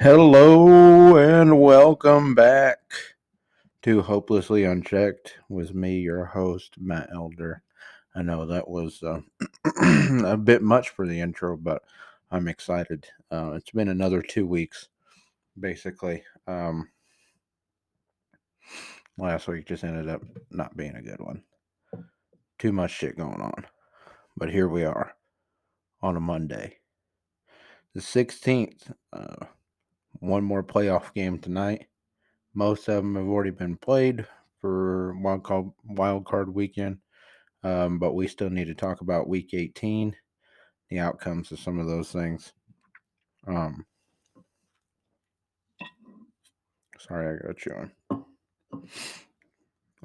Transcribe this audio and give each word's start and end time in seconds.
Hello 0.00 1.16
and 1.16 1.60
welcome 1.60 2.34
back 2.34 2.78
to 3.82 4.02
Hopelessly 4.02 4.64
Unchecked 4.64 5.34
with 5.48 5.72
me, 5.72 6.00
your 6.00 6.24
host, 6.24 6.74
Matt 6.80 7.10
Elder. 7.14 7.62
I 8.16 8.22
know 8.22 8.44
that 8.46 8.66
was 8.66 9.00
uh, 9.04 9.20
a 10.26 10.36
bit 10.36 10.62
much 10.62 10.88
for 10.88 11.06
the 11.06 11.20
intro, 11.20 11.56
but 11.56 11.82
I'm 12.32 12.48
excited. 12.48 13.06
Uh, 13.30 13.52
it's 13.52 13.70
been 13.70 13.90
another 13.90 14.22
two 14.22 14.48
weeks, 14.48 14.88
basically. 15.60 16.24
Um, 16.48 16.88
last 19.18 19.48
week 19.48 19.66
just 19.66 19.84
ended 19.84 20.08
up 20.08 20.22
not 20.50 20.76
being 20.76 20.94
a 20.94 21.02
good 21.02 21.20
one. 21.20 21.42
Too 22.58 22.72
much 22.72 22.92
shit 22.92 23.16
going 23.16 23.40
on. 23.40 23.66
But 24.36 24.50
here 24.50 24.68
we 24.68 24.84
are 24.84 25.12
on 26.00 26.16
a 26.16 26.20
Monday, 26.20 26.78
the 27.94 28.00
16th. 28.00 28.92
Uh, 29.12 29.46
one 30.20 30.44
more 30.44 30.62
playoff 30.62 31.12
game 31.12 31.38
tonight. 31.38 31.86
Most 32.54 32.88
of 32.88 32.96
them 32.96 33.16
have 33.16 33.26
already 33.26 33.50
been 33.50 33.76
played 33.76 34.26
for 34.60 35.16
wild 35.20 35.44
card, 35.44 35.70
wild 35.84 36.24
card 36.24 36.54
weekend, 36.54 36.98
um, 37.64 37.98
but 37.98 38.14
we 38.14 38.28
still 38.28 38.50
need 38.50 38.66
to 38.66 38.74
talk 38.74 39.00
about 39.00 39.28
Week 39.28 39.50
18, 39.52 40.14
the 40.90 40.98
outcomes 40.98 41.52
of 41.52 41.58
some 41.58 41.78
of 41.78 41.86
those 41.86 42.10
things. 42.10 42.52
Um, 43.46 43.84
sorry, 46.98 47.38
I 47.38 47.46
got 47.46 47.66
you 47.66 47.72
on. 47.72 47.92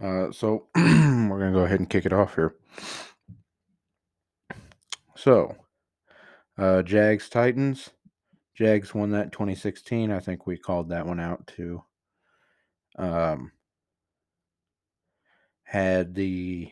Uh, 0.01 0.31
so 0.31 0.67
we're 0.75 1.39
gonna 1.39 1.51
go 1.51 1.65
ahead 1.65 1.79
and 1.79 1.89
kick 1.89 2.05
it 2.05 2.13
off 2.13 2.35
here. 2.35 2.55
So, 5.15 5.55
uh, 6.57 6.81
Jags 6.81 7.29
Titans. 7.29 7.91
Jags 8.55 8.93
won 8.93 9.11
that 9.11 9.31
2016. 9.31 10.11
I 10.11 10.19
think 10.19 10.45
we 10.45 10.57
called 10.57 10.89
that 10.89 11.05
one 11.05 11.19
out 11.19 11.47
too. 11.47 11.83
Um, 12.97 13.51
had 15.63 16.13
the 16.13 16.71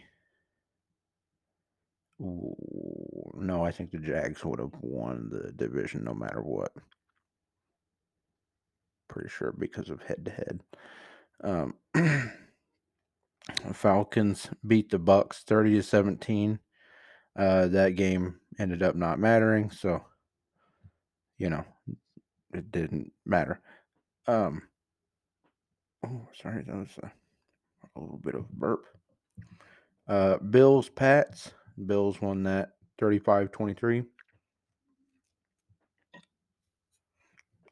no, 2.20 3.66
I 3.66 3.72
think 3.72 3.90
the 3.90 3.98
Jags 3.98 4.46
would 4.46 4.60
have 4.60 4.76
won 4.82 5.30
the 5.32 5.52
division 5.54 6.04
no 6.04 6.14
matter 6.14 6.42
what. 6.42 6.72
Pretty 9.10 9.30
sure 9.30 9.54
because 9.58 9.90
of 9.90 10.04
head 10.04 10.26
to 10.26 10.32
head. 10.32 10.62
Um, 11.44 11.76
Falcons 13.74 14.50
beat 14.66 14.90
the 14.90 15.00
Bucks 15.00 15.44
30 15.44 15.76
to 15.76 15.84
17. 15.84 16.60
Uh, 17.38 17.68
that 17.68 17.96
game 17.96 18.40
ended 18.60 18.84
up 18.84 18.96
not 18.96 19.20
mattering, 19.20 19.72
so 19.72 20.04
you 21.38 21.50
know, 21.50 21.66
it 22.54 22.72
didn't 22.72 23.12
matter. 23.26 23.60
Um, 24.28 24.62
oh, 26.06 26.28
sorry, 26.40 26.64
that 26.64 26.76
was 26.76 27.00
a, 27.02 27.12
a 27.96 28.00
little 28.00 28.20
bit 28.24 28.36
of 28.36 28.48
burp. 28.52 28.86
Uh, 30.08 30.38
Bills, 30.38 30.88
Pats. 30.90 31.52
Bills 31.84 32.22
won 32.22 32.44
that 32.44 32.74
35 33.00 33.52
23. 33.52 34.04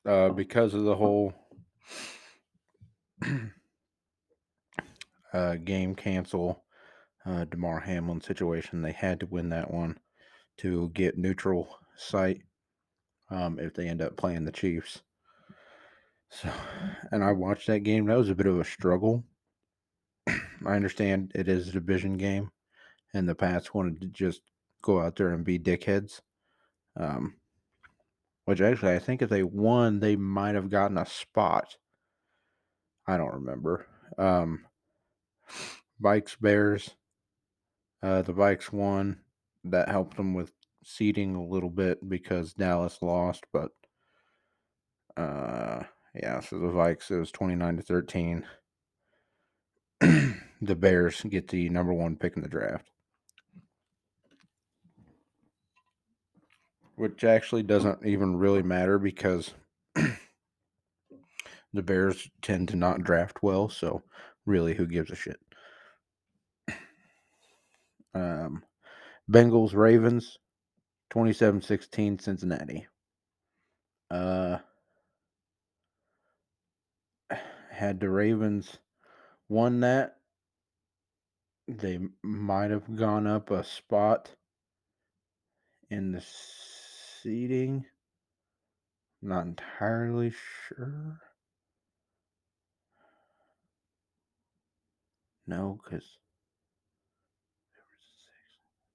Uh, 0.04 0.30
because 0.30 0.74
of 0.74 0.84
the 0.84 0.96
whole 0.96 1.32
uh, 5.34 5.56
game 5.56 5.96
cancel, 5.96 6.64
uh, 7.26 7.46
Damar 7.46 7.80
Hamlin 7.80 8.22
situation, 8.22 8.82
they 8.82 8.92
had 8.92 9.20
to 9.20 9.26
win 9.26 9.50
that 9.50 9.72
one 9.72 9.98
to 10.58 10.90
get 10.90 11.18
neutral 11.18 11.78
site 11.96 12.42
um, 13.30 13.60
if 13.60 13.74
they 13.74 13.88
end 13.88 14.02
up 14.02 14.18
playing 14.18 14.46
the 14.46 14.52
Chiefs. 14.52 15.02
So, 16.30 16.50
and 17.12 17.24
I 17.24 17.32
watched 17.32 17.68
that 17.68 17.80
game. 17.80 18.06
That 18.06 18.18
was 18.18 18.30
a 18.30 18.36
bit 18.36 18.46
of 18.46 18.60
a 18.60 18.64
struggle. 18.64 19.24
I 20.28 20.76
understand 20.76 21.32
it 21.34 21.48
is 21.48 21.70
a 21.70 21.72
division 21.72 22.18
game, 22.18 22.52
and 23.14 23.28
the 23.28 23.36
Pats 23.36 23.74
wanted 23.74 24.02
to 24.02 24.08
just 24.08 24.42
go 24.82 25.02
out 25.02 25.16
there 25.16 25.30
and 25.30 25.44
be 25.44 25.58
dickheads. 25.58 26.22
Um, 26.96 27.36
which 28.46 28.62
actually, 28.62 28.96
I 28.96 29.00
think 29.00 29.22
if 29.22 29.30
they 29.30 29.44
won, 29.44 30.00
they 30.00 30.16
might 30.16 30.56
have 30.56 30.70
gotten 30.70 30.98
a 30.98 31.06
spot. 31.06 31.78
I 33.08 33.18
don't 33.18 33.34
remember. 33.34 33.86
Um, 34.18 34.66
Vikes 36.02 36.36
Bears. 36.40 36.92
Uh, 38.02 38.22
the 38.22 38.34
Vikes 38.34 38.72
won. 38.72 39.20
That 39.66 39.90
helped 39.90 40.16
them 40.16 40.34
with 40.34 40.54
seeding 40.84 41.36
a 41.36 41.44
little 41.44 41.70
bit 41.70 42.08
because 42.08 42.54
Dallas 42.54 43.00
lost, 43.02 43.44
but 43.52 43.72
uh, 45.18 45.84
yeah. 46.16 46.40
So 46.40 46.60
the 46.60 46.68
Vikes 46.68 47.12
it 47.12 47.20
was 47.20 47.32
twenty 47.32 47.56
nine 47.56 47.76
to 47.78 47.84
thirteen. 47.84 48.46
the 50.00 50.76
Bears 50.76 51.22
get 51.30 51.50
the 51.50 51.70
number 51.70 51.94
one 51.94 52.16
pick 52.16 52.38
in 52.38 52.42
the 52.42 52.50
draft. 52.50 52.90
Which 56.96 57.24
actually 57.24 57.64
doesn't 57.64 58.06
even 58.06 58.38
really 58.38 58.64
matter 58.64 58.98
because 58.98 59.54
the 61.74 61.82
Bears 61.82 62.30
tend 62.42 62.70
to 62.70 62.76
not 62.76 63.04
draft 63.04 63.40
well, 63.42 63.70
so 63.70 64.04
really 64.50 64.74
who 64.74 64.88
gives 64.88 65.12
a 65.12 65.16
shit? 65.16 65.40
Um, 68.16 68.64
Bengals 69.32 69.76
Ravens 69.76 70.38
27-16 71.14 72.22
Cincinnati. 72.22 72.88
Uh 74.12 74.58
had 77.72 78.00
the 78.00 78.10
Ravens 78.10 78.78
won 79.48 79.80
that 79.82 80.18
they 81.68 82.00
might 82.24 82.72
have 82.72 82.98
gone 82.98 83.28
up 83.28 83.52
a 83.52 83.64
spot 83.64 84.32
in 85.90 86.12
the 86.12 86.24
seating. 87.22 87.86
Not 89.22 89.46
entirely 89.46 90.34
sure. 90.68 91.22
No, 95.50 95.80
because 95.84 96.20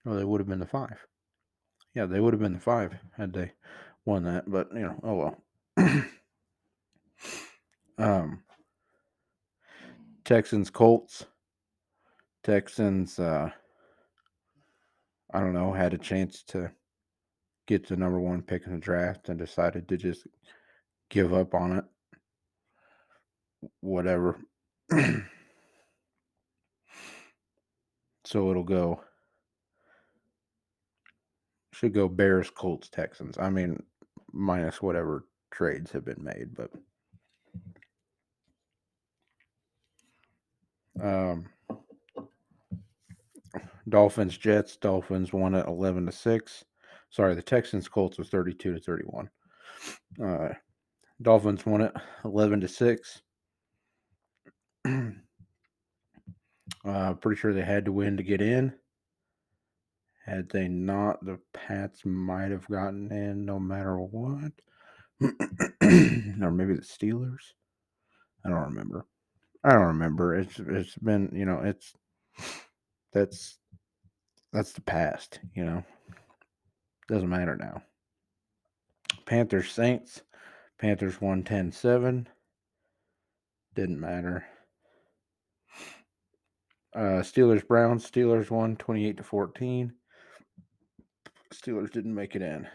Oh, 0.06 0.15
they 0.15 0.25
would 0.25 0.41
have 0.41 0.48
been 0.48 0.60
the 0.60 0.66
five. 0.66 1.06
Yeah, 1.94 2.06
they 2.06 2.20
would 2.20 2.34
have 2.34 2.41
been 2.41 2.53
the 2.53 2.60
five 2.60 2.94
had 3.16 3.32
they 3.32 3.53
won 4.04 4.25
that. 4.25 4.50
But 4.50 4.69
you 4.75 4.81
know, 4.81 5.00
oh 5.03 5.34
well. 5.76 6.04
um, 7.98 8.42
Texans 10.25 10.70
Colts. 10.70 11.25
Texans. 12.42 13.19
Uh, 13.19 13.50
I 15.32 15.41
don't 15.41 15.54
know. 15.54 15.72
Had 15.72 15.94
a 15.94 15.98
chance 15.98 16.42
to 16.48 16.71
get 17.66 17.88
the 17.88 17.97
number 17.97 18.21
one 18.21 18.42
pick 18.42 18.66
in 18.66 18.72
the 18.72 18.78
draft 18.78 19.31
and 19.31 19.38
decided 19.38 19.88
to 19.88 19.97
just 19.97 20.26
give 21.09 21.32
up 21.32 21.54
on 21.54 21.78
it. 21.78 21.84
Whatever. 23.81 24.38
so 28.25 28.51
it'll 28.51 28.65
go 28.65 29.01
should 31.73 31.93
go 31.93 32.09
Bears, 32.09 32.51
Colts, 32.51 32.89
Texans. 32.89 33.37
I 33.39 33.51
mean, 33.51 33.83
minus 34.33 34.81
whatever 34.81 35.27
trades 35.51 35.91
have 35.93 36.05
been 36.05 36.23
made, 36.23 36.55
but 36.55 36.71
um, 41.03 41.47
Dolphins, 43.89 44.39
Jets. 44.39 44.77
Dolphins 44.77 45.33
won 45.33 45.54
at 45.54 45.66
eleven 45.66 46.07
to 46.07 46.13
six. 46.13 46.65
Sorry, 47.10 47.34
the 47.34 47.43
Texans, 47.43 47.89
Colts 47.89 48.19
was 48.19 48.28
thirty-two 48.28 48.75
to 48.75 48.81
thirty-one. 48.81 49.28
Uh, 50.25 50.51
Dolphins 51.21 51.66
won 51.66 51.83
it 51.83 51.93
eleven 52.25 52.60
to 52.60 52.69
six. 52.69 53.22
uh, 56.84 57.15
pretty 57.15 57.41
sure 57.41 57.53
they 57.53 57.63
had 57.63 57.86
to 57.86 57.92
win 57.92 58.16
to 58.16 58.22
get 58.22 58.41
in. 58.41 58.75
Had 60.27 60.48
they 60.51 60.69
not, 60.69 61.25
the 61.25 61.39
Pats 61.53 62.03
might 62.04 62.51
have 62.51 62.66
gotten 62.69 63.13
in 63.13 63.45
no 63.45 63.59
matter 63.59 63.98
what. 63.98 64.53
or 65.21 66.51
maybe 66.51 66.75
the 66.75 66.83
Steelers. 66.83 67.53
I 68.45 68.51
don't 68.51 68.65
remember. 68.65 69.07
I 69.63 69.72
don't 69.72 69.86
remember. 69.86 70.34
It's 70.36 70.59
it's 70.59 70.97
been, 70.97 71.31
you 71.34 71.47
know, 71.47 71.60
it's 71.65 71.95
that's 73.13 73.59
that's 74.53 74.72
the 74.72 74.83
past, 74.83 75.41
you 75.54 75.65
know. 75.65 75.84
Doesn't 77.09 77.28
matter 77.28 77.57
now. 77.57 77.83
Panthers 79.27 79.72
Saints. 79.72 80.22
Panthers 80.78 81.21
won 81.21 81.45
10 81.45 81.72
7. 81.72 82.28
Didn't 83.75 84.01
matter. 84.01 84.47
Uh, 86.95 87.23
Steelers 87.23 87.67
Browns. 87.67 88.09
Steelers 88.09 88.51
won 88.51 88.77
28 88.77 89.17
to 89.17 89.23
14. 89.23 89.93
Steelers 91.53 91.91
didn't 91.91 92.15
make 92.15 92.37
it 92.37 92.43
in. 92.43 92.69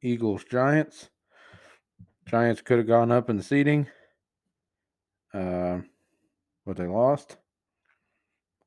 Eagles 0.00 0.44
Giants. 0.44 1.10
Giants 2.26 2.62
could 2.62 2.78
have 2.78 2.86
gone 2.86 3.10
up 3.10 3.28
in 3.28 3.36
the 3.36 3.42
seating. 3.42 3.88
Uh, 5.34 5.80
but 6.64 6.76
they 6.76 6.86
lost 6.86 7.36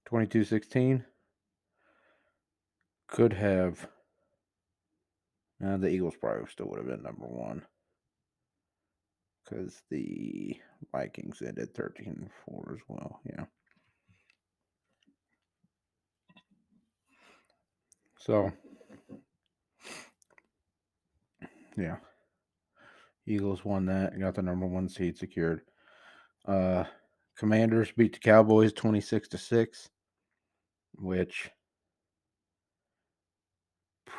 22 0.05 0.43
16. 0.43 1.05
Could 3.07 3.33
have. 3.33 3.87
Uh, 5.65 5.77
the 5.77 5.87
Eagles 5.87 6.15
probably 6.19 6.45
still 6.49 6.67
would 6.67 6.79
have 6.79 6.87
been 6.87 7.01
number 7.01 7.25
one 7.25 7.63
because 9.45 9.81
the 9.89 10.55
Vikings 10.91 11.41
ended 11.45 11.73
13 11.73 12.29
4 12.45 12.73
as 12.75 12.81
well. 12.87 13.19
Yeah. 13.25 13.45
So, 18.17 18.51
yeah. 21.77 21.97
Eagles 23.27 23.65
won 23.65 23.85
that, 23.87 24.19
got 24.19 24.35
the 24.35 24.41
number 24.41 24.65
one 24.65 24.89
seed 24.89 25.17
secured. 25.17 25.61
Uh, 26.47 26.83
Commanders 27.37 27.91
beat 27.91 28.13
the 28.13 28.19
Cowboys 28.19 28.71
26 28.73 29.27
to 29.29 29.37
6, 29.37 29.89
which 30.95 31.49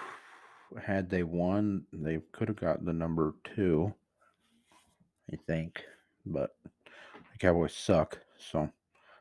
had 0.82 1.08
they 1.08 1.22
won, 1.22 1.84
they 1.92 2.18
could 2.32 2.48
have 2.48 2.60
got 2.60 2.84
the 2.84 2.92
number 2.92 3.34
two, 3.54 3.94
I 5.32 5.36
think. 5.46 5.84
But 6.24 6.56
the 7.32 7.38
Cowboys 7.38 7.74
suck. 7.74 8.18
So, 8.38 8.70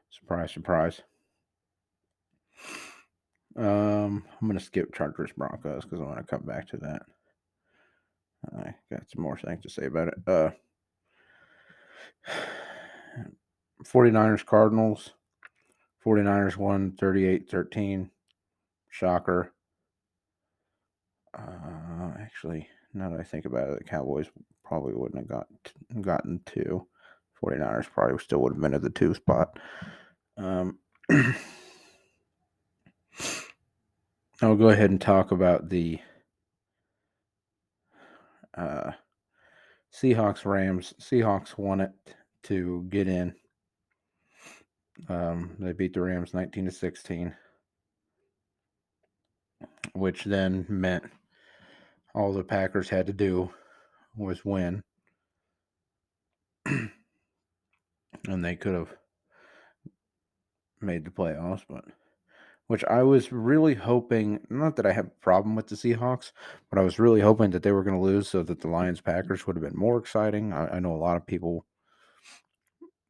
surprise, 0.09 0.51
surprise. 0.51 1.01
Um, 3.57 4.25
I'm 4.41 4.47
going 4.47 4.59
to 4.59 4.63
skip 4.63 4.93
Chargers 4.93 5.31
Broncos 5.35 5.83
because 5.83 6.01
I 6.01 6.03
want 6.03 6.17
to 6.17 6.23
come 6.23 6.45
back 6.45 6.67
to 6.69 6.77
that. 6.77 7.03
I 8.57 8.75
got 8.91 9.09
some 9.09 9.23
more 9.23 9.37
things 9.37 9.63
to 9.63 9.69
say 9.69 9.85
about 9.85 10.09
it. 10.09 10.15
Uh, 10.27 10.51
49ers 13.83 14.45
Cardinals. 14.45 15.11
49ers 16.05 16.57
won 16.57 16.91
38 16.99 17.49
13. 17.49 18.11
Shocker. 18.89 19.51
Uh, 21.37 22.11
actually, 22.19 22.69
now 22.93 23.09
that 23.09 23.19
I 23.19 23.23
think 23.23 23.45
about 23.45 23.69
it, 23.69 23.79
the 23.79 23.83
Cowboys 23.83 24.27
probably 24.65 24.93
wouldn't 24.93 25.19
have 25.19 25.29
got 25.29 25.47
gotten 26.01 26.41
two. 26.45 26.85
49ers 27.41 27.89
probably 27.91 28.17
still 28.19 28.39
would 28.39 28.53
have 28.53 28.61
been 28.61 28.73
at 28.73 28.81
the 28.81 28.89
two 28.89 29.13
spot. 29.13 29.59
Um, 30.37 30.79
I'll 34.41 34.55
go 34.55 34.69
ahead 34.69 34.89
and 34.89 34.99
talk 34.99 35.31
about 35.31 35.69
the 35.69 35.99
uh, 38.55 38.91
Seahawks 39.93 40.45
Rams. 40.45 40.93
Seahawks 40.99 41.57
won 41.57 41.81
it 41.81 41.91
to 42.43 42.85
get 42.89 43.07
in. 43.07 43.35
Um, 45.09 45.55
they 45.59 45.73
beat 45.73 45.93
the 45.93 46.01
Rams 46.01 46.33
19 46.33 46.65
to 46.65 46.71
16, 46.71 47.35
which 49.93 50.23
then 50.23 50.65
meant 50.69 51.03
all 52.13 52.33
the 52.33 52.43
Packers 52.43 52.89
had 52.89 53.07
to 53.07 53.13
do 53.13 53.51
was 54.17 54.45
win. 54.45 54.83
and 56.65 56.91
they 58.23 58.55
could 58.55 58.73
have 58.73 58.95
made 60.81 61.05
the 61.05 61.11
playoffs, 61.11 61.63
but 61.69 61.85
which 62.67 62.83
I 62.85 63.03
was 63.03 63.31
really 63.31 63.75
hoping, 63.75 64.39
not 64.49 64.75
that 64.75 64.85
I 64.85 64.91
have 64.93 65.07
a 65.07 65.21
problem 65.21 65.55
with 65.55 65.67
the 65.67 65.75
Seahawks, 65.75 66.31
but 66.69 66.79
I 66.79 66.83
was 66.83 66.97
really 66.97 67.21
hoping 67.21 67.51
that 67.51 67.61
they 67.61 67.71
were 67.71 67.83
going 67.83 67.97
to 67.97 68.01
lose 68.01 68.27
so 68.27 68.41
that 68.43 68.61
the 68.61 68.67
Lions 68.67 69.01
Packers 69.01 69.45
would 69.45 69.55
have 69.55 69.63
been 69.63 69.77
more 69.77 69.97
exciting. 69.97 70.51
I, 70.51 70.75
I, 70.75 70.79
know 70.79 70.93
a 70.93 70.97
lot 70.97 71.17
of 71.17 71.27
people 71.27 71.65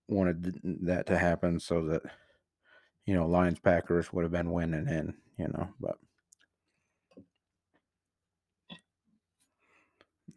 wanted 0.10 0.60
that 0.84 1.06
to 1.08 1.18
happen 1.18 1.60
so 1.60 1.86
that, 1.86 2.02
you 3.06 3.16
know, 3.16 3.26
Lions 3.28 3.60
Packers 3.60 4.12
would 4.12 4.24
have 4.24 4.32
been 4.32 4.52
winning 4.52 4.88
in, 4.88 5.14
you 5.38 5.48
know, 5.48 5.70
but. 5.80 5.98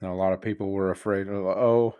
A 0.02 0.14
lot 0.14 0.32
of 0.32 0.40
people 0.40 0.70
were 0.70 0.90
afraid 0.90 1.28
of, 1.28 1.34
oh, 1.34 1.96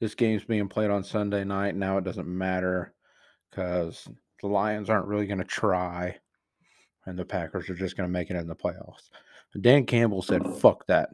this 0.00 0.14
game's 0.14 0.44
being 0.44 0.68
played 0.68 0.90
on 0.90 1.02
Sunday 1.02 1.44
night. 1.44 1.74
Now 1.74 1.98
it 1.98 2.04
doesn't 2.04 2.28
matter 2.28 2.94
because 3.50 4.08
the 4.40 4.48
Lions 4.48 4.90
aren't 4.90 5.06
really 5.06 5.26
going 5.26 5.38
to 5.38 5.44
try 5.44 6.16
and 7.06 7.18
the 7.18 7.24
Packers 7.24 7.70
are 7.70 7.74
just 7.74 7.96
going 7.96 8.08
to 8.08 8.12
make 8.12 8.30
it 8.30 8.36
in 8.36 8.46
the 8.46 8.54
playoffs. 8.54 9.10
Dan 9.60 9.86
Campbell 9.86 10.22
said, 10.22 10.42
fuck 10.56 10.86
that. 10.86 11.10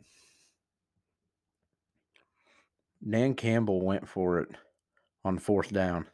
Dan 3.08 3.35
Campbell 3.35 3.81
went 3.82 4.08
for 4.08 4.41
it 4.41 4.49
on 5.25 5.38
fourth 5.38 5.73
down 5.73 6.06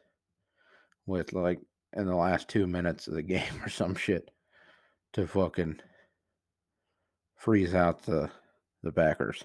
with 1.06 1.32
like 1.32 1.60
in 1.94 2.06
the 2.06 2.14
last 2.14 2.48
two 2.48 2.66
minutes 2.66 3.08
of 3.08 3.14
the 3.14 3.22
game 3.34 3.62
or 3.62 3.68
some 3.68 3.94
shit 3.94 4.30
to 5.12 5.26
fucking 5.26 5.80
freeze 7.36 7.74
out 7.74 8.02
the 8.02 8.30
the 8.82 8.92
Packers. 8.92 9.44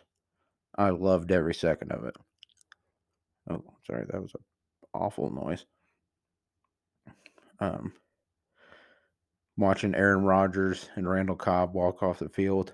I 0.75 0.89
loved 0.89 1.31
every 1.31 1.53
second 1.53 1.91
of 1.91 2.05
it. 2.05 2.15
Oh, 3.49 3.63
sorry, 3.85 4.05
that 4.09 4.21
was 4.21 4.33
an 4.33 4.41
awful 4.93 5.29
noise. 5.29 5.65
Um, 7.59 7.93
watching 9.57 9.95
Aaron 9.95 10.23
Rodgers 10.23 10.89
and 10.95 11.09
Randall 11.09 11.35
Cobb 11.35 11.73
walk 11.73 12.01
off 12.01 12.19
the 12.19 12.29
field. 12.29 12.73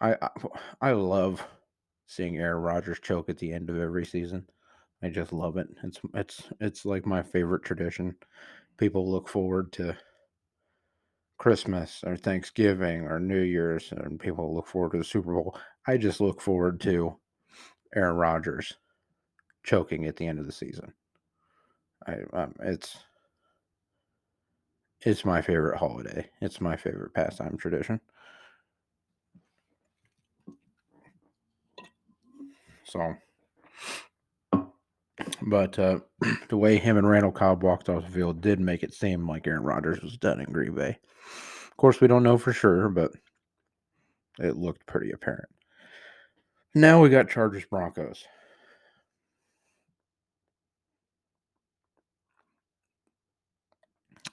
I, 0.00 0.14
I, 0.20 0.28
I 0.80 0.92
love 0.92 1.44
seeing 2.06 2.36
Aaron 2.36 2.62
Rodgers 2.62 3.00
choke 3.00 3.28
at 3.30 3.38
the 3.38 3.52
end 3.52 3.70
of 3.70 3.78
every 3.78 4.04
season. 4.04 4.46
I 5.02 5.08
just 5.08 5.32
love 5.32 5.56
it. 5.56 5.66
It's 5.82 6.00
it's 6.14 6.42
it's 6.60 6.84
like 6.84 7.06
my 7.06 7.22
favorite 7.22 7.64
tradition. 7.64 8.14
People 8.76 9.10
look 9.10 9.28
forward 9.28 9.72
to 9.72 9.96
Christmas 11.42 12.04
or 12.06 12.16
Thanksgiving 12.16 13.00
or 13.00 13.18
New 13.18 13.40
Year's, 13.40 13.90
and 13.90 14.20
people 14.20 14.54
look 14.54 14.68
forward 14.68 14.92
to 14.92 14.98
the 14.98 15.04
Super 15.04 15.34
Bowl. 15.34 15.58
I 15.84 15.96
just 15.96 16.20
look 16.20 16.40
forward 16.40 16.80
to 16.82 17.16
Aaron 17.96 18.14
Rodgers 18.14 18.74
choking 19.64 20.06
at 20.06 20.14
the 20.14 20.28
end 20.28 20.38
of 20.38 20.46
the 20.46 20.52
season. 20.52 20.92
I 22.06 22.18
um, 22.32 22.54
it's 22.60 22.96
it's 25.00 25.24
my 25.24 25.42
favorite 25.42 25.78
holiday. 25.78 26.30
It's 26.40 26.60
my 26.60 26.76
favorite 26.76 27.12
pastime 27.12 27.56
tradition. 27.58 28.00
So, 32.84 33.14
but 35.42 35.78
uh, 35.78 36.00
the 36.48 36.56
way 36.56 36.78
him 36.78 36.96
and 36.96 37.08
Randall 37.08 37.32
Cobb 37.32 37.62
walked 37.62 37.88
off 37.88 38.04
the 38.04 38.10
field 38.10 38.40
did 38.40 38.60
make 38.60 38.82
it 38.82 38.94
seem 38.94 39.28
like 39.28 39.46
Aaron 39.46 39.62
Rodgers 39.62 40.00
was 40.02 40.16
done 40.16 40.40
in 40.40 40.52
Green 40.52 40.74
Bay. 40.74 40.98
Of 41.70 41.76
course, 41.76 42.00
we 42.00 42.08
don't 42.08 42.22
know 42.22 42.38
for 42.38 42.52
sure, 42.52 42.88
but 42.88 43.12
it 44.38 44.56
looked 44.56 44.86
pretty 44.86 45.10
apparent. 45.12 45.48
Now 46.74 47.02
we 47.02 47.10
got 47.10 47.28
Chargers 47.28 47.64
Broncos. 47.66 48.24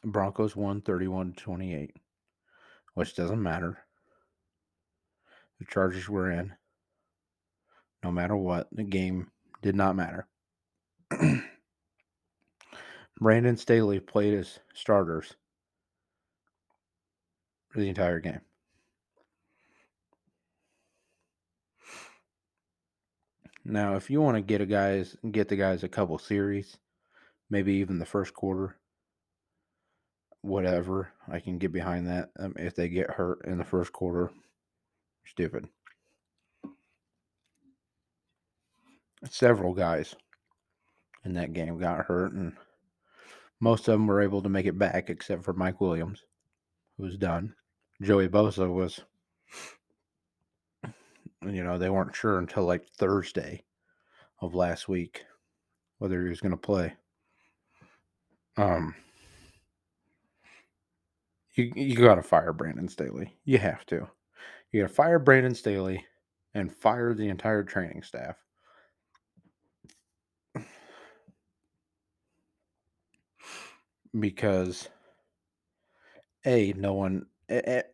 Broncos 0.04 0.56
won 0.56 0.82
31 0.82 1.34
to 1.34 1.44
28, 1.44 1.92
which 2.94 3.16
doesn't 3.16 3.44
matter. 3.44 3.80
The 5.60 5.66
Chargers 5.66 6.08
were 6.08 6.32
in. 6.32 6.54
No 8.02 8.12
matter 8.12 8.38
what, 8.38 8.70
the 8.72 8.84
game 8.84 9.30
did 9.62 9.76
not 9.76 9.98
matter. 9.98 10.29
Brandon 13.20 13.58
Staley 13.58 14.00
played 14.00 14.34
as 14.34 14.60
starters 14.74 15.36
for 17.70 17.80
the 17.80 17.90
entire 17.90 18.20
game. 18.20 18.42
Now, 23.66 23.96
if 23.96 24.10
you 24.10 24.22
want 24.22 24.36
to 24.36 24.42
get 24.42 24.62
a 24.62 24.66
guys 24.66 25.16
get 25.32 25.48
the 25.48 25.56
guys 25.56 25.84
a 25.84 25.90
couple 25.90 26.18
series, 26.18 26.78
maybe 27.50 27.74
even 27.74 28.00
the 28.00 28.06
first 28.06 28.34
quarter, 28.34 28.78
whatever. 30.42 31.12
I 31.28 31.40
can 31.40 31.58
get 31.58 31.72
behind 31.72 32.08
that. 32.08 32.30
Um, 32.40 32.54
if 32.58 32.76
they 32.76 32.90
get 32.90 33.12
hurt 33.12 33.46
in 33.46 33.58
the 33.58 33.64
first 33.64 33.94
quarter, 33.94 34.32
stupid. 35.26 35.68
Several 39.30 39.74
guys 39.74 40.16
in 41.26 41.34
that 41.34 41.54
game 41.54 41.78
got 41.78 42.06
hurt, 42.06 42.34
and 42.34 42.54
most 43.60 43.88
of 43.88 43.94
them 43.94 44.08
were 44.08 44.22
able 44.22 44.42
to 44.42 44.50
make 44.50 44.66
it 44.66 44.78
back, 44.78 45.10
except 45.10 45.44
for 45.44 45.54
Mike 45.54 45.82
Williams, 45.82 46.24
who 46.98 47.04
was 47.04 47.18
done. 47.18 47.56
Joey 48.02 48.30
Bosa 48.30 48.72
was, 48.72 49.02
you 51.46 51.64
know, 51.64 51.78
they 51.78 51.90
weren't 51.90 52.16
sure 52.16 52.40
until 52.40 52.64
like 52.64 52.88
Thursday 52.88 53.64
of 54.42 54.56
last 54.56 54.88
week 54.88 55.26
whether 55.98 56.24
he 56.24 56.30
was 56.30 56.40
going 56.40 56.52
to 56.52 56.58
play. 56.58 56.94
Um, 58.58 58.96
you 61.56 61.72
you 61.76 61.96
got 61.96 62.16
to 62.16 62.24
fire 62.24 62.54
Brandon 62.54 62.88
Staley. 62.88 63.38
You 63.46 63.58
have 63.58 63.86
to. 63.88 64.08
You 64.72 64.82
got 64.82 64.88
to 64.88 64.94
fire 64.94 65.20
Brandon 65.20 65.56
Staley 65.56 66.06
and 66.54 66.74
fire 66.74 67.14
the 67.14 67.28
entire 67.30 67.64
training 67.64 68.04
staff. 68.04 68.36
Because 74.18 74.90
a 76.46 76.74
no 76.74 76.94
one 76.94 77.26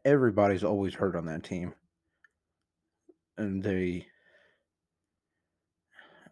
everybody's 0.04 0.64
always 0.64 0.94
hurt 0.94 1.16
on 1.16 1.26
that 1.26 1.44
team 1.44 1.74
and 3.38 3.64
they 3.64 4.08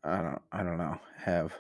I 0.04 0.22
don't 0.22 0.42
I 0.52 0.64
don't 0.64 0.78
know, 0.78 1.00
have 1.18 1.54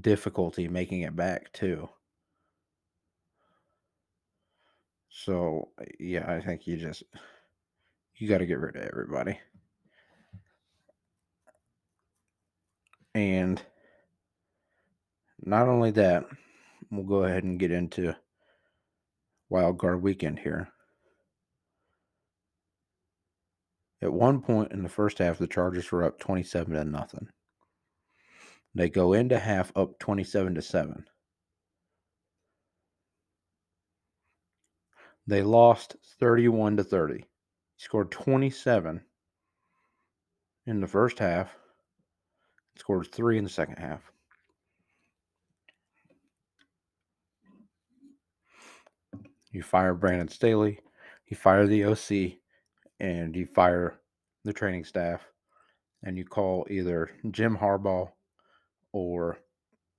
difficulty 0.00 0.68
making 0.68 1.00
it 1.02 1.16
back 1.16 1.52
too. 1.52 1.88
So, 5.10 5.70
uh, 5.80 5.84
yeah, 5.98 6.30
I 6.30 6.40
think 6.40 6.66
you 6.66 6.76
just 6.76 7.04
you 8.16 8.28
got 8.28 8.38
to 8.38 8.46
get 8.46 8.58
rid 8.58 8.76
of 8.76 8.82
everybody. 8.82 9.38
And 13.14 13.62
not 15.44 15.68
only 15.68 15.90
that, 15.92 16.24
we'll 16.90 17.04
go 17.04 17.24
ahead 17.24 17.44
and 17.44 17.58
get 17.58 17.70
into 17.70 18.14
wild 19.48 19.78
card 19.78 20.02
weekend 20.02 20.38
here. 20.38 20.68
At 24.02 24.12
one 24.12 24.42
point 24.42 24.72
in 24.72 24.82
the 24.82 24.88
first 24.88 25.18
half, 25.18 25.38
the 25.38 25.46
Chargers 25.46 25.90
were 25.90 26.04
up 26.04 26.18
27 26.18 26.74
to 26.74 26.84
nothing. 26.84 27.28
They 28.74 28.88
go 28.88 29.12
into 29.12 29.38
half 29.38 29.72
up 29.76 29.98
27 29.98 30.56
to 30.56 30.62
7. 30.62 31.04
They 35.26 35.42
lost 35.42 35.96
31 36.20 36.78
to 36.78 36.84
30. 36.84 37.24
Scored 37.76 38.10
27 38.10 39.00
in 40.66 40.80
the 40.80 40.86
first 40.86 41.18
half, 41.18 41.54
scored 42.76 43.08
3 43.12 43.38
in 43.38 43.44
the 43.44 43.50
second 43.50 43.76
half. 43.76 44.13
You 49.54 49.62
fire 49.62 49.94
Brandon 49.94 50.26
Staley, 50.26 50.80
you 51.28 51.36
fire 51.36 51.64
the 51.64 51.84
OC, 51.84 52.40
and 52.98 53.36
you 53.36 53.46
fire 53.46 54.00
the 54.42 54.52
training 54.52 54.84
staff, 54.84 55.20
and 56.02 56.18
you 56.18 56.24
call 56.24 56.66
either 56.68 57.08
Jim 57.30 57.56
Harbaugh 57.56 58.10
or 58.92 59.38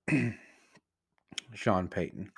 Sean 1.54 1.88
Payton. 1.88 2.34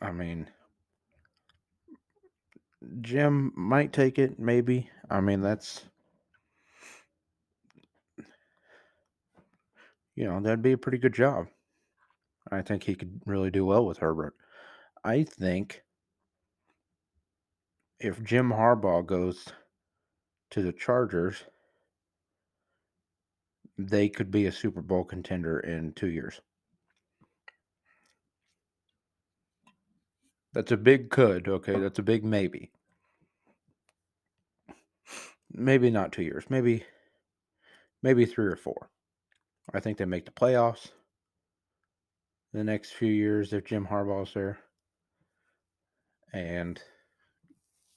I 0.00 0.12
mean, 0.12 0.48
Jim 3.00 3.52
might 3.56 3.92
take 3.92 4.16
it, 4.20 4.38
maybe. 4.38 4.88
I 5.10 5.20
mean, 5.20 5.40
that's 5.40 5.82
you 10.14 10.24
know, 10.24 10.38
that'd 10.38 10.62
be 10.62 10.72
a 10.72 10.78
pretty 10.78 10.98
good 10.98 11.14
job. 11.14 11.48
I 12.50 12.62
think 12.62 12.82
he 12.82 12.94
could 12.94 13.20
really 13.26 13.50
do 13.50 13.64
well 13.64 13.86
with 13.86 13.98
Herbert. 13.98 14.34
I 15.04 15.22
think 15.22 15.82
if 18.00 18.22
Jim 18.24 18.50
Harbaugh 18.50 19.06
goes 19.06 19.46
to 20.50 20.62
the 20.62 20.72
Chargers, 20.72 21.44
they 23.78 24.08
could 24.08 24.30
be 24.30 24.46
a 24.46 24.52
Super 24.52 24.82
Bowl 24.82 25.04
contender 25.04 25.60
in 25.60 25.92
two 25.92 26.08
years. 26.08 26.40
That's 30.52 30.72
a 30.72 30.76
big 30.76 31.10
could, 31.10 31.46
okay? 31.46 31.78
That's 31.78 32.00
a 32.00 32.02
big 32.02 32.24
maybe. 32.24 32.72
Maybe 35.52 35.90
not 35.90 36.12
two 36.12 36.22
years. 36.22 36.44
Maybe 36.48 36.84
maybe 38.02 38.26
three 38.26 38.46
or 38.46 38.56
four. 38.56 38.90
I 39.72 39.80
think 39.80 39.98
they 39.98 40.04
make 40.04 40.24
the 40.24 40.32
playoffs 40.32 40.88
the 42.52 42.64
next 42.64 42.92
few 42.92 43.12
years 43.12 43.52
if 43.52 43.64
Jim 43.64 43.86
Harbaugh's 43.86 44.34
there. 44.34 44.58
And 46.32 46.80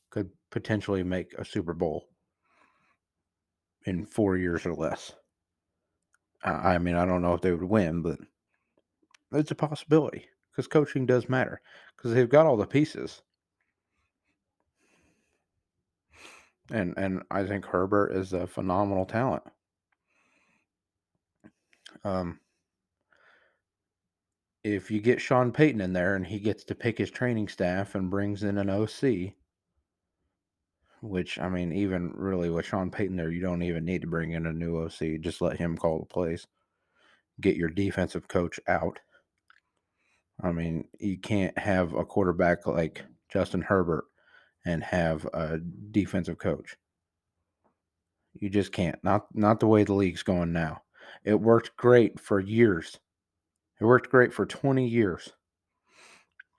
could 0.10 0.30
potentially 0.52 1.04
make 1.04 1.34
a 1.34 1.46
Super 1.46 1.74
Bowl 1.74 2.08
in 3.86 4.06
four 4.06 4.38
years 4.38 4.66
or 4.66 4.74
less. 4.74 5.12
I 6.44 6.78
mean, 6.78 6.96
I 6.96 7.06
don't 7.06 7.22
know 7.22 7.34
if 7.34 7.42
they 7.42 7.52
would 7.52 7.64
win, 7.64 8.02
but 8.02 8.20
it's 9.32 9.52
a 9.52 9.56
possibility 9.56 10.28
because 10.52 10.68
coaching 10.68 11.06
does 11.06 11.30
matter 11.30 11.62
because 11.96 12.14
they've 12.14 12.30
got 12.30 12.46
all 12.46 12.58
the 12.58 12.68
pieces. 12.68 13.22
And 16.72 16.94
and 16.98 17.24
I 17.32 17.44
think 17.46 17.66
Herbert 17.66 18.12
is 18.16 18.34
a 18.34 18.48
phenomenal 18.48 19.06
talent. 19.06 19.44
Um, 22.04 22.40
if 24.64 24.90
you 24.90 25.02
get 25.02 25.22
Sean 25.22 25.52
Payton 25.52 25.82
in 25.82 25.94
there 25.94 26.16
and 26.16 26.26
he 26.26 26.40
gets 26.40 26.64
to 26.66 26.76
pick 26.76 26.98
his 26.98 27.12
training 27.12 27.50
staff 27.50 27.96
and 27.96 28.10
brings 28.10 28.44
in 28.44 28.58
an 28.58 28.70
OC, 28.70 29.34
which 31.02 31.38
I 31.38 31.50
mean, 31.50 31.74
even 31.74 32.14
really 32.16 32.50
with 32.50 32.66
Sean 32.66 32.90
Payton 32.90 33.18
there, 33.18 33.30
you 33.30 33.42
don't 33.42 33.62
even 33.62 33.84
need 33.84 34.02
to 34.02 34.08
bring 34.08 34.32
in 34.32 34.46
a 34.46 34.54
new 34.54 34.82
OC. 34.82 35.20
Just 35.20 35.42
let 35.42 35.58
him 35.58 35.78
call 35.78 36.00
the 36.00 36.06
plays. 36.06 36.48
Get 37.42 37.58
your 37.58 37.70
defensive 37.70 38.28
coach 38.28 38.60
out. 38.68 39.00
I 40.42 40.52
mean, 40.52 40.88
you 41.00 41.18
can't 41.18 41.58
have 41.58 41.94
a 41.94 42.06
quarterback 42.06 42.66
like 42.66 43.04
Justin 43.30 43.62
Herbert 43.62 44.06
and 44.66 44.84
have 44.84 45.26
a 45.34 45.60
defensive 45.92 46.38
coach. 46.38 46.78
You 48.40 48.50
just 48.50 48.72
can't. 48.72 49.02
Not 49.04 49.28
not 49.36 49.60
the 49.60 49.68
way 49.68 49.84
the 49.84 49.94
league's 49.94 50.24
going 50.24 50.54
now. 50.54 50.84
It 51.26 51.40
worked 51.40 51.76
great 51.76 52.20
for 52.20 52.40
years. 52.40 52.98
It 53.84 53.86
worked 53.86 54.10
great 54.10 54.34
for 54.34 54.46
20 54.46 54.88
years 54.88 55.34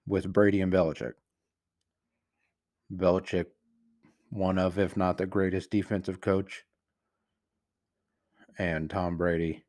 with 0.07 0.31
Brady 0.31 0.61
and 0.61 0.71
Belichick. 0.71 1.15
Belichick, 2.95 3.47
one 4.29 4.59
of, 4.59 4.79
if 4.79 4.95
not 4.95 5.17
the 5.17 5.25
greatest 5.25 5.71
defensive 5.71 6.21
coach, 6.21 6.65
and 8.59 8.91
Tom 8.91 9.17
Brady, 9.17 9.65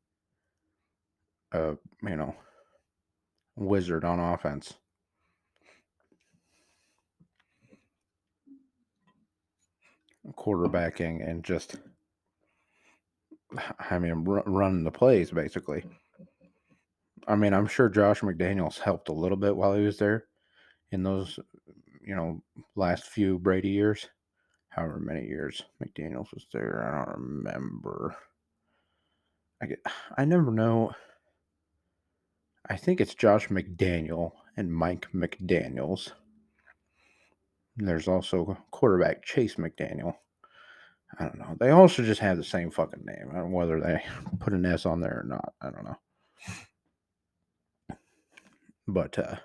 uh, 1.53 1.75
you 2.03 2.17
know, 2.17 2.35
wizard 3.55 4.03
on 4.03 4.19
offense. 4.19 4.73
Quarterbacking 10.33 11.25
and 11.25 11.41
just, 11.41 11.77
I 13.89 13.97
mean, 13.97 14.25
r- 14.27 14.43
running 14.45 14.83
the 14.83 14.91
plays 14.91 15.31
basically. 15.31 15.85
I 17.27 17.35
mean, 17.35 17.53
I'm 17.53 17.67
sure 17.67 17.89
Josh 17.89 18.21
McDaniels 18.21 18.79
helped 18.79 19.09
a 19.09 19.13
little 19.13 19.37
bit 19.37 19.55
while 19.55 19.73
he 19.73 19.83
was 19.83 19.97
there 19.97 20.25
in 20.91 21.03
those, 21.03 21.39
you 22.05 22.15
know, 22.15 22.41
last 22.75 23.05
few 23.05 23.39
Brady 23.39 23.69
years. 23.69 24.07
However 24.69 24.99
many 24.99 25.25
years 25.25 25.63
McDaniels 25.81 26.33
was 26.33 26.47
there, 26.51 26.83
I 26.85 27.05
don't 27.05 27.17
remember. 27.17 28.15
I 29.61 29.67
get, 29.67 29.79
I 30.17 30.25
never 30.25 30.51
know 30.51 30.93
I 32.67 32.77
think 32.77 32.99
it's 32.99 33.13
Josh 33.13 33.49
McDaniel 33.49 34.31
and 34.57 34.73
Mike 34.73 35.07
McDaniels. 35.13 36.11
There's 37.77 38.07
also 38.07 38.57
quarterback 38.71 39.23
Chase 39.23 39.55
McDaniel. 39.55 40.15
I 41.19 41.25
don't 41.25 41.37
know. 41.37 41.55
They 41.59 41.69
also 41.69 42.03
just 42.03 42.21
have 42.21 42.37
the 42.37 42.43
same 42.43 42.71
fucking 42.71 43.05
name. 43.05 43.51
Whether 43.51 43.79
they 43.79 44.01
put 44.39 44.53
an 44.53 44.65
S 44.65 44.85
on 44.85 44.99
there 44.99 45.21
or 45.21 45.25
not. 45.27 45.53
I 45.61 45.69
don't 45.69 45.85
know. 45.85 45.97
But 48.87 49.17
uh, 49.17 49.37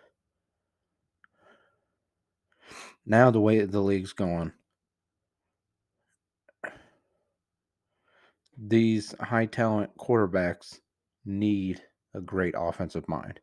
now 3.06 3.30
the 3.30 3.40
way 3.40 3.61
the 3.61 3.80
league's 3.80 4.12
going, 4.12 4.52
these 8.56 9.14
high 9.18 9.47
talent 9.47 9.97
quarterbacks 9.97 10.80
need 11.25 11.80
a 12.14 12.20
great 12.20 12.54
offensive 12.56 13.09
mind. 13.09 13.40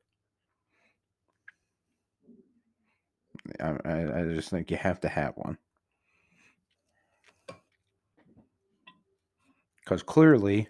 I, 3.60 3.70
I, 3.86 4.24
just 4.34 4.50
think 4.50 4.70
you 4.70 4.77
have 4.77 5.00
to 5.01 5.08
have 5.08 5.34
one. 5.36 5.58
Because 9.80 10.04
clearly, 10.04 10.68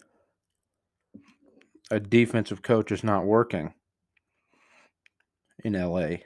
a 1.90 2.00
defensive 2.00 2.62
coach 2.62 2.92
is 2.92 3.04
not 3.04 3.26
working 3.26 3.74
in 5.68 5.82
LA. 5.82 6.18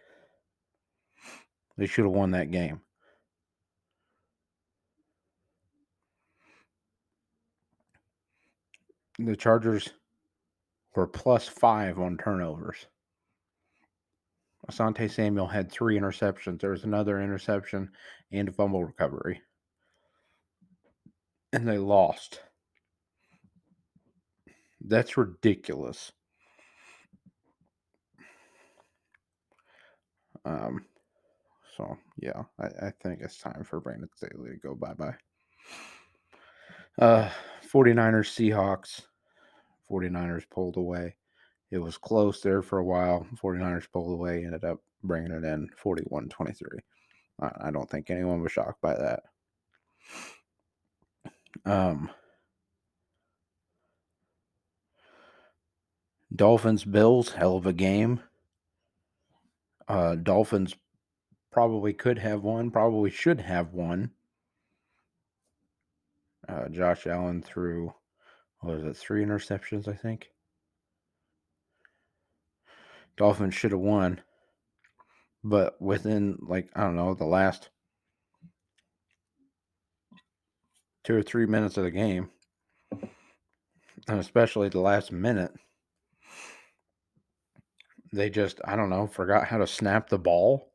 They 1.78 1.88
should 1.88 2.06
have 2.06 2.14
won 2.14 2.32
that 2.32 2.52
game. 2.52 2.82
the 9.26 9.36
Chargers 9.36 9.90
were 10.96 11.08
plus 11.08 11.48
five 11.48 12.00
on 12.00 12.18
turnovers. 12.18 12.88
Asante 14.70 15.10
Samuel 15.10 15.48
had 15.48 15.72
three 15.72 15.98
interceptions. 15.98 16.60
There 16.60 16.72
was 16.72 16.84
another 16.84 17.22
interception 17.22 17.92
and 18.32 18.48
a 18.48 18.52
fumble 18.52 18.84
recovery. 18.84 19.42
And 21.54 21.68
they 21.68 21.78
lost. 21.78 22.42
That's 24.80 25.18
ridiculous. 25.18 26.12
Um, 30.46 30.86
so 31.78 31.98
yeah, 32.18 32.44
I, 32.60 32.88
I 32.88 32.94
think 33.02 33.22
it's 33.22 33.38
time 33.38 33.64
for 33.64 33.80
Brandon 33.80 34.10
Staley 34.16 34.52
to 34.52 34.58
go 34.58 34.76
bye 34.76 34.94
bye. 34.94 35.16
Uh, 37.00 37.30
49ers 37.72 38.30
Seahawks. 38.30 39.02
49ers 39.90 40.44
pulled 40.50 40.78
away. 40.78 41.16
It 41.72 41.78
was 41.78 41.98
close 41.98 42.42
there 42.42 42.62
for 42.62 42.80
a 42.80 42.84
while. 42.84 43.26
49ers 43.42 43.92
pulled 43.92 44.14
away, 44.14 44.44
ended 44.46 44.66
up 44.66 44.80
bringing 45.04 45.32
it 45.32 45.44
in 45.44 45.70
41 45.78 46.30
23. 46.30 46.80
I 47.42 47.72
don't 47.72 47.90
think 47.90 48.10
anyone 48.10 48.42
was 48.42 48.52
shocked 48.52 48.82
by 48.82 48.94
that. 48.94 49.24
Um, 51.66 52.10
Dolphins 56.36 56.84
Bills, 56.84 57.32
hell 57.32 57.58
of 57.58 57.66
a 57.66 57.74
game. 57.74 58.22
Uh, 59.92 60.16
Dolphins 60.16 60.74
probably 61.52 61.92
could 61.92 62.18
have 62.18 62.44
won, 62.44 62.72
probably 62.72 63.10
should 63.10 63.42
have 63.42 63.74
won. 63.74 64.12
Uh, 66.48 66.70
Josh 66.70 67.06
Allen 67.06 67.42
threw, 67.42 67.94
what 68.62 68.78
was 68.78 68.86
it, 68.86 68.96
three 68.96 69.22
interceptions, 69.22 69.90
I 69.90 69.94
think. 69.94 70.30
Dolphins 73.18 73.54
should 73.54 73.72
have 73.72 73.82
won. 73.82 74.22
But 75.44 75.82
within, 75.82 76.38
like, 76.40 76.70
I 76.74 76.84
don't 76.84 76.96
know, 76.96 77.14
the 77.14 77.26
last 77.26 77.68
two 81.04 81.18
or 81.18 81.22
three 81.22 81.48
minutes 81.48 81.76
of 81.76 81.84
the 81.84 81.92
game, 81.92 82.30
and 84.08 84.22
especially 84.22 84.70
the 84.70 84.80
last 84.80 85.12
minute, 85.12 85.52
they 88.12 88.30
just, 88.30 88.60
I 88.66 88.76
don't 88.76 88.90
know, 88.90 89.08
forgot 89.08 89.48
how 89.48 89.58
to 89.58 89.68
snap 89.68 90.10
the 90.10 90.20
ball 90.20 90.72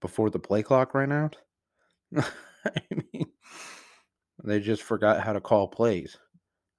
before 0.00 0.30
the 0.30 0.38
play 0.38 0.62
clock 0.62 0.94
ran 0.94 1.12
out. 1.12 1.36
I 2.16 2.80
mean, 3.12 3.26
they 4.44 4.60
just 4.60 4.82
forgot 4.82 5.22
how 5.22 5.32
to 5.32 5.40
call 5.40 5.68
plays. 5.68 6.16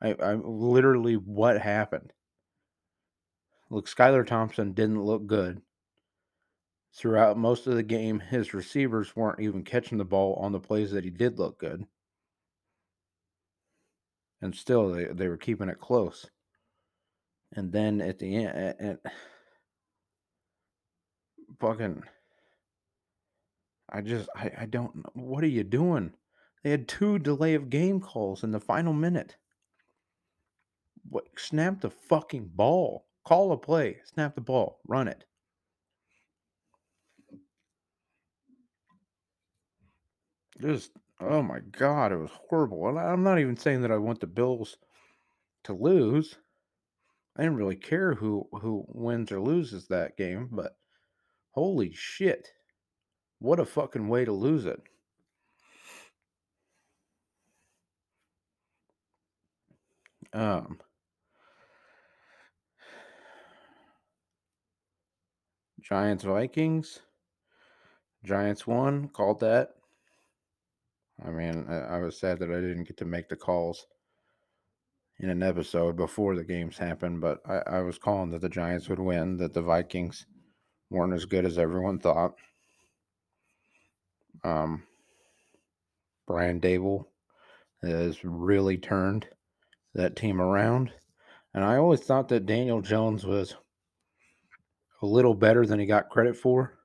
I, 0.01 0.13
I 0.13 0.33
literally 0.35 1.15
what 1.15 1.59
happened. 1.59 2.13
Look, 3.69 3.87
Skylar 3.87 4.25
Thompson 4.25 4.73
didn't 4.73 5.03
look 5.03 5.27
good 5.27 5.61
throughout 6.95 7.37
most 7.37 7.67
of 7.67 7.75
the 7.75 7.83
game. 7.83 8.19
His 8.19 8.53
receivers 8.53 9.15
weren't 9.15 9.41
even 9.41 9.63
catching 9.63 9.97
the 9.97 10.05
ball 10.05 10.35
on 10.35 10.51
the 10.51 10.59
plays 10.59 10.91
that 10.91 11.03
he 11.03 11.11
did 11.11 11.37
look 11.37 11.59
good, 11.59 11.85
and 14.41 14.55
still 14.55 14.89
they 14.91 15.05
they 15.05 15.27
were 15.27 15.37
keeping 15.37 15.69
it 15.69 15.79
close. 15.79 16.25
And 17.53 17.71
then 17.71 18.01
at 18.01 18.19
the 18.19 18.45
end, 18.45 18.75
and 18.79 18.97
fucking, 21.59 22.03
I 23.89 24.01
just 24.01 24.29
I 24.35 24.51
I 24.59 24.65
don't 24.65 25.03
what 25.15 25.43
are 25.43 25.47
you 25.47 25.63
doing? 25.63 26.13
They 26.63 26.71
had 26.71 26.87
two 26.87 27.19
delay 27.19 27.53
of 27.55 27.69
game 27.69 28.01
calls 28.01 28.43
in 28.43 28.51
the 28.51 28.59
final 28.59 28.93
minute. 28.93 29.37
What? 31.09 31.25
Snap 31.37 31.81
the 31.81 31.89
fucking 31.89 32.51
ball. 32.53 33.05
Call 33.25 33.51
a 33.51 33.57
play. 33.57 33.97
Snap 34.13 34.35
the 34.35 34.41
ball. 34.41 34.79
Run 34.87 35.07
it. 35.07 35.25
Just 40.61 40.91
oh 41.21 41.41
my 41.41 41.59
god, 41.59 42.11
it 42.11 42.17
was 42.17 42.31
horrible. 42.49 42.87
And 42.89 42.99
I'm 42.99 43.23
not 43.23 43.39
even 43.39 43.57
saying 43.57 43.81
that 43.81 43.91
I 43.91 43.97
want 43.97 44.19
the 44.19 44.27
Bills 44.27 44.77
to 45.63 45.73
lose. 45.73 46.37
I 47.37 47.43
didn't 47.43 47.57
really 47.57 47.75
care 47.77 48.15
who 48.15 48.47
who 48.51 48.85
wins 48.89 49.31
or 49.31 49.41
loses 49.41 49.87
that 49.87 50.17
game, 50.17 50.49
but 50.51 50.75
holy 51.59 51.91
shit. 51.93 52.53
What 53.39 53.59
a 53.59 53.65
fucking 53.65 54.07
way 54.07 54.23
to 54.23 54.31
lose 54.31 54.65
it. 54.65 54.81
Um, 60.31 60.79
Giants 65.81 66.23
Vikings. 66.23 66.99
Giants 68.23 68.65
won. 68.65 69.09
Called 69.09 69.41
that. 69.41 69.71
I 71.25 71.29
mean, 71.29 71.65
I, 71.67 71.75
I 71.75 71.99
was 71.99 72.17
sad 72.17 72.39
that 72.39 72.51
I 72.51 72.61
didn't 72.61 72.85
get 72.85 72.95
to 72.97 73.05
make 73.05 73.27
the 73.27 73.35
calls 73.35 73.85
in 75.19 75.29
an 75.29 75.43
episode 75.43 75.97
before 75.97 76.37
the 76.37 76.45
games 76.45 76.77
happened, 76.77 77.19
but 77.19 77.41
I, 77.45 77.79
I 77.79 77.81
was 77.81 77.97
calling 77.97 78.29
that 78.29 78.39
the 78.39 78.47
Giants 78.47 78.87
would 78.87 78.99
win, 78.99 79.35
that 79.37 79.53
the 79.53 79.61
Vikings 79.61 80.25
weren't 80.89 81.13
as 81.13 81.25
good 81.25 81.45
as 81.45 81.57
everyone 81.57 81.99
thought. 81.99 82.35
Um, 84.43 84.83
Brian 86.27 86.59
Daboll 86.61 87.05
has 87.81 88.23
really 88.23 88.77
turned 88.77 89.27
that 89.93 90.15
team 90.15 90.41
around. 90.41 90.91
And 91.53 91.63
I 91.63 91.77
always 91.77 92.01
thought 92.01 92.27
that 92.29 92.45
Daniel 92.45 92.81
Jones 92.81 93.25
was 93.25 93.55
a 95.01 95.05
little 95.05 95.33
better 95.33 95.65
than 95.65 95.79
he 95.79 95.85
got 95.85 96.09
credit 96.09 96.35
for. 96.35 96.77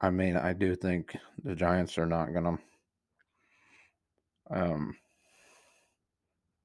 I 0.00 0.10
mean, 0.10 0.36
I 0.36 0.54
do 0.54 0.74
think 0.74 1.16
the 1.44 1.54
Giants 1.54 1.98
are 1.98 2.06
not 2.06 2.32
going 2.32 2.44
to 2.44 2.58
um 4.52 4.96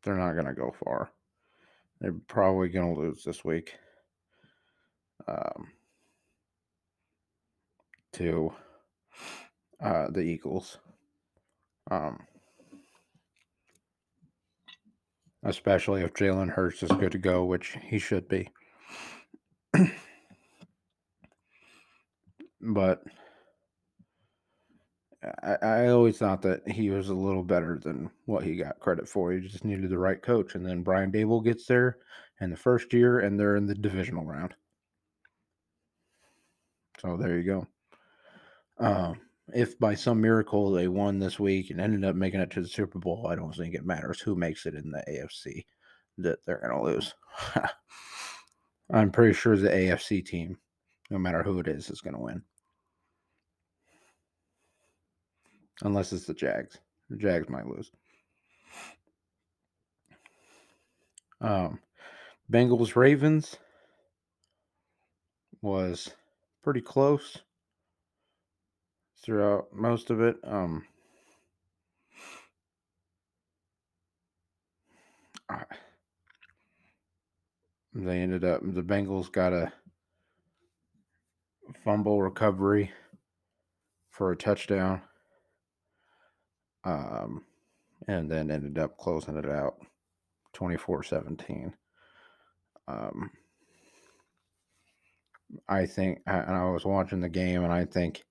they're 0.03 0.15
not 0.15 0.33
going 0.33 0.45
to 0.45 0.53
go 0.53 0.73
far. 0.83 1.11
They're 1.99 2.15
probably 2.27 2.69
going 2.69 2.93
to 2.93 2.99
lose 2.99 3.23
this 3.23 3.43
week. 3.43 3.73
Um 5.27 5.67
to 8.15 8.53
uh 9.81 10.07
the 10.09 10.21
Eagles. 10.21 10.77
Um 11.91 12.19
especially 15.43 16.01
if 16.01 16.13
Jalen 16.13 16.49
Hurts 16.49 16.81
is 16.81 16.91
good 16.91 17.11
to 17.11 17.19
go, 17.19 17.45
which 17.45 17.77
he 17.83 17.99
should 17.99 18.27
be. 18.27 18.49
but 22.61 23.03
I, 25.43 25.57
I, 25.61 25.87
always 25.89 26.17
thought 26.17 26.41
that 26.43 26.67
he 26.67 26.89
was 26.89 27.09
a 27.09 27.13
little 27.13 27.43
better 27.43 27.79
than 27.81 28.09
what 28.25 28.43
he 28.43 28.55
got 28.55 28.79
credit 28.79 29.07
for. 29.07 29.31
He 29.31 29.39
just 29.39 29.65
needed 29.65 29.89
the 29.89 29.97
right 29.97 30.21
coach. 30.21 30.55
And 30.55 30.65
then 30.65 30.83
Brian 30.83 31.11
Daboll 31.11 31.43
gets 31.43 31.65
there 31.65 31.97
in 32.41 32.49
the 32.49 32.57
first 32.57 32.93
year, 32.93 33.19
and 33.19 33.39
they're 33.39 33.55
in 33.55 33.65
the 33.65 33.75
divisional 33.75 34.25
round. 34.25 34.53
So 37.01 37.17
there 37.17 37.37
you 37.37 37.43
go. 37.43 37.67
Um, 38.77 39.21
if 39.53 39.77
by 39.79 39.95
some 39.95 40.21
miracle 40.21 40.71
they 40.71 40.87
won 40.87 41.19
this 41.19 41.39
week 41.39 41.69
and 41.69 41.79
ended 41.79 42.03
up 42.03 42.15
making 42.15 42.39
it 42.39 42.51
to 42.51 42.61
the 42.61 42.67
Super 42.67 42.99
Bowl, 42.99 43.27
I 43.29 43.35
don't 43.35 43.55
think 43.55 43.75
it 43.75 43.85
matters 43.85 44.19
who 44.19 44.35
makes 44.35 44.65
it 44.65 44.75
in 44.75 44.91
the 44.91 45.03
AFC 45.07 45.65
that 46.17 46.39
they're 46.45 46.61
going 46.61 46.77
to 46.77 46.83
lose. 46.83 47.13
I'm 48.91 49.11
pretty 49.11 49.33
sure 49.33 49.55
the 49.55 49.69
AFC 49.69 50.25
team, 50.25 50.57
no 51.09 51.17
matter 51.17 51.43
who 51.43 51.59
it 51.59 51.67
is, 51.67 51.89
is 51.89 52.01
going 52.01 52.15
to 52.15 52.21
win. 52.21 52.41
Unless 55.81 56.13
it's 56.13 56.25
the 56.25 56.33
Jags. 56.33 56.77
The 57.09 57.17
Jags 57.17 57.49
might 57.49 57.67
lose. 57.67 57.91
Um, 61.41 61.79
Bengals 62.51 62.95
Ravens 62.95 63.57
was 65.61 66.11
pretty 66.63 66.81
close 66.81 67.39
throughout 69.25 69.73
most 69.73 70.11
of 70.11 70.21
it. 70.21 70.37
Um, 70.43 70.85
they 77.93 78.19
ended 78.19 78.43
up 78.43 78.61
the 78.61 78.83
Bengals 78.83 79.31
got 79.31 79.53
a 79.53 79.73
fumble 81.83 82.21
recovery 82.21 82.91
for 84.11 84.31
a 84.31 84.37
touchdown. 84.37 85.01
Um, 86.83 87.43
and 88.07 88.29
then 88.29 88.51
ended 88.51 88.77
up 88.77 88.97
closing 88.97 89.37
it 89.37 89.49
out 89.49 89.77
24 90.53 91.03
17. 91.03 91.73
Um, 92.87 93.31
I 95.67 95.85
think, 95.85 96.19
and 96.27 96.55
I 96.55 96.69
was 96.69 96.85
watching 96.85 97.21
the 97.21 97.29
game, 97.29 97.63
and 97.63 97.73
I 97.73 97.85
think 97.85 98.24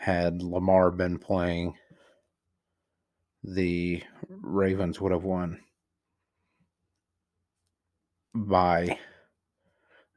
had 0.00 0.42
Lamar 0.42 0.90
been 0.90 1.18
playing, 1.18 1.74
the 3.44 4.02
Ravens 4.28 5.00
would 5.00 5.12
have 5.12 5.24
won. 5.24 5.60
by 8.34 8.98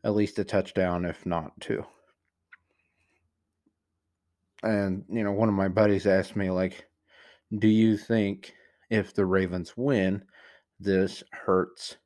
at 0.04 0.16
least 0.16 0.40
a 0.40 0.44
touchdown, 0.44 1.06
if 1.06 1.26
not 1.26 1.60
two. 1.60 1.84
And, 4.62 5.04
you 5.10 5.24
know, 5.24 5.32
one 5.32 5.50
of 5.50 5.56
my 5.56 5.68
buddies 5.68 6.08
asked 6.08 6.36
me, 6.36 6.50
like, 6.50 6.86
do 7.58 7.68
you 7.68 7.98
think 7.98 8.54
if 8.90 9.14
the 9.14 9.26
Ravens 9.26 9.74
win, 9.76 10.24
this 10.80 11.24
hurts 11.32 11.98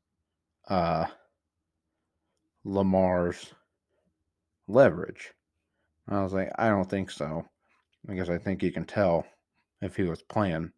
uh, 0.70 1.06
Lamar's 2.64 3.54
leverage? 4.68 5.34
I 6.08 6.24
was 6.24 6.34
like, 6.34 6.52
I 6.58 6.70
don't 6.70 6.90
think 6.90 7.12
so. 7.12 7.46
Because 8.08 8.30
I 8.30 8.38
think 8.38 8.64
you 8.64 8.72
can 8.72 8.86
tell 8.86 9.26
if 9.82 9.96
he 9.96 10.04
was 10.04 10.22
playing, 10.24 10.72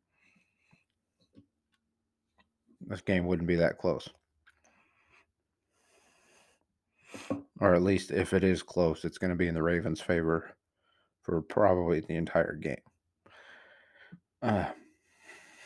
this 2.88 3.02
game 3.02 3.26
wouldn't 3.26 3.48
be 3.48 3.56
that 3.56 3.78
close. 3.78 4.10
Or 7.60 7.76
at 7.76 7.84
least 7.84 8.12
if 8.12 8.34
it 8.34 8.44
is 8.44 8.64
close, 8.64 9.06
it's 9.06 9.18
going 9.18 9.30
to 9.30 9.36
be 9.36 9.48
in 9.48 9.54
the 9.54 9.62
Ravens' 9.62 10.02
favor 10.02 10.56
for 11.22 11.42
probably 11.42 12.00
the 12.00 12.16
entire 12.16 12.56
game. 12.56 12.78
Uh, 14.42 14.66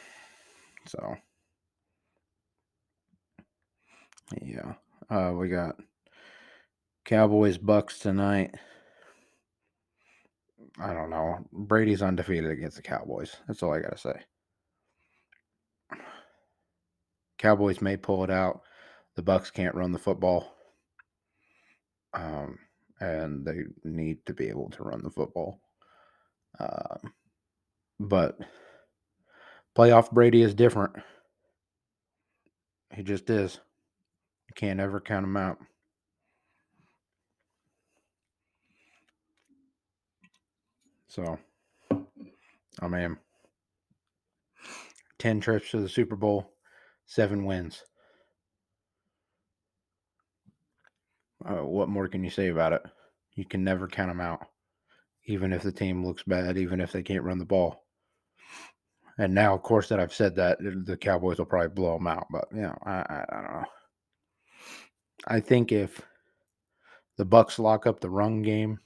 so, 0.87 1.15
yeah, 4.41 4.73
uh, 5.09 5.31
we 5.33 5.47
got 5.47 5.75
Cowboys 7.05 7.57
Bucks 7.57 7.99
tonight. 7.99 8.55
I 10.79 10.93
don't 10.93 11.09
know. 11.09 11.37
Brady's 11.51 12.01
undefeated 12.01 12.49
against 12.49 12.77
the 12.77 12.81
Cowboys. 12.81 13.35
That's 13.47 13.61
all 13.61 13.73
I 13.73 13.79
got 13.79 13.91
to 13.91 13.97
say. 13.97 14.21
Cowboys 17.37 17.81
may 17.81 17.97
pull 17.97 18.23
it 18.23 18.29
out. 18.31 18.61
The 19.15 19.21
Bucks 19.21 19.51
can't 19.51 19.75
run 19.75 19.91
the 19.91 19.99
football. 19.99 20.55
Um, 22.13 22.57
and 22.99 23.45
they 23.45 23.63
need 23.83 24.25
to 24.25 24.33
be 24.33 24.47
able 24.49 24.69
to 24.71 24.83
run 24.83 25.01
the 25.03 25.11
football. 25.11 25.61
Uh, 26.59 26.97
but 27.99 28.37
playoff 29.77 30.11
Brady 30.11 30.41
is 30.41 30.53
different. 30.55 30.95
He 32.93 33.03
just 33.03 33.29
is. 33.29 33.59
You 34.47 34.53
can't 34.55 34.79
ever 34.79 34.99
count 34.99 35.25
him 35.25 35.37
out. 35.37 35.57
So, 41.13 41.37
I 42.81 42.87
mean, 42.87 43.17
10 45.19 45.41
trips 45.41 45.69
to 45.69 45.79
the 45.79 45.87
Super 45.87 46.15
Bowl, 46.15 46.55
seven 47.05 47.45
wins. 47.45 47.83
Uh, 51.45 51.63
what 51.65 51.87
more 51.87 52.07
can 52.07 52.23
you 52.23 52.31
say 52.31 52.47
about 52.47 52.73
it? 52.73 52.81
You 53.35 53.45
can 53.45 53.63
never 53.63 53.87
count 53.87 54.09
them 54.09 54.21
out, 54.21 54.47
even 55.27 55.53
if 55.53 55.61
the 55.61 55.71
team 55.71 56.03
looks 56.03 56.23
bad, 56.23 56.57
even 56.57 56.81
if 56.81 56.91
they 56.91 57.03
can't 57.03 57.23
run 57.23 57.37
the 57.37 57.45
ball. 57.45 57.85
And 59.19 59.35
now, 59.35 59.53
of 59.53 59.61
course, 59.61 59.89
that 59.89 59.99
I've 59.99 60.15
said 60.15 60.35
that, 60.37 60.57
the 60.61 60.97
Cowboys 60.97 61.37
will 61.37 61.45
probably 61.45 61.69
blow 61.69 61.93
them 61.93 62.07
out. 62.07 62.25
But 62.31 62.45
you 62.51 62.63
know, 62.63 62.77
I, 62.87 62.91
I, 62.91 63.25
I 63.29 63.41
don't 63.41 63.53
know. 63.53 63.65
I 65.27 65.39
think 65.41 65.71
if 65.71 66.01
the 67.17 67.25
Bucks 67.25 67.59
lock 67.59 67.85
up 67.85 67.99
the 67.99 68.09
run 68.09 68.41
game 68.41 68.79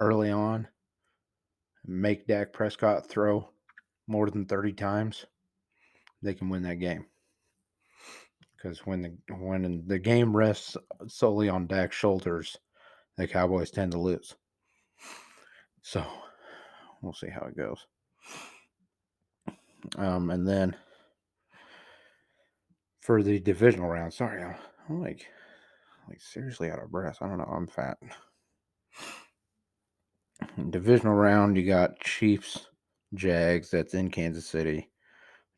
early 0.00 0.32
on, 0.32 0.66
make 1.88 2.26
Dak 2.26 2.52
Prescott 2.52 3.08
throw 3.08 3.48
more 4.06 4.30
than 4.30 4.44
30 4.44 4.74
times, 4.74 5.24
they 6.22 6.34
can 6.34 6.48
win 6.48 6.62
that 6.62 6.76
game. 6.76 7.06
Because 8.56 8.80
when 8.86 9.02
the 9.02 9.34
when 9.36 9.84
the 9.86 9.98
game 9.98 10.36
rests 10.36 10.76
solely 11.06 11.48
on 11.48 11.66
Dak's 11.66 11.96
shoulders, 11.96 12.56
the 13.16 13.26
Cowboys 13.26 13.70
tend 13.70 13.92
to 13.92 14.00
lose. 14.00 14.34
So 15.82 16.04
we'll 17.00 17.12
see 17.12 17.30
how 17.30 17.46
it 17.46 17.56
goes. 17.56 17.86
Um, 19.96 20.30
and 20.30 20.46
then 20.46 20.76
for 23.00 23.22
the 23.22 23.38
divisional 23.38 23.88
round, 23.88 24.12
sorry, 24.12 24.42
I'm, 24.42 24.56
I'm 24.88 25.00
like 25.00 25.26
like 26.08 26.20
seriously 26.20 26.70
out 26.70 26.82
of 26.82 26.90
breath. 26.90 27.18
I 27.20 27.28
don't 27.28 27.38
know. 27.38 27.44
I'm 27.44 27.68
fat. 27.68 27.98
Divisional 30.70 31.14
round, 31.14 31.56
you 31.56 31.66
got 31.66 32.00
Chiefs, 32.00 32.66
Jags. 33.14 33.70
That's 33.70 33.94
in 33.94 34.10
Kansas 34.10 34.46
City. 34.46 34.90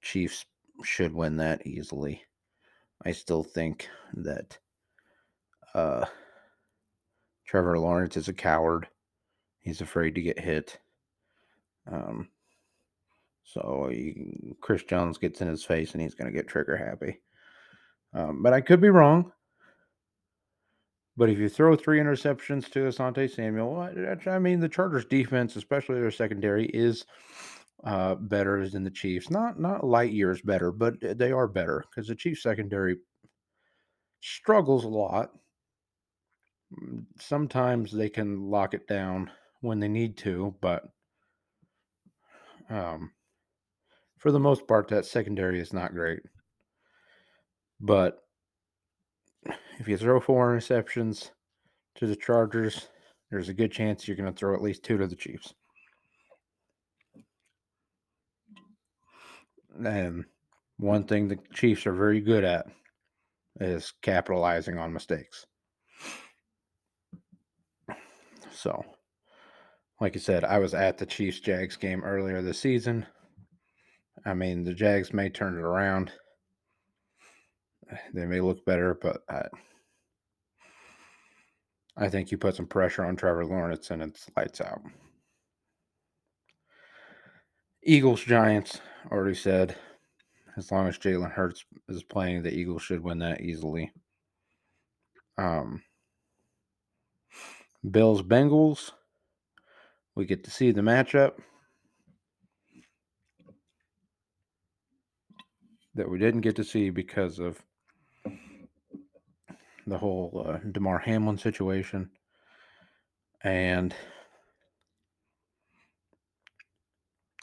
Chiefs 0.02 0.44
should 0.84 1.14
win 1.14 1.36
that 1.38 1.66
easily. 1.66 2.22
I 3.04 3.12
still 3.12 3.42
think 3.42 3.88
that 4.14 4.58
uh, 5.74 6.04
Trevor 7.46 7.78
Lawrence 7.78 8.16
is 8.16 8.28
a 8.28 8.32
coward. 8.34 8.88
He's 9.60 9.80
afraid 9.80 10.14
to 10.14 10.22
get 10.22 10.38
hit. 10.38 10.78
Um, 11.90 12.28
so 13.42 13.88
he, 13.90 14.54
Chris 14.60 14.82
Jones 14.84 15.18
gets 15.18 15.40
in 15.40 15.48
his 15.48 15.64
face 15.64 15.92
and 15.92 16.02
he's 16.02 16.14
going 16.14 16.30
to 16.30 16.36
get 16.36 16.46
trigger 16.46 16.76
happy. 16.76 17.20
Um, 18.12 18.42
but 18.42 18.52
I 18.52 18.60
could 18.60 18.80
be 18.80 18.90
wrong. 18.90 19.32
But 21.20 21.28
if 21.28 21.38
you 21.38 21.50
throw 21.50 21.76
three 21.76 22.00
interceptions 22.00 22.70
to 22.70 22.88
Asante 22.88 23.30
Samuel, 23.30 23.90
I 24.26 24.38
mean, 24.38 24.58
the 24.58 24.70
Chargers' 24.70 25.04
defense, 25.04 25.54
especially 25.54 26.00
their 26.00 26.10
secondary, 26.10 26.64
is 26.68 27.04
uh, 27.84 28.14
better 28.14 28.66
than 28.66 28.84
the 28.84 28.90
Chiefs. 28.90 29.28
Not 29.28 29.60
not 29.60 29.84
light 29.84 30.12
years 30.12 30.40
better, 30.40 30.72
but 30.72 30.94
they 31.02 31.30
are 31.30 31.46
better 31.46 31.84
because 31.90 32.08
the 32.08 32.14
Chiefs' 32.14 32.42
secondary 32.42 32.96
struggles 34.20 34.84
a 34.84 34.88
lot. 34.88 35.32
Mm, 36.72 37.04
sometimes 37.18 37.92
they 37.92 38.08
can 38.08 38.48
lock 38.48 38.72
it 38.72 38.88
down 38.88 39.30
when 39.60 39.78
they 39.78 39.88
need 39.88 40.16
to, 40.16 40.54
but 40.62 40.84
um, 42.70 43.12
for 44.16 44.32
the 44.32 44.40
most 44.40 44.66
part, 44.66 44.88
that 44.88 45.04
secondary 45.04 45.60
is 45.60 45.74
not 45.74 45.92
great. 45.92 46.20
But 47.78 48.22
if 49.80 49.88
you 49.88 49.96
throw 49.96 50.20
four 50.20 50.54
interceptions 50.54 51.30
to 51.96 52.06
the 52.06 52.14
Chargers, 52.14 52.88
there's 53.30 53.48
a 53.48 53.54
good 53.54 53.72
chance 53.72 54.06
you're 54.06 54.16
going 54.16 54.30
to 54.30 54.38
throw 54.38 54.54
at 54.54 54.60
least 54.60 54.82
two 54.82 54.98
to 54.98 55.06
the 55.06 55.16
Chiefs. 55.16 55.54
And 59.82 60.26
one 60.76 61.04
thing 61.04 61.28
the 61.28 61.38
Chiefs 61.54 61.86
are 61.86 61.94
very 61.94 62.20
good 62.20 62.44
at 62.44 62.66
is 63.58 63.94
capitalizing 64.02 64.76
on 64.76 64.92
mistakes. 64.92 65.46
So, 68.52 68.84
like 69.98 70.14
I 70.14 70.18
said, 70.18 70.44
I 70.44 70.58
was 70.58 70.74
at 70.74 70.98
the 70.98 71.06
Chiefs 71.06 71.40
Jags 71.40 71.76
game 71.76 72.04
earlier 72.04 72.42
this 72.42 72.60
season. 72.60 73.06
I 74.26 74.34
mean, 74.34 74.62
the 74.62 74.74
Jags 74.74 75.14
may 75.14 75.30
turn 75.30 75.56
it 75.56 75.62
around. 75.62 76.12
They 78.12 78.26
may 78.26 78.42
look 78.42 78.62
better, 78.66 78.94
but 79.00 79.22
I, 79.30 79.46
I 81.96 82.08
think 82.08 82.30
you 82.30 82.38
put 82.38 82.56
some 82.56 82.66
pressure 82.66 83.04
on 83.04 83.16
Trevor 83.16 83.44
Lawrence 83.44 83.90
and 83.90 84.02
it's 84.02 84.28
lights 84.36 84.60
out. 84.60 84.80
Eagles 87.82 88.22
Giants, 88.22 88.80
already 89.10 89.34
said. 89.34 89.76
As 90.56 90.70
long 90.70 90.88
as 90.88 90.98
Jalen 90.98 91.32
Hurts 91.32 91.64
is 91.88 92.02
playing, 92.02 92.42
the 92.42 92.52
Eagles 92.52 92.82
should 92.82 93.02
win 93.02 93.18
that 93.20 93.40
easily. 93.40 93.92
Um, 95.38 95.82
Bills 97.88 98.22
Bengals. 98.22 98.92
We 100.14 100.26
get 100.26 100.44
to 100.44 100.50
see 100.50 100.72
the 100.72 100.82
matchup 100.82 101.32
that 105.94 106.08
we 106.08 106.18
didn't 106.18 106.42
get 106.42 106.56
to 106.56 106.64
see 106.64 106.90
because 106.90 107.38
of 107.38 107.62
the 109.90 109.98
whole 109.98 110.46
uh, 110.46 110.58
Damar 110.70 110.98
Hamlin 110.98 111.36
situation. 111.36 112.10
And 113.42 113.94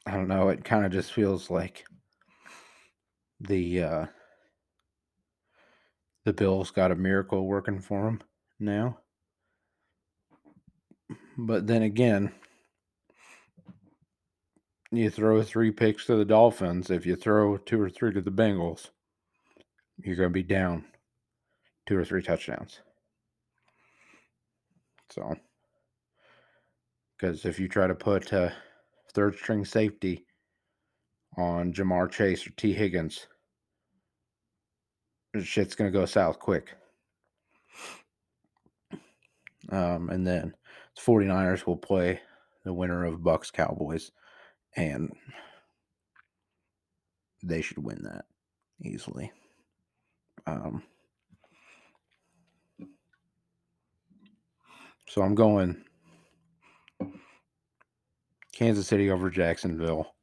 I 0.06 0.12
don't 0.12 0.28
know, 0.28 0.50
it 0.50 0.64
kind 0.64 0.86
of 0.86 0.92
just 0.92 1.12
feels 1.12 1.50
like 1.50 1.86
the 3.42 3.84
uh, 3.84 4.06
the 6.24 6.34
Bills 6.34 6.72
got 6.72 6.92
a 6.92 6.96
miracle 6.96 7.46
working 7.46 7.80
for 7.80 8.06
them 8.06 8.22
now. 8.60 9.00
But 11.38 11.68
then 11.68 11.84
again, 11.84 12.32
you 14.92 15.10
throw 15.10 15.44
three 15.44 15.72
picks 15.72 16.06
to 16.06 16.16
the 16.16 16.26
Dolphins. 16.26 16.90
If 16.90 17.06
you 17.06 17.16
throw 17.16 17.58
two 17.58 17.82
or 17.82 17.90
three 17.90 18.14
to 18.14 18.22
the 18.22 18.32
Bengals, 18.32 18.90
you're 19.98 20.16
going 20.16 20.30
to 20.30 20.34
be 20.34 20.44
down 20.44 20.86
two 21.88 21.98
or 21.98 22.06
three 22.06 22.22
touchdowns. 22.22 22.82
So, 25.10 25.36
because 27.18 27.46
if 27.46 27.60
you 27.60 27.68
try 27.68 27.88
to 27.88 27.96
put 27.96 28.32
a 28.34 28.54
third 29.14 29.36
string 29.36 29.66
safety 29.66 30.26
on 31.38 31.74
Ja'Marr 31.74 32.12
Chase 32.12 32.46
or 32.46 32.52
Tee 32.52 32.74
Higgins, 32.74 33.28
shit's 35.42 35.76
going 35.76 35.92
to 35.92 35.98
go 35.98 36.06
south 36.06 36.40
quick. 36.40 36.76
Um, 39.70 40.10
and 40.10 40.26
then 40.28 40.54
the 40.96 41.02
49ers 41.02 41.66
will 41.66 41.78
play 41.78 42.22
the 42.64 42.74
winner 42.74 43.06
of 43.06 43.24
Bucks 43.24 43.50
Cowboys, 43.50 44.12
and 44.76 45.12
they 47.44 47.62
should 47.62 47.84
win 47.84 48.04
that 48.04 48.26
easily. 48.84 49.32
Um, 50.46 50.84
so 55.08 55.22
I'm 55.22 55.36
going 55.36 55.84
Kansas 58.54 58.88
City 58.88 59.10
over 59.10 59.30
Jacksonville, 59.30 60.16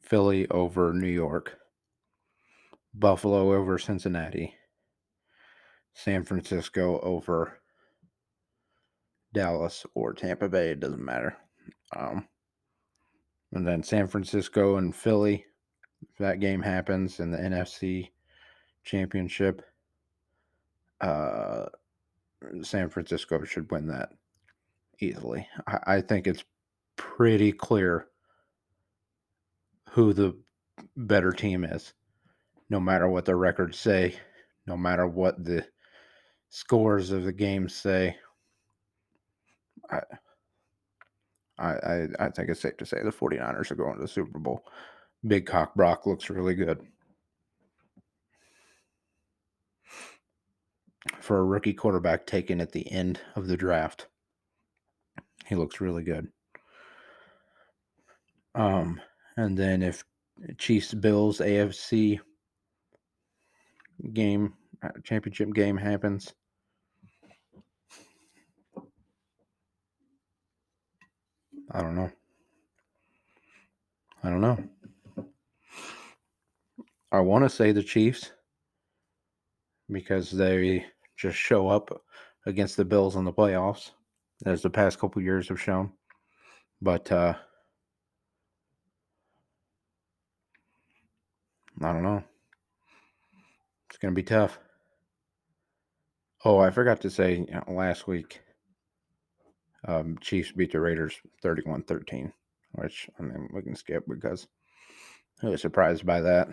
Philly 0.00 0.48
over 0.50 0.92
New 0.92 1.08
York, 1.08 1.58
Buffalo 2.94 3.52
over 3.52 3.78
Cincinnati, 3.78 4.54
San 5.92 6.24
Francisco 6.24 7.00
over 7.00 7.60
Dallas 9.32 9.84
or 9.94 10.14
Tampa 10.14 10.48
Bay. 10.48 10.70
It 10.70 10.80
doesn't 10.80 11.04
matter. 11.04 11.36
Um, 11.94 12.28
and 13.52 13.66
then 13.66 13.82
San 13.82 14.06
Francisco 14.06 14.76
and 14.76 14.94
Philly, 14.94 15.44
if 16.02 16.16
that 16.18 16.40
game 16.40 16.62
happens 16.62 17.20
in 17.20 17.30
the 17.30 17.38
NFC 17.38 18.10
championship, 18.84 19.62
uh, 21.04 21.66
San 22.62 22.88
Francisco 22.88 23.44
should 23.44 23.70
win 23.70 23.86
that 23.88 24.10
easily. 25.00 25.46
I, 25.66 25.78
I 25.96 26.00
think 26.00 26.26
it's 26.26 26.44
pretty 26.96 27.52
clear 27.52 28.06
who 29.90 30.12
the 30.12 30.36
better 30.96 31.30
team 31.30 31.64
is, 31.64 31.92
no 32.70 32.80
matter 32.80 33.08
what 33.08 33.26
the 33.26 33.36
records 33.36 33.78
say, 33.78 34.16
no 34.66 34.76
matter 34.76 35.06
what 35.06 35.44
the 35.44 35.66
scores 36.48 37.10
of 37.10 37.24
the 37.24 37.32
games 37.32 37.74
say. 37.74 38.16
I, 39.90 40.00
I, 41.58 42.08
I 42.18 42.28
think 42.30 42.48
it's 42.48 42.60
safe 42.60 42.76
to 42.78 42.86
say 42.86 43.02
the 43.02 43.10
49ers 43.10 43.70
are 43.70 43.76
going 43.76 43.96
to 43.96 44.00
the 44.00 44.08
Super 44.08 44.38
Bowl. 44.38 44.64
Big 45.26 45.46
Cock 45.46 45.74
Brock 45.74 46.06
looks 46.06 46.30
really 46.30 46.54
good. 46.54 46.80
For 51.20 51.38
a 51.38 51.44
rookie 51.44 51.74
quarterback 51.74 52.26
taken 52.26 52.60
at 52.60 52.72
the 52.72 52.90
end 52.90 53.20
of 53.36 53.46
the 53.46 53.56
draft, 53.56 54.08
he 55.46 55.54
looks 55.54 55.80
really 55.80 56.02
good. 56.02 56.28
Um, 58.54 59.00
and 59.36 59.56
then 59.56 59.82
if 59.82 60.04
Chiefs 60.58 60.94
Bills 60.94 61.38
AFC 61.38 62.20
game 64.12 64.54
uh, 64.82 64.88
championship 65.02 65.52
game 65.52 65.76
happens, 65.76 66.32
I 71.70 71.82
don't 71.82 71.96
know. 71.96 72.10
I 74.22 74.30
don't 74.30 74.40
know. 74.40 74.58
I 77.12 77.20
want 77.20 77.44
to 77.44 77.50
say 77.50 77.72
the 77.72 77.82
Chiefs 77.82 78.32
because 79.90 80.30
they 80.30 80.86
just 81.16 81.36
show 81.36 81.68
up 81.68 82.02
against 82.46 82.76
the 82.76 82.84
Bills 82.84 83.16
in 83.16 83.24
the 83.24 83.32
playoffs, 83.32 83.90
as 84.44 84.62
the 84.62 84.70
past 84.70 84.98
couple 84.98 85.22
years 85.22 85.48
have 85.48 85.60
shown. 85.60 85.92
But 86.82 87.10
uh, 87.10 87.34
I 91.82 91.92
don't 91.92 92.02
know. 92.02 92.22
It's 93.88 93.98
going 93.98 94.12
to 94.12 94.16
be 94.16 94.24
tough. 94.24 94.58
Oh, 96.44 96.58
I 96.58 96.70
forgot 96.70 97.00
to 97.02 97.10
say 97.10 97.46
last 97.68 98.06
week, 98.06 98.42
um, 99.86 100.18
Chiefs 100.20 100.52
beat 100.52 100.72
the 100.72 100.80
Raiders 100.80 101.14
31 101.42 101.84
13, 101.84 102.32
which 102.72 103.08
I 103.18 103.22
mean, 103.22 103.48
we 103.52 103.62
can 103.62 103.76
skip 103.76 104.04
because 104.06 104.46
I 105.42 105.48
was 105.48 105.62
surprised 105.62 106.04
by 106.04 106.20
that. 106.20 106.48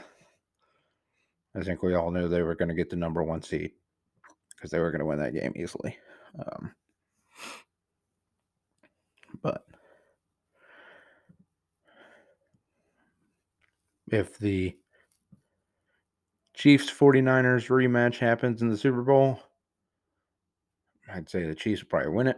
I 1.56 1.62
think 1.62 1.84
we 1.84 1.96
all 1.96 2.12
knew 2.12 2.30
they 2.30 2.44
were 2.44 2.56
going 2.56 2.70
to 2.70 2.76
get 2.76 2.90
the 2.90 2.96
number 2.96 3.22
one 3.22 3.42
seed 3.42 3.72
because 4.62 4.70
they 4.70 4.80
were 4.80 4.92
going 4.92 5.00
to 5.00 5.06
win 5.06 5.18
that 5.18 5.34
game 5.34 5.54
easily. 5.56 5.98
Um, 6.38 6.76
but 9.42 9.66
if 14.12 14.38
the 14.38 14.78
Chiefs 16.54 16.92
49ers 16.92 17.70
rematch 17.70 18.20
happens 18.20 18.62
in 18.62 18.70
the 18.70 18.78
Super 18.78 19.02
Bowl, 19.02 19.40
I'd 21.12 21.28
say 21.28 21.44
the 21.44 21.56
Chiefs 21.56 21.82
probably 21.82 22.12
win 22.12 22.28
it. 22.28 22.38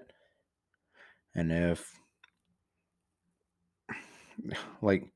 And 1.36 1.52
if, 1.52 1.92
like, 4.82 5.12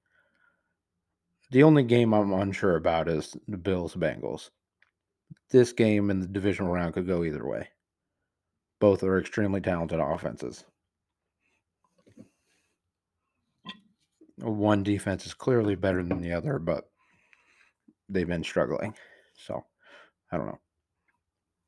the 1.51 1.63
only 1.63 1.83
game 1.83 2.13
I'm 2.13 2.33
unsure 2.33 2.75
about 2.75 3.07
is 3.07 3.37
the 3.47 3.55
Bills 3.55 3.95
Bengals. 3.95 4.49
This 5.49 5.71
game 5.71 6.09
in 6.09 6.19
the 6.19 6.27
divisional 6.27 6.71
round 6.71 6.93
could 6.93 7.07
go 7.07 7.23
either 7.23 7.45
way. 7.45 7.69
Both 8.79 9.03
are 9.03 9.19
extremely 9.19 9.61
talented 9.61 9.99
offenses. 9.99 10.65
One 14.37 14.83
defense 14.83 15.25
is 15.25 15.33
clearly 15.33 15.75
better 15.75 16.03
than 16.03 16.21
the 16.21 16.33
other, 16.33 16.59
but 16.59 16.89
they've 18.07 18.27
been 18.27 18.43
struggling. 18.43 18.93
So 19.35 19.63
I 20.31 20.37
don't 20.37 20.47
know. 20.47 20.59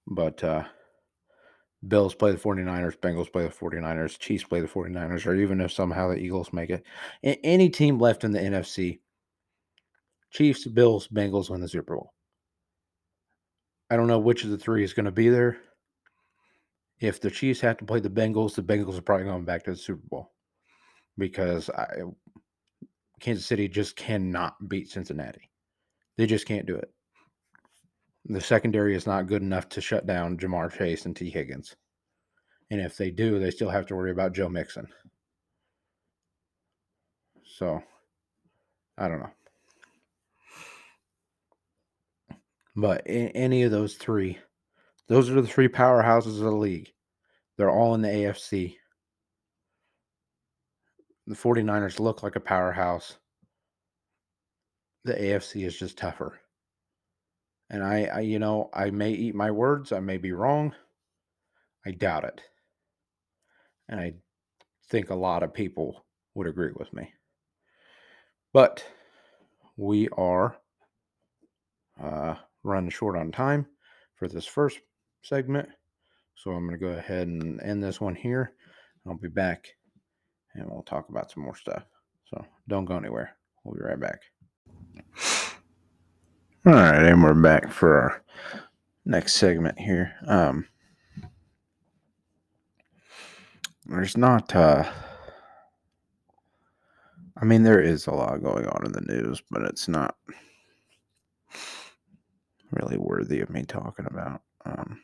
But 0.07 0.43
uh, 0.43 0.63
Bills 1.87 2.13
play 2.13 2.31
the 2.31 2.37
49ers, 2.37 2.97
Bengals 2.97 3.31
play 3.31 3.43
the 3.43 3.49
49ers, 3.49 4.19
Chiefs 4.19 4.43
play 4.43 4.59
the 4.59 4.67
49ers, 4.67 5.25
or 5.25 5.35
even 5.35 5.61
if 5.61 5.71
somehow 5.71 6.09
the 6.09 6.17
Eagles 6.17 6.51
make 6.51 6.69
it. 6.69 6.83
Any 7.23 7.69
team 7.69 7.99
left 7.99 8.23
in 8.23 8.31
the 8.31 8.39
NFC, 8.39 8.99
Chiefs, 10.31 10.67
Bills, 10.67 11.07
Bengals 11.07 11.49
win 11.49 11.61
the 11.61 11.67
Super 11.67 11.95
Bowl. 11.95 12.13
I 13.89 13.95
don't 13.95 14.07
know 14.07 14.19
which 14.19 14.43
of 14.43 14.51
the 14.51 14.57
three 14.57 14.83
is 14.83 14.93
going 14.93 15.05
to 15.05 15.11
be 15.11 15.29
there. 15.29 15.57
If 16.99 17.21
the 17.21 17.31
Chiefs 17.31 17.61
have 17.61 17.77
to 17.77 17.85
play 17.85 17.99
the 17.99 18.09
Bengals, 18.09 18.55
the 18.55 18.61
Bengals 18.61 18.97
are 18.97 19.01
probably 19.01 19.25
going 19.25 19.45
back 19.45 19.63
to 19.63 19.71
the 19.71 19.77
Super 19.77 20.03
Bowl 20.09 20.31
because 21.17 21.69
I, 21.69 21.87
Kansas 23.19 23.45
City 23.45 23.67
just 23.67 23.95
cannot 23.95 24.67
beat 24.67 24.89
Cincinnati. 24.89 25.49
They 26.17 26.25
just 26.25 26.45
can't 26.45 26.65
do 26.65 26.75
it. 26.75 26.91
The 28.25 28.41
secondary 28.41 28.95
is 28.95 29.07
not 29.07 29.27
good 29.27 29.41
enough 29.41 29.69
to 29.69 29.81
shut 29.81 30.05
down 30.05 30.37
Ja'Marr 30.37 30.77
Chase 30.77 31.05
and 31.05 31.15
Tee 31.15 31.29
Higgins. 31.29 31.75
And 32.69 32.81
if 32.81 32.97
they 32.97 33.09
do, 33.09 33.39
they 33.39 33.49
still 33.49 33.69
have 33.69 33.87
to 33.87 33.95
worry 33.95 34.11
about 34.11 34.33
Joe 34.33 34.49
Mixon. 34.49 34.87
So, 37.43 37.81
I 38.97 39.07
don't 39.07 39.19
know. 39.19 39.31
But 42.79 43.01
any 43.05 43.63
of 43.63 43.71
those 43.71 43.95
three, 43.95 44.37
those 45.09 45.29
are 45.29 45.41
the 45.41 45.47
three 45.47 45.67
powerhouses 45.67 46.37
of 46.37 46.43
the 46.43 46.51
league. 46.51 46.89
They're 47.57 47.69
all 47.69 47.93
in 47.93 48.01
the 48.01 48.07
AFC. 48.07 48.77
The 51.27 51.35
49ers 51.35 51.99
look 51.99 52.23
like 52.23 52.37
a 52.37 52.39
powerhouse. 52.39 53.17
The 55.03 55.13
AFC 55.13 55.65
is 55.65 55.77
just 55.77 55.97
tougher. 55.97 56.39
And 57.69 57.83
I, 57.83 58.05
I, 58.05 58.19
you 58.21 58.39
know, 58.39 58.69
I 58.73 58.91
may 58.91 59.11
eat 59.11 59.35
my 59.35 59.51
words. 59.51 59.91
I 59.91 59.99
may 59.99 60.17
be 60.17 60.31
wrong. 60.31 60.73
I 61.85 61.91
doubt 61.91 62.23
it. 62.23 62.41
And 63.89 63.99
I 63.99 64.13
think 64.89 65.09
a 65.09 65.15
lot 65.15 65.43
of 65.43 65.53
people 65.53 66.05
would 66.33 66.47
agree 66.47 66.71
with 66.73 66.93
me. 66.93 67.11
But 68.53 68.85
we 69.75 70.07
are 70.09 70.55
uh, 72.01 72.35
running 72.69 72.89
short 72.89 73.17
on 73.17 73.31
time 73.31 73.65
for 74.15 74.27
this 74.27 74.45
first 74.45 74.79
segment. 75.21 75.69
So 76.35 76.51
I'm 76.51 76.67
going 76.67 76.79
to 76.79 76.85
go 76.85 76.91
ahead 76.91 77.27
and 77.27 77.61
end 77.61 77.83
this 77.83 77.99
one 77.99 78.15
here. 78.15 78.53
I'll 79.05 79.17
be 79.17 79.27
back 79.27 79.67
and 80.53 80.69
we'll 80.69 80.83
talk 80.83 81.09
about 81.09 81.31
some 81.31 81.43
more 81.43 81.55
stuff. 81.55 81.83
So 82.25 82.45
don't 82.67 82.85
go 82.85 82.97
anywhere. 82.97 83.35
We'll 83.63 83.75
be 83.75 83.83
right 83.83 83.99
back. 83.99 84.21
All 86.65 86.73
right, 86.73 87.03
and 87.03 87.23
we're 87.23 87.33
back 87.33 87.71
for 87.71 88.01
our 88.01 88.23
next 89.05 89.35
segment 89.35 89.79
here. 89.79 90.13
Um, 90.27 90.67
there's 93.85 94.17
not, 94.17 94.55
uh, 94.55 94.83
I 97.41 97.45
mean, 97.45 97.63
there 97.63 97.81
is 97.81 98.07
a 98.07 98.11
lot 98.11 98.43
going 98.43 98.67
on 98.67 98.85
in 98.85 98.91
the 98.91 99.01
news, 99.01 99.41
but 99.49 99.63
it's 99.63 99.87
not 99.87 100.15
really 102.71 102.97
worthy 102.97 103.41
of 103.41 103.49
me 103.49 103.63
talking 103.63 104.05
about. 104.09 104.41
Um, 104.65 105.01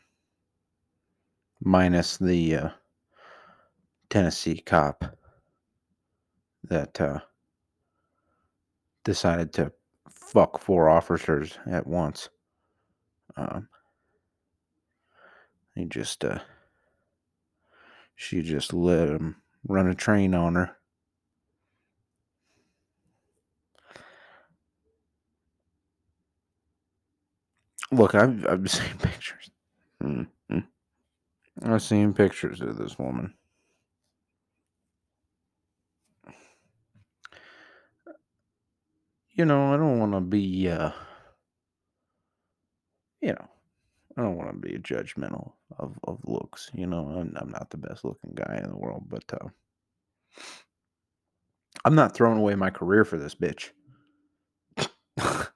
minus 1.61 2.17
the 2.17 2.55
uh, 2.55 2.69
Tennessee 4.09 4.57
cop 4.59 5.17
that 6.63 6.99
uh, 6.99 7.19
decided 9.03 9.53
to 9.53 9.71
fuck 10.09 10.59
four 10.59 10.89
officers 10.89 11.57
at 11.67 11.85
once. 11.87 12.29
Um, 13.37 13.67
He 15.75 15.83
just 15.85 16.23
uh 16.23 16.39
she 18.15 18.41
just 18.41 18.73
let 18.73 19.09
him 19.09 19.41
run 19.67 19.87
a 19.89 19.93
train 19.93 20.33
on 20.33 20.55
her. 20.55 20.77
Look, 27.91 28.15
I've 28.15 28.45
I've 28.47 28.69
seen 28.69 28.97
pictures. 28.97 29.49
Mm-hmm. 30.03 30.59
I've 31.63 31.81
seen 31.81 32.13
pictures 32.13 32.61
of 32.61 32.77
this 32.77 32.99
woman. 32.99 33.33
You 39.31 39.45
know, 39.45 39.73
I 39.73 39.77
don't 39.77 39.99
want 39.99 40.13
to 40.13 40.21
be, 40.21 40.69
uh, 40.69 40.91
you 43.21 43.33
know, 43.33 43.47
I 44.17 44.21
don't 44.21 44.37
want 44.37 44.49
to 44.51 44.57
be 44.57 44.77
judgmental 44.77 45.53
of, 45.77 45.97
of 46.05 46.19
looks. 46.25 46.71
You 46.73 46.87
know, 46.87 47.07
I'm, 47.07 47.35
I'm 47.35 47.49
not 47.49 47.69
the 47.69 47.77
best 47.77 48.05
looking 48.05 48.33
guy 48.33 48.61
in 48.63 48.69
the 48.69 48.77
world, 48.77 49.03
but 49.09 49.23
uh, 49.33 49.49
I'm 51.83 51.95
not 51.95 52.13
throwing 52.13 52.39
away 52.39 52.55
my 52.55 52.69
career 52.69 53.03
for 53.03 53.17
this 53.17 53.35
bitch. 53.35 53.71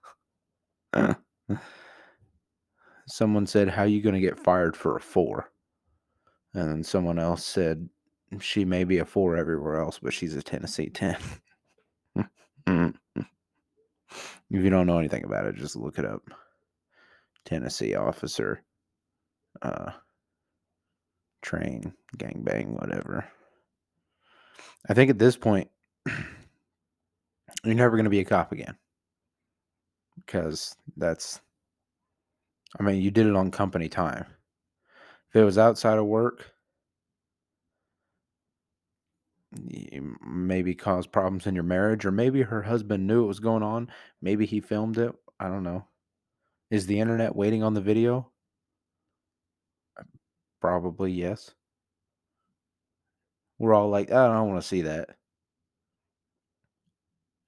someone 3.10 3.45
said, 3.48 3.69
How 3.69 3.84
you 3.84 4.02
going 4.02 4.15
to 4.15 4.22
get 4.22 4.39
fired 4.39 4.76
for 4.76 4.95
a 4.95 5.02
four? 5.02 5.52
And 6.54 6.69
then 6.69 6.84
someone 6.84 7.19
else 7.19 7.45
said, 7.45 7.89
She 8.39 8.65
may 8.65 8.84
be 8.84 9.00
a 9.00 9.06
four 9.06 9.36
everywhere 9.36 9.80
else, 9.80 10.00
but 10.00 10.13
she's 10.13 10.36
a 10.36 10.41
Tennessee 10.41 10.89
10. 10.89 11.17
If 14.52 14.63
you 14.63 14.69
don't 14.69 14.88
know 14.88 14.98
anything 14.98 15.24
about 15.24 15.45
it, 15.45 15.56
just 15.56 15.76
look 15.76 16.00
it 16.00 16.06
up. 16.06 16.24
Tennessee 17.45 17.95
officer, 17.95 18.63
uh, 19.62 19.91
train, 21.41 21.93
gangbang, 22.17 22.80
whatever. 22.80 23.26
I 24.88 24.93
think 24.93 25.12
at 25.12 25.19
this 25.19 25.38
point, 25.38 25.69
you're 27.63 27.76
never 27.76 27.95
going 27.95 28.06
to 28.06 28.10
be 28.10 28.19
a 28.19 28.26
cop 28.26 28.52
again. 28.52 28.76
Because 30.17 30.76
that's, 30.98 31.39
I 32.77 32.84
mean, 32.84 33.01
you 33.01 33.12
did 33.12 33.27
it 33.27 33.36
on 33.36 33.51
company 33.51 33.89
time. 33.89 34.25
If 35.29 35.41
it 35.41 35.43
was 35.43 35.58
outside 35.58 35.97
of 35.97 36.05
work, 36.05 36.51
maybe 40.21 40.75
cause 40.75 41.08
problems 41.08 41.47
in 41.47 41.55
your 41.55 41.63
marriage, 41.63 42.05
or 42.05 42.12
maybe 42.12 42.41
her 42.41 42.62
husband 42.62 43.08
knew 43.08 43.23
it 43.23 43.27
was 43.27 43.39
going 43.39 43.63
on. 43.63 43.89
Maybe 44.21 44.45
he 44.45 44.60
filmed 44.60 44.97
it. 44.97 45.13
I 45.39 45.47
don't 45.47 45.63
know. 45.63 45.86
Is 46.69 46.86
the 46.86 46.99
internet 46.99 47.36
waiting 47.36 47.63
on 47.63 47.73
the 47.73 47.82
video? 47.82 48.29
Uh, 49.99 50.03
probably 50.62 51.12
yes. 51.12 51.51
We're 53.58 53.73
all 53.73 53.89
like, 53.89 54.12
I 54.12 54.27
don't 54.27 54.49
want 54.49 54.62
to 54.62 54.67
see 54.67 54.84
that. 54.84 55.10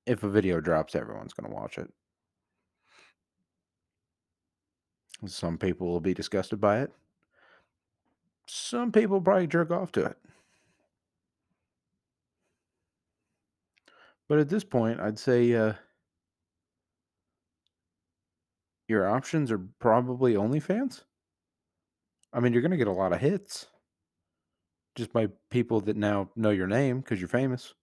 If 0.05 0.23
a 0.23 0.29
video 0.29 0.59
drops, 0.59 0.95
everyone's 0.95 1.33
going 1.33 1.49
to 1.49 1.55
watch 1.55 1.77
it. 1.77 1.91
Some 5.25 5.57
people 5.57 5.87
will 5.87 5.99
be 5.99 6.13
disgusted 6.13 6.59
by 6.59 6.79
it. 6.79 6.91
Some 8.47 8.91
people 8.91 9.21
probably 9.21 9.47
jerk 9.47 9.71
off 9.71 9.91
to 9.93 10.05
it. 10.05 10.17
But 14.27 14.39
at 14.39 14.49
this 14.49 14.63
point, 14.63 14.99
I'd 14.99 15.19
say 15.19 15.53
uh, 15.53 15.73
your 18.87 19.07
options 19.07 19.51
are 19.51 19.59
probably 19.79 20.33
OnlyFans. 20.33 21.03
I 22.33 22.39
mean, 22.39 22.53
you're 22.53 22.61
going 22.61 22.71
to 22.71 22.77
get 22.77 22.87
a 22.87 22.93
lot 22.93 23.13
of 23.13 23.19
hits 23.19 23.67
just 24.95 25.13
by 25.13 25.27
people 25.49 25.81
that 25.81 25.97
now 25.97 26.29
know 26.35 26.49
your 26.49 26.67
name 26.67 26.99
because 26.99 27.19
you're 27.19 27.27
famous. 27.27 27.73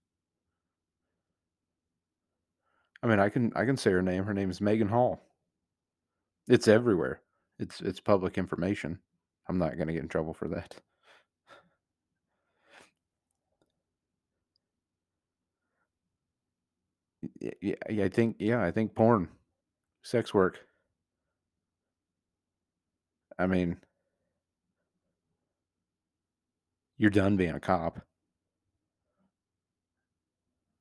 I 3.01 3.07
mean, 3.07 3.19
I 3.19 3.29
can 3.29 3.51
I 3.55 3.65
can 3.65 3.77
say 3.77 3.91
her 3.91 4.01
name. 4.01 4.25
Her 4.25 4.33
name 4.33 4.49
is 4.49 4.59
Maegan 4.59 4.89
Hall. 4.89 5.23
It's 6.47 6.67
everywhere. 6.67 7.21
It's 7.59 7.81
it's 7.81 7.99
public 7.99 8.37
information. 8.37 8.99
I'm 9.47 9.57
not 9.57 9.75
going 9.75 9.87
to 9.87 9.93
get 9.93 10.03
in 10.03 10.09
trouble 10.09 10.33
for 10.33 10.47
that. 10.47 10.75
Yeah, 17.39 17.75
yeah, 17.89 18.03
I 18.05 18.09
think 18.09 18.37
yeah, 18.39 18.63
I 18.63 18.71
think 18.71 18.95
porn, 18.95 19.29
sex 20.03 20.33
work. 20.33 20.59
I 23.39 23.47
mean, 23.47 23.77
you're 26.97 27.09
done 27.09 27.35
being 27.37 27.55
a 27.55 27.59
cop. 27.59 28.01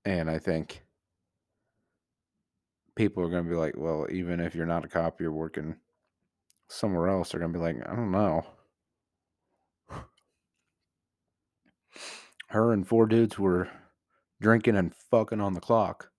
And 0.04 0.28
I 0.30 0.38
think 0.38 0.82
people 2.96 3.22
are 3.22 3.28
going 3.28 3.44
to 3.44 3.50
be 3.50 3.56
like, 3.56 3.74
well, 3.76 4.06
even 4.10 4.40
if 4.40 4.54
you're 4.54 4.66
not 4.66 4.84
a 4.84 4.88
cop, 4.88 5.20
you're 5.20 5.32
working 5.32 5.76
somewhere 6.68 7.08
else. 7.08 7.30
They're 7.30 7.40
going 7.40 7.52
to 7.52 7.58
be 7.58 7.64
like, 7.64 7.76
I 7.88 7.96
don't 7.96 8.12
know. 8.12 8.44
Her 12.48 12.72
and 12.72 12.86
four 12.86 13.06
dudes 13.06 13.38
were 13.38 13.68
drinking 14.40 14.76
and 14.76 14.94
fucking 15.10 15.40
on 15.40 15.54
the 15.54 15.60
clock. 15.60 16.10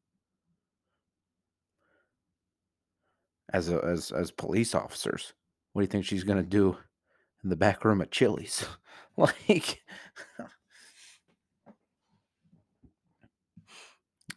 As 3.52 3.70
a, 3.70 3.84
as 3.84 4.12
as 4.12 4.30
police 4.30 4.76
officers, 4.76 5.34
what 5.74 5.82
do 5.82 5.84
you 5.84 5.88
think 5.88 6.06
she's 6.06 6.24
gonna 6.24 6.44
do 6.44 6.78
in 7.44 7.50
the 7.50 7.56
back 7.56 7.84
room 7.84 8.00
at 8.00 8.12
Chili's? 8.12 8.64
like, 9.18 9.82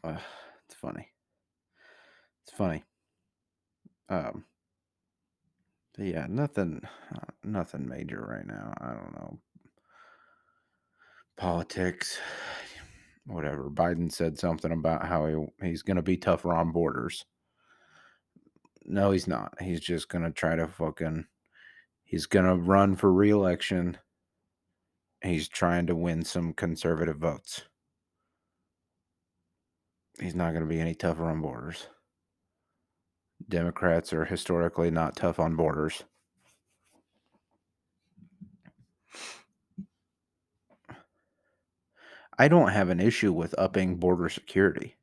uh, 0.03 0.17
it's 0.65 0.75
funny. 0.75 1.09
It's 2.47 2.57
funny. 2.57 2.85
Um, 4.09 4.47
yeah, 5.99 6.27
nothing, 6.29 6.81
uh, 7.15 7.19
nothing 7.45 7.87
major 7.87 8.21
right 8.21 8.47
now. 8.47 8.73
I 8.81 8.89
don't 8.95 9.13
know. 9.13 9.39
Politics, 11.37 12.19
whatever. 13.27 13.69
Biden 13.71 14.11
said 14.11 14.39
something 14.39 14.73
about 14.73 15.07
how 15.07 15.27
he, 15.27 15.67
he's 15.67 15.83
going 15.83 15.97
to 15.97 16.03
be 16.03 16.17
tougher 16.17 16.53
on 16.53 16.73
borders. 16.73 17.25
No, 18.85 19.11
he's 19.13 19.29
not. 19.29 19.55
He's 19.61 19.81
just 19.81 20.09
going 20.09 20.25
to 20.25 20.31
try 20.31 20.57
to 20.57 20.67
fucking, 20.67 21.27
he's 22.05 22.27
going 22.27 22.47
to 22.47 22.57
run 22.57 22.97
for 22.97 23.13
reelection. 23.13 23.99
He's 25.23 25.49
trying 25.49 25.87
to 25.87 25.95
win 25.95 26.25
some 26.25 26.53
conservative 26.53 27.19
votes. 27.19 27.63
He's 30.21 30.35
not 30.35 30.51
going 30.51 30.65
to 30.65 30.69
be 30.69 30.81
any 30.81 30.95
tougher 30.95 31.25
on 31.25 31.41
borders. 31.41 31.87
Democrats 33.49 34.13
are 34.13 34.25
historically 34.25 34.91
not 34.91 35.17
tough 35.17 35.39
on 35.39 35.57
borders. 35.57 36.05
I 42.39 42.49
don't 42.49 42.71
have 42.71 42.89
an 42.89 43.01
issue 43.01 43.33
with 43.33 43.55
upping 43.59 43.97
border 43.97 44.29
security. 44.29 44.97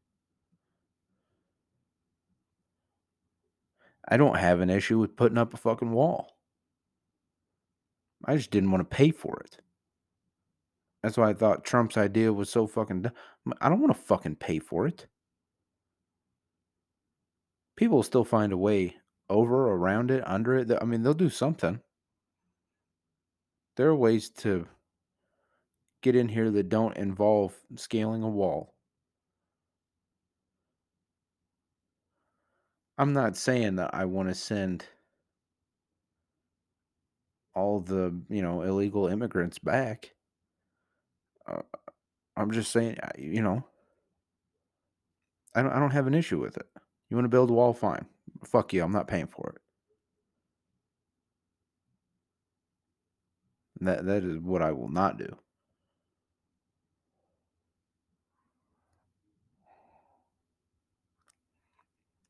I 4.08 4.18
don't 4.18 4.38
have 4.38 4.60
an 4.62 4.70
issue 4.70 4.98
with 4.98 5.16
putting 5.16 5.38
up 5.38 5.54
a 5.54 5.58
fucking 5.58 5.92
wall. 5.92 6.36
I 8.26 8.36
just 8.36 8.52
didn't 8.52 8.72
want 8.72 8.90
to 8.90 8.96
pay 8.96 9.12
for 9.12 9.40
it. 9.46 9.62
That's 11.04 11.18
why 11.18 11.30
I 11.30 11.34
thought 11.34 11.64
Trump's 11.64 11.98
idea 11.98 12.34
was 12.34 12.50
so 12.50 12.68
fucking. 12.68 13.06
I 13.62 13.70
don't 13.70 13.80
want 13.80 13.96
to 13.96 14.04
fucking 14.04 14.36
pay 14.36 14.60
for 14.60 14.88
it. 14.88 15.08
People 17.80 17.96
will 17.96 18.04
still 18.04 18.26
find 18.26 18.52
a 18.52 18.58
way 18.58 18.98
over, 19.30 19.72
around 19.72 20.12
it, 20.12 20.22
under 20.28 20.58
it. 20.58 20.70
I 20.82 20.84
mean, 20.84 21.02
they'll 21.02 21.14
do 21.14 21.30
something. 21.30 21.80
There 23.78 23.88
are 23.88 23.96
ways 23.96 24.30
to 24.32 24.68
get 26.02 26.14
in 26.14 26.28
here 26.28 26.52
that 26.52 26.68
don't 26.68 26.98
involve 26.98 27.56
scaling 27.78 28.22
a 28.22 28.28
wall. 28.28 28.74
I'm 32.98 33.14
not 33.14 33.38
saying 33.38 33.78
that 33.78 33.92
I 33.94 34.04
want 34.04 34.28
to 34.28 34.36
send 34.36 34.84
all 37.56 37.80
the, 37.80 38.14
you 38.28 38.42
know, 38.42 38.64
illegal 38.64 39.08
immigrants 39.08 39.58
back. 39.58 40.16
Uh, 41.50 41.62
I'm 42.36 42.52
just 42.52 42.74
saying, 42.74 42.98
you 43.18 43.42
know, 43.42 43.64
I 45.56 45.62
don't, 45.62 45.72
I 45.72 45.80
don't 45.80 45.92
have 45.92 46.08
an 46.08 46.14
issue 46.14 46.42
with 46.42 46.58
it. 46.58 46.68
You 47.10 47.18
want 47.18 47.26
to 47.26 47.30
build 47.30 47.50
a 47.50 47.54
wall? 47.54 47.74
Fine. 47.74 48.06
Fuck 48.46 48.74
you. 48.74 48.84
I'm 48.84 48.92
not 48.94 49.08
paying 49.08 49.28
for 49.28 49.54
it. 49.56 49.62
That 53.86 54.06
that 54.06 54.24
is 54.24 54.40
what 54.40 54.62
I 54.62 54.72
will 54.74 54.90
not 54.90 55.18
do. 55.18 55.36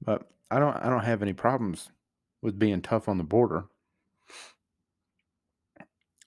But 0.04 0.30
I 0.52 0.60
don't 0.60 0.76
I 0.78 0.90
don't 0.90 1.06
have 1.06 1.22
any 1.24 1.34
problems 1.34 1.92
with 2.42 2.60
being 2.60 2.82
tough 2.82 3.10
on 3.10 3.18
the 3.20 3.24
border. 3.24 3.66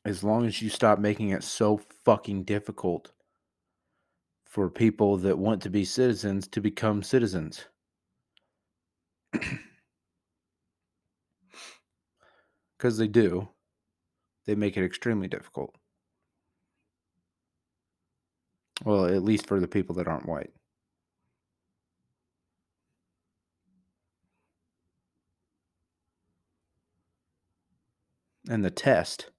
as 0.05 0.25
long 0.25 0.47
as 0.47 0.63
you 0.63 0.69
stop 0.69 0.99
making 0.99 1.31
it 1.31 1.45
so 1.45 1.81
fucking 2.05 2.45
difficult 2.45 3.13
for 4.45 4.69
people 4.71 5.17
that 5.19 5.39
want 5.39 5.63
to 5.63 5.71
be 5.71 5.85
citizens 5.85 6.49
to 6.49 6.61
become 6.61 7.03
citizens. 7.03 7.67
Because 12.77 12.99
they 12.99 13.09
do, 13.09 13.49
they 14.47 14.55
make 14.55 14.77
it 14.77 14.85
extremely 14.85 15.29
difficult. 15.29 15.75
Well, 18.85 19.07
at 19.07 19.23
least 19.23 19.47
for 19.47 19.61
the 19.61 19.69
people 19.69 19.95
that 19.97 20.09
aren't 20.09 20.27
white. 20.27 20.51
And 28.49 28.65
the 28.65 28.71
test. 28.71 29.31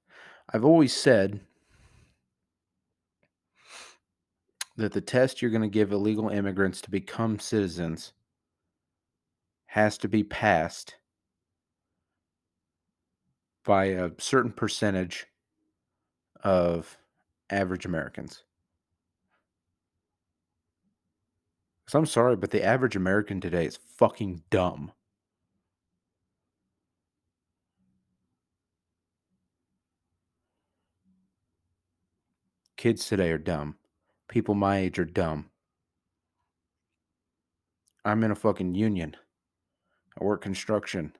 I've 0.53 0.63
always 0.63 0.95
said 0.95 1.41
that 4.77 4.93
the 4.93 5.01
test 5.01 5.41
you're 5.41 5.51
going 5.51 5.61
to 5.61 5.67
give 5.67 5.91
illegal 5.91 6.29
immigrants 6.29 6.79
to 6.81 6.89
become 6.89 7.39
citizens 7.39 8.13
has 9.74 9.97
to 9.97 10.07
be 10.07 10.24
passed 10.24 10.97
by 13.65 13.86
a 13.86 14.11
certain 14.19 14.51
percentage 14.51 15.26
of 16.43 16.95
average 17.49 17.84
Americans. 17.84 18.43
So 21.88 21.97
I'm 21.97 22.05
sorry, 22.05 22.36
but 22.36 22.51
the 22.51 22.63
average 22.63 22.95
American 22.95 23.41
today 23.41 23.65
is 23.65 23.80
fucking 23.97 24.43
dumb. 24.51 24.91
Kids 32.78 33.07
today 33.07 33.32
are 33.32 33.39
dumb. 33.39 33.78
People 34.28 34.53
my 34.53 34.78
age 34.78 34.99
are 34.99 35.05
dumb. 35.05 35.49
I'm 38.05 38.24
in 38.24 38.30
a 38.30 38.36
fucking 38.36 38.76
union. 38.76 39.15
I 40.20 40.24
work 40.24 40.41
construction. 40.41 41.14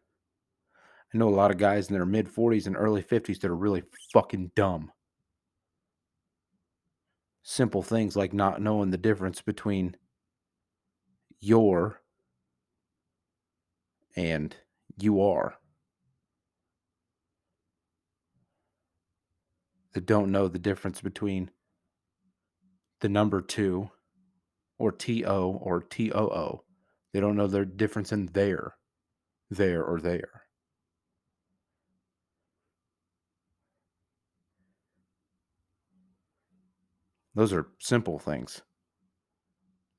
I 1.14 1.18
know 1.18 1.30
a 1.30 1.32
lot 1.32 1.52
of 1.52 1.58
guys 1.58 1.88
in 1.88 1.94
their 1.94 2.06
mid 2.06 2.28
40s 2.28 2.66
and 2.66 2.76
early 2.76 3.04
50s 3.04 3.40
that 3.40 3.52
are 3.52 3.56
really 3.56 3.84
fucking 4.12 4.52
dumb. 4.56 4.92
Simple 7.44 7.84
things 7.84 8.16
like 8.16 8.34
not 8.34 8.62
knowing 8.62 8.90
the 8.90 8.98
difference 8.98 9.42
between 9.42 9.96
your 11.40 12.02
and 14.16 14.56
you 14.98 15.22
are. 15.22 15.56
That 19.94 20.06
don't 20.06 20.32
know 20.32 20.48
the 20.48 20.58
difference 20.58 21.02
between 21.02 21.52
the 23.02 23.10
number 23.10 23.42
two 23.42 23.92
or 24.80 24.92
TO 24.92 25.26
or 25.26 25.84
TOO. 25.84 26.64
They 27.12 27.20
don't 27.20 27.36
know 27.36 27.48
the 27.48 27.66
difference 27.66 28.12
in 28.12 28.28
there, 28.28 28.76
there, 29.54 29.84
or 29.84 30.00
there. 30.00 30.44
Those 37.36 37.54
are 37.54 37.68
simple 37.80 38.20
things. 38.20 38.62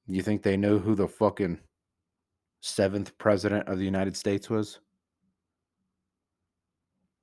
You 0.07 0.23
think 0.23 0.43
they 0.43 0.57
know 0.57 0.79
who 0.79 0.95
the 0.95 1.09
fucking 1.09 1.59
seventh 2.61 3.17
president 3.19 3.69
of 3.69 3.79
the 3.79 3.85
United 3.85 4.17
States 4.17 4.49
was? 4.49 4.81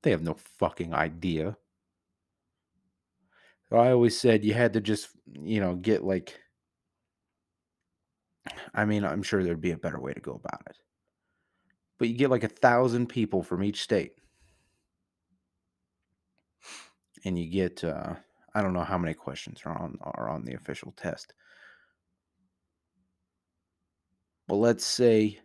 They 0.04 0.12
have 0.12 0.24
no 0.24 0.36
fucking 0.60 0.94
idea. 0.94 1.56
I 3.72 3.92
always 3.92 4.20
said 4.20 4.44
you 4.44 4.54
had 4.54 4.74
to 4.74 4.82
just, 4.82 5.10
you 5.32 5.62
know, 5.62 5.76
get 5.76 6.04
like. 6.04 6.38
I 8.74 8.86
mean, 8.86 9.06
I'm 9.06 9.24
sure 9.24 9.44
there'd 9.44 9.62
be 9.62 9.72
a 9.72 9.78
better 9.78 10.00
way 10.00 10.14
to 10.14 10.20
go 10.20 10.34
about 10.34 10.62
it. 10.70 10.76
But 12.02 12.10
you 12.10 12.16
get 12.16 12.32
like 12.32 12.44
a 12.44 12.48
thousand 12.48 13.10
people 13.10 13.44
from 13.44 13.64
each 13.64 13.84
state. 13.84 14.14
And 17.24 17.38
you 17.38 17.48
get, 17.48 17.84
uh, 17.84 18.16
I 18.56 18.64
don't 18.64 18.74
know 18.74 18.84
how 18.84 18.98
many 18.98 19.14
questions 19.14 19.62
are 19.66 19.78
on 19.78 20.00
are 20.02 20.28
on 20.28 20.44
the 20.44 20.56
official 20.56 20.96
test. 20.98 21.36
But 24.48 24.56
let's 24.56 24.84
say 24.84 25.42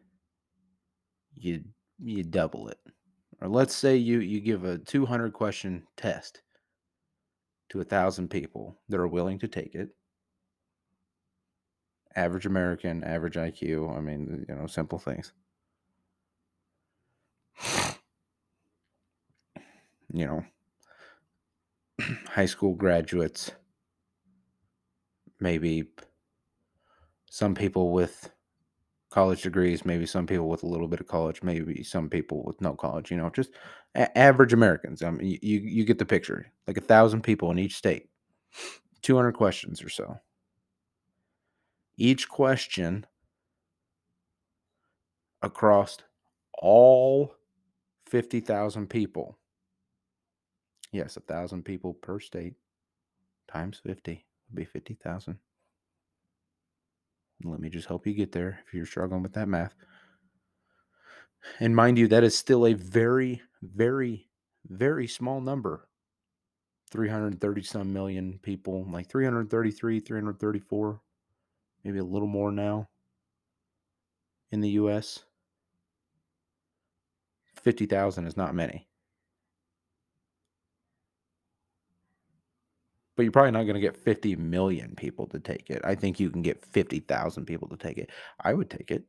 you 1.34 1.62
you 1.98 2.24
double 2.24 2.68
it. 2.68 2.78
Or 3.42 3.48
let's 3.48 3.76
say 3.76 3.98
you 3.98 4.20
you 4.20 4.40
give 4.40 4.64
a 4.64 4.78
200 4.78 5.34
question 5.34 5.82
test 5.98 6.40
to 7.68 7.82
a 7.82 7.84
thousand 7.84 8.28
people 8.28 8.78
that 8.88 8.98
are 8.98 9.07
willing 9.07 9.38
to 9.40 9.48
take 9.48 9.74
it. 9.74 9.90
Average 12.14 12.46
American, 12.46 13.04
average 13.04 13.34
IQ. 13.34 13.94
I 13.94 14.00
mean, 14.00 14.46
you 14.48 14.54
know, 14.54 14.66
simple 14.66 14.98
things. 14.98 15.34
You 20.12 20.26
know, 20.26 20.44
high 22.28 22.46
school 22.46 22.74
graduates, 22.74 23.50
maybe 25.40 25.84
some 27.30 27.54
people 27.54 27.92
with 27.92 28.30
college 29.11 29.42
degrees, 29.42 29.84
maybe 29.84 30.07
some 30.07 30.26
people 30.26 30.48
with 30.48 30.64
a 30.64 30.68
little 30.68 30.88
bit 30.88 31.00
of 31.00 31.09
college, 31.09 31.42
maybe 31.42 31.82
some 31.84 32.11
people 32.11 32.44
with 32.44 32.61
no 32.61 32.74
college, 32.74 33.11
you 33.11 33.16
know, 33.16 33.30
just 33.30 33.50
a- 33.96 34.16
average 34.18 34.52
Americans. 34.52 35.02
Um, 35.02 35.16
I 35.16 35.18
mean, 35.18 35.38
you, 35.42 35.61
you 35.61 35.84
get 35.84 35.98
the 35.98 36.07
picture. 36.07 36.46
Like 36.66 36.78
a 36.78 36.82
thousand 36.82 37.22
people 37.22 37.50
in 37.50 37.59
each 37.59 37.76
state, 37.76 38.09
200 39.02 39.34
questions 39.34 39.82
or 39.82 39.88
so. 39.90 40.18
Each 41.98 42.26
question 42.26 43.04
across 45.42 45.96
all 46.61 47.34
50,000 48.07 48.88
people. 48.90 49.38
Yes, 50.97 51.18
a 51.18 51.20
thousand 51.20 51.66
people 51.66 51.92
per 51.92 52.18
state 52.18 52.55
times 53.53 53.82
50 53.84 54.12
would 54.49 54.57
be 54.57 54.64
50,000. 54.64 55.36
Let 57.44 57.61
me 57.61 57.68
just 57.68 57.86
help 57.86 58.07
you 58.07 58.14
get 58.14 58.32
there 58.32 58.61
if 58.66 58.72
you're 58.72 58.86
struggling 58.86 59.22
with 59.22 59.34
that 59.34 59.47
math. 59.47 59.74
And 61.61 61.76
mind 61.76 61.99
you, 61.99 62.09
that 62.09 62.24
is 62.24 62.34
still 62.34 62.66
a 62.66 62.72
very, 62.72 63.42
very, 63.61 64.30
very 64.66 65.07
small 65.07 65.42
number. 65.42 65.86
330 66.90 67.62
some 67.62 67.92
million 67.92 68.40
people, 68.42 68.86
like 68.90 69.11
333, 69.11 70.01
334, 70.01 71.01
maybe 71.84 71.99
a 71.99 72.05
little 72.05 72.26
more 72.26 72.51
now 72.51 72.88
in 74.51 74.62
the 74.62 74.70
US. 74.70 75.24
50,000 77.61 78.26
is 78.26 78.38
not 78.38 78.55
many. 78.55 78.88
But 83.17 83.23
you're 83.23 83.33
probably 83.33 83.51
not 83.51 83.62
going 83.62 83.75
to 83.75 83.81
get 83.81 83.97
50 83.97 84.37
million 84.37 84.95
people 84.95 85.27
to 85.29 85.41
take 85.41 85.71
it. 85.71 85.81
I 85.85 85.95
think 85.95 86.21
you 86.21 86.31
can 86.31 86.43
get 86.43 86.64
50,000 86.64 87.47
people 87.47 87.69
to 87.69 87.77
take 87.77 87.99
it. 87.99 88.11
I 88.41 88.53
would 88.53 88.71
take 88.71 88.91
it. 88.91 89.05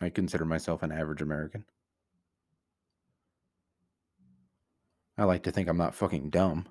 I 0.00 0.08
consider 0.08 0.46
myself 0.46 0.82
an 0.82 0.92
average 0.92 1.20
American. 1.20 1.64
I 5.18 5.24
like 5.24 5.42
to 5.42 5.50
think 5.50 5.68
I'm 5.68 5.76
not 5.76 5.94
fucking 5.94 6.30
dumb, 6.30 6.66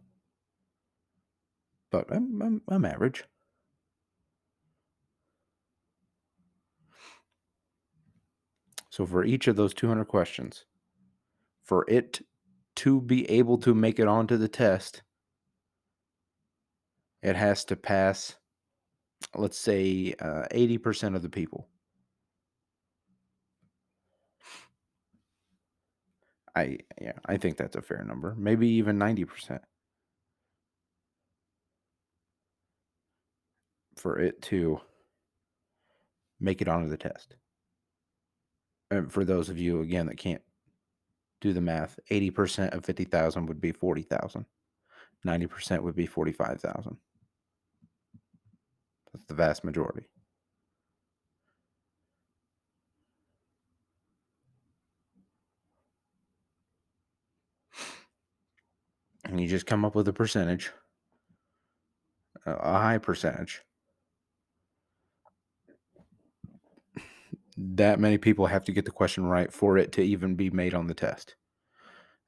but 1.91 2.11
I'm, 2.11 2.41
I'm, 2.41 2.61
I'm 2.67 2.85
average. 2.85 3.25
So, 8.89 9.05
for 9.05 9.23
each 9.23 9.47
of 9.47 9.55
those 9.55 9.75
200 9.75 10.05
questions, 10.05 10.65
for 11.63 11.85
it 11.87 12.21
to 12.79 13.01
be 13.01 13.29
able 13.29 13.57
to 13.57 13.75
make 13.75 13.99
it 13.99 14.07
onto 14.07 14.37
the 14.37 14.47
test, 14.47 15.03
it 17.21 17.35
has 17.35 17.65
to 17.65 17.75
pass, 17.75 18.37
let's 19.35 19.57
say, 19.57 20.15
uh, 20.21 20.45
80% 20.53 21.13
of 21.13 21.21
the 21.21 21.27
people. 21.27 21.67
I 26.55 26.77
yeah, 27.01 27.13
I 27.25 27.35
think 27.35 27.57
that's 27.57 27.75
a 27.75 27.81
fair 27.81 28.03
number. 28.05 28.33
Maybe 28.37 28.67
even 28.69 28.97
90% 28.97 29.59
for 33.97 34.19
it 34.19 34.41
to 34.43 34.79
make 36.39 36.61
it 36.61 36.69
onto 36.69 36.87
the 36.87 36.97
test. 36.97 37.35
And 38.89 39.11
for 39.11 39.25
those 39.25 39.49
of 39.49 39.57
you 39.59 39.81
again 39.81 40.05
that 40.07 40.17
can't 40.17 40.41
do 41.41 41.53
the 41.53 41.61
math. 41.61 41.99
80% 42.11 42.73
of 42.73 42.85
50,000 42.85 43.45
would 43.45 43.61
be 43.61 43.71
40,000. 43.71 44.45
90% 45.25 45.81
would 45.81 45.95
be 45.95 46.05
45,000. 46.05 46.97
That's 49.13 49.25
the 49.25 49.33
vast 49.33 49.63
majority. 49.63 50.07
and 59.29 59.39
you 59.39 59.47
just 59.47 59.65
come 59.65 59.85
up 59.85 59.95
with 59.95 60.07
a 60.07 60.13
percentage, 60.13 60.71
a 62.45 62.51
a 62.51 62.73
high 62.73 62.97
percentage. 62.97 63.61
That 67.61 67.99
many 67.99 68.17
people 68.17 68.45
have 68.45 68.63
to 68.65 68.71
get 68.71 68.85
the 68.85 68.91
question 68.91 69.25
right 69.25 69.51
for 69.51 69.77
it 69.77 69.91
to 69.93 70.01
even 70.01 70.35
be 70.35 70.49
made 70.49 70.73
on 70.73 70.87
the 70.87 70.93
test. 70.93 71.35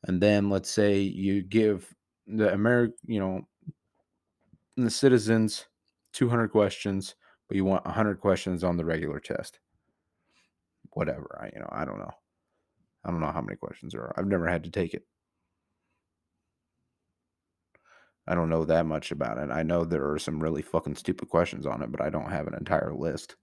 And 0.03 0.21
then 0.21 0.49
let's 0.49 0.69
say 0.69 0.99
you 0.99 1.41
give 1.41 1.93
the 2.27 2.53
American, 2.53 2.95
you 3.05 3.19
know, 3.19 3.47
the 4.75 4.89
citizens 4.89 5.67
200 6.13 6.49
questions, 6.49 7.15
but 7.47 7.55
you 7.55 7.63
want 7.63 7.85
100 7.85 8.19
questions 8.19 8.63
on 8.63 8.77
the 8.77 8.85
regular 8.85 9.19
test. 9.19 9.59
Whatever. 10.91 11.39
I, 11.41 11.51
you 11.53 11.61
know, 11.61 11.69
I 11.71 11.85
don't 11.85 11.99
know. 11.99 12.11
I 13.05 13.11
don't 13.11 13.21
know 13.21 13.31
how 13.31 13.41
many 13.41 13.55
questions 13.55 13.93
there 13.93 14.01
are. 14.01 14.13
I've 14.17 14.27
never 14.27 14.47
had 14.47 14.63
to 14.65 14.69
take 14.69 14.93
it. 14.93 15.05
I 18.27 18.35
don't 18.35 18.49
know 18.49 18.65
that 18.65 18.85
much 18.85 19.11
about 19.11 19.37
it. 19.37 19.49
I 19.49 19.63
know 19.63 19.83
there 19.83 20.11
are 20.11 20.19
some 20.19 20.41
really 20.41 20.61
fucking 20.61 20.95
stupid 20.95 21.29
questions 21.29 21.65
on 21.65 21.81
it, 21.81 21.91
but 21.91 22.01
I 22.01 22.09
don't 22.09 22.29
have 22.29 22.47
an 22.47 22.53
entire 22.53 22.93
list. 22.93 23.35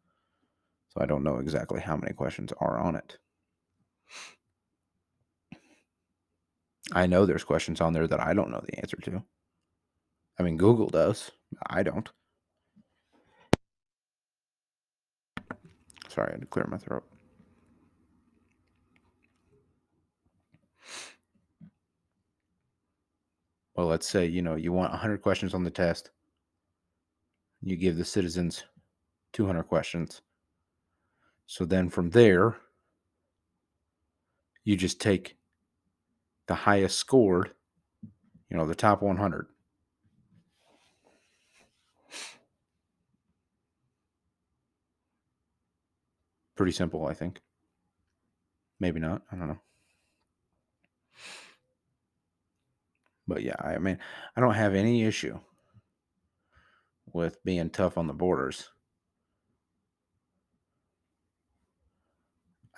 So 0.88 1.00
I 1.02 1.06
don't 1.06 1.24
know 1.24 1.38
exactly 1.38 1.80
how 1.80 1.96
many 1.96 2.12
questions 2.12 2.52
are 2.58 2.78
on 2.78 2.96
it. 2.96 3.18
I 6.92 7.06
know 7.06 7.26
there's 7.26 7.44
questions 7.44 7.80
on 7.80 7.92
there 7.92 8.06
that 8.06 8.20
I 8.20 8.32
don't 8.32 8.50
know 8.50 8.62
the 8.64 8.78
answer 8.78 8.96
to. 9.02 9.22
I 10.38 10.42
mean, 10.42 10.56
Google 10.56 10.88
does. 10.88 11.30
I 11.66 11.82
don't. 11.82 12.08
Sorry, 16.08 16.28
I 16.28 16.32
had 16.32 16.40
to 16.40 16.46
clear 16.46 16.66
my 16.70 16.78
throat. 16.78 17.04
Well, 23.74 23.86
let's 23.86 24.08
say, 24.08 24.26
you 24.26 24.42
know, 24.42 24.56
you 24.56 24.72
want 24.72 24.90
100 24.90 25.22
questions 25.22 25.54
on 25.54 25.62
the 25.62 25.70
test. 25.70 26.10
You 27.62 27.76
give 27.76 27.96
the 27.96 28.04
citizens 28.04 28.64
200 29.34 29.64
questions. 29.64 30.22
So 31.50 31.64
then 31.64 31.88
from 31.88 32.10
there, 32.10 32.58
you 34.64 34.76
just 34.76 35.00
take 35.00 35.38
the 36.46 36.54
highest 36.54 36.98
scored, 36.98 37.52
you 38.50 38.56
know, 38.58 38.66
the 38.66 38.74
top 38.74 39.00
100. 39.00 39.46
Pretty 46.54 46.72
simple, 46.72 47.06
I 47.06 47.14
think. 47.14 47.40
Maybe 48.78 49.00
not. 49.00 49.22
I 49.32 49.36
don't 49.36 49.48
know. 49.48 49.60
But 53.26 53.42
yeah, 53.42 53.56
I 53.58 53.78
mean, 53.78 53.98
I 54.36 54.42
don't 54.42 54.52
have 54.52 54.74
any 54.74 55.04
issue 55.04 55.40
with 57.10 57.42
being 57.42 57.70
tough 57.70 57.96
on 57.96 58.06
the 58.06 58.12
borders. 58.12 58.68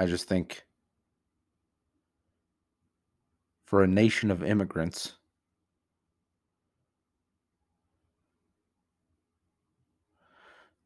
I 0.01 0.07
just 0.07 0.27
think 0.27 0.65
for 3.67 3.83
a 3.83 3.87
nation 3.87 4.31
of 4.31 4.43
immigrants, 4.43 5.13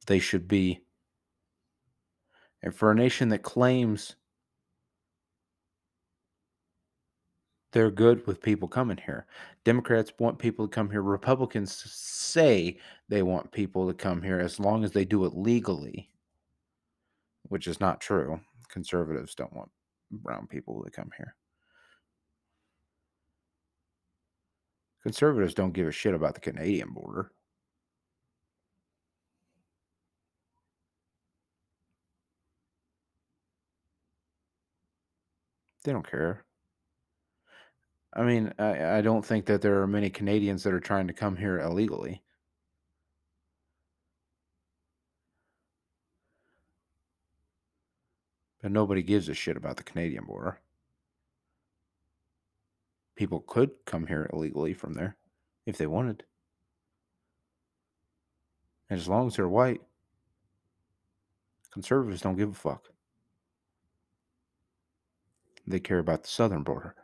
they 0.08 0.18
should 0.18 0.48
be, 0.48 0.80
and 2.60 2.74
for 2.74 2.90
a 2.90 2.94
nation 2.96 3.28
that 3.28 3.42
claims 3.42 4.16
they're 7.70 7.92
good 7.92 8.26
with 8.26 8.42
people 8.42 8.66
coming 8.66 8.96
here. 8.96 9.26
Democrats 9.64 10.12
want 10.18 10.40
people 10.40 10.66
to 10.66 10.74
come 10.74 10.90
here. 10.90 11.02
Republicans 11.02 11.72
say 11.72 12.78
they 13.08 13.22
want 13.22 13.52
people 13.52 13.86
to 13.86 13.94
come 13.94 14.22
here 14.22 14.40
as 14.40 14.58
long 14.58 14.82
as 14.82 14.90
they 14.90 15.04
do 15.04 15.24
it 15.24 15.36
legally, 15.36 16.10
which 17.44 17.68
is 17.68 17.78
not 17.78 18.00
true. 18.00 18.40
Conservatives 18.74 19.36
don't 19.36 19.52
want 19.52 19.70
brown 20.10 20.48
people 20.48 20.82
to 20.82 20.90
come 20.90 21.08
here. 21.16 21.36
Conservatives 25.04 25.54
don't 25.54 25.70
give 25.70 25.86
a 25.86 25.92
shit 25.92 26.12
about 26.12 26.34
the 26.34 26.40
Canadian 26.40 26.90
border. 26.90 27.30
They 35.84 35.92
don't 35.92 36.10
care. 36.10 36.44
I 38.12 38.24
mean, 38.24 38.52
I, 38.58 38.96
I 38.96 39.00
don't 39.02 39.24
think 39.24 39.46
that 39.46 39.62
there 39.62 39.80
are 39.82 39.86
many 39.86 40.10
Canadians 40.10 40.64
that 40.64 40.72
are 40.72 40.80
trying 40.80 41.06
to 41.06 41.12
come 41.12 41.36
here 41.36 41.60
illegally. 41.60 42.23
But 48.64 48.72
nobody 48.72 49.02
gives 49.02 49.28
a 49.28 49.34
shit 49.34 49.58
about 49.58 49.76
the 49.76 49.82
Canadian 49.82 50.24
border. 50.24 50.58
People 53.14 53.40
could 53.40 53.72
come 53.84 54.06
here 54.06 54.26
illegally 54.32 54.72
from 54.72 54.94
there 54.94 55.18
if 55.66 55.76
they 55.76 55.86
wanted. 55.86 56.24
And 58.88 58.98
as 58.98 59.06
long 59.06 59.26
as 59.26 59.36
they're 59.36 59.46
white, 59.46 59.82
conservatives 61.74 62.22
don't 62.22 62.38
give 62.38 62.52
a 62.52 62.54
fuck. 62.54 62.88
They 65.66 65.78
care 65.78 65.98
about 65.98 66.22
the 66.22 66.30
southern 66.30 66.62
border. 66.62 66.94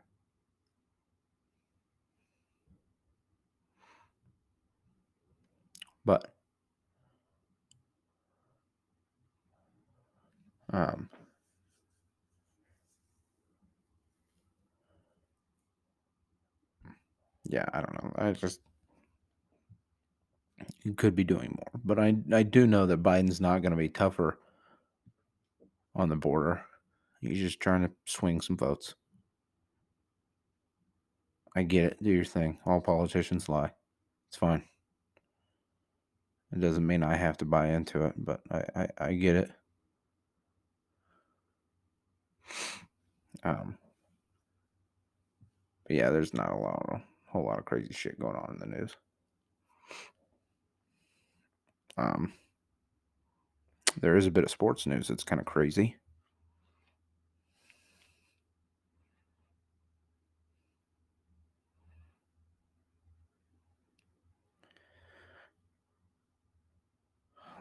But 6.07 6.33
um, 10.73 11.11
yeah, 17.51 17.65
I 17.73 17.81
don't 17.81 18.03
know. 18.03 18.13
I 18.17 18.33
just 18.33 18.61
could 20.97 21.17
be 21.17 21.25
doing 21.25 21.57
more, 21.57 21.81
but 21.85 21.99
I 21.99 22.15
I 22.33 22.43
do 22.45 22.67
know 22.67 22.87
that 22.87 23.03
Biden's 23.03 23.41
not 23.41 23.63
going 23.63 23.73
to 23.73 23.77
be 23.77 23.89
tougher 23.89 24.39
on 25.95 26.09
the 26.09 26.17
border. 26.17 26.63
He's 27.21 27.39
just 27.41 27.61
trying 27.61 27.83
to 27.83 27.91
swing 28.07 28.41
some 28.41 28.57
votes. 28.57 28.95
I 31.57 31.65
get 31.65 31.85
it. 31.85 32.03
Do 32.03 32.11
your 32.11 32.25
thing. 32.25 32.59
All 32.65 32.81
politicians 32.81 33.49
lie. 33.49 33.73
It's 34.29 34.37
fine. 34.37 34.63
It 36.53 36.61
doesn't 36.61 36.87
mean 36.87 37.03
I 37.03 37.17
have 37.17 37.37
to 37.39 37.45
buy 37.45 37.69
into 37.69 38.05
it, 38.07 38.15
but 38.17 38.41
I, 38.51 38.65
I, 38.77 38.89
I 38.99 39.13
get 39.15 39.37
it. 39.37 39.51
Um, 43.43 43.79
but 45.87 45.97
yeah, 45.97 46.11
there's 46.11 46.35
not 46.35 46.53
a 46.53 46.57
lot, 46.57 46.85
a 46.89 47.10
whole 47.31 47.45
lot 47.45 47.59
of 47.59 47.65
crazy 47.65 47.93
shit 47.93 48.19
going 48.19 48.37
on 48.37 48.55
in 48.55 48.59
the 48.59 48.77
news. 48.77 48.97
Um, 51.97 52.33
there 54.01 54.17
is 54.17 54.27
a 54.27 54.31
bit 54.31 54.45
of 54.45 54.51
sports 54.51 54.87
news 54.87 55.09
that's 55.09 55.25
kind 55.25 55.41
of 55.41 55.47
crazy. 55.47 55.97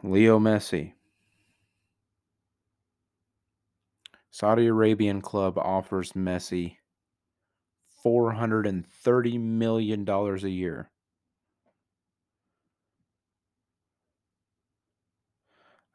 Leo 0.02 0.38
Messi. 0.38 0.94
Saudi 4.30 4.66
Arabian 4.66 5.20
club 5.20 5.58
offers 5.58 6.12
Messi 6.12 6.76
$430 8.04 9.40
million 9.40 10.08
a 10.08 10.36
year. 10.48 10.90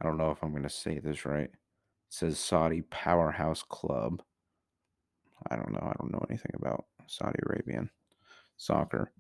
I 0.02 0.06
don't 0.06 0.18
know 0.18 0.32
if 0.32 0.44
I'm 0.44 0.52
going 0.52 0.64
to 0.64 0.70
say 0.70 1.00
this 1.00 1.26
right. 1.26 1.46
It 1.46 1.52
says 2.10 2.40
Saudi 2.40 2.82
Powerhouse 2.84 3.64
Club. 3.64 4.22
I 5.50 5.56
don't 5.56 5.72
know. 5.72 5.80
I 5.82 5.94
don't 6.00 6.12
know 6.12 6.26
anything 6.30 6.52
about 6.56 6.86
Saudi 7.08 7.40
Arabian 7.46 7.90
soccer. 8.58 9.12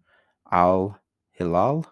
Al 0.51 0.99
Hilal. 1.31 1.85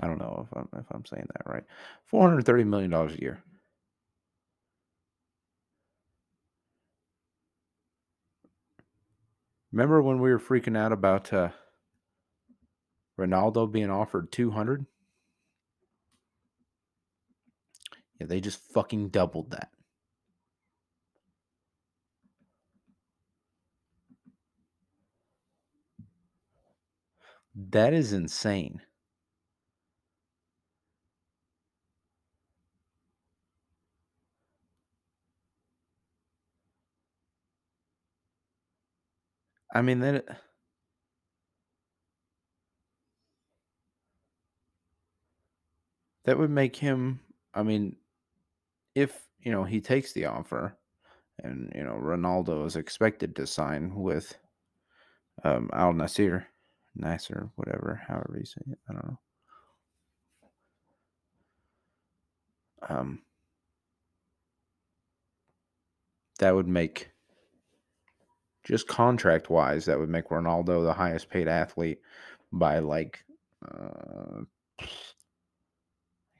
I 0.00 0.06
don't 0.06 0.18
know 0.18 0.46
if 0.50 0.58
I'm 0.58 0.68
if 0.78 0.86
I'm 0.90 1.04
saying 1.06 1.28
that 1.34 1.50
right. 1.50 1.64
Four 2.04 2.28
hundred 2.28 2.44
thirty 2.44 2.64
million 2.64 2.90
dollars 2.90 3.14
a 3.14 3.20
year. 3.20 3.42
Remember 9.76 10.00
when 10.00 10.20
we 10.20 10.30
were 10.30 10.38
freaking 10.38 10.74
out 10.74 10.90
about 10.90 11.30
uh, 11.34 11.50
Ronaldo 13.20 13.70
being 13.70 13.90
offered 13.90 14.32
200? 14.32 14.86
Yeah, 18.18 18.26
they 18.26 18.40
just 18.40 18.58
fucking 18.72 19.10
doubled 19.10 19.50
that. 19.50 19.68
That 27.54 27.92
is 27.92 28.14
insane. 28.14 28.80
I 39.76 39.82
mean 39.82 40.00
that 40.00 40.24
that 46.24 46.38
would 46.38 46.50
make 46.50 46.76
him 46.76 47.20
I 47.54 47.62
mean 47.62 47.96
if, 48.94 49.22
you 49.40 49.52
know, 49.52 49.64
he 49.64 49.80
takes 49.80 50.12
the 50.12 50.26
offer 50.26 50.76
and, 51.42 51.72
you 51.74 51.84
know, 51.84 51.94
Ronaldo 52.00 52.66
is 52.66 52.76
expected 52.76 53.36
to 53.36 53.46
sign 53.46 53.94
with 53.94 54.36
um 55.44 55.70
Al 55.72 55.92
Nasir, 55.92 56.46
Nasser, 56.94 57.50
whatever, 57.56 58.02
however 58.06 58.36
you 58.38 58.44
say 58.46 58.60
it. 58.70 58.78
I 58.88 58.92
don't 58.92 59.04
know. 59.08 59.18
Um 62.88 63.20
that 66.38 66.54
would 66.54 66.68
make 66.68 67.10
just 68.66 68.88
contract 68.88 69.48
wise, 69.48 69.84
that 69.86 69.98
would 69.98 70.08
make 70.08 70.28
Ronaldo 70.28 70.84
the 70.84 70.92
highest 70.92 71.30
paid 71.30 71.46
athlete 71.48 72.00
by 72.52 72.80
like 72.80 73.24
uh, 73.66 74.42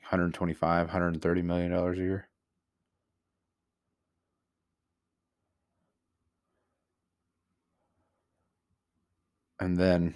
125, 0.03 0.87
130 0.87 1.43
million 1.43 1.71
dollars 1.71 1.99
a 1.99 2.03
year. 2.03 2.29
And 9.61 9.77
then 9.77 10.15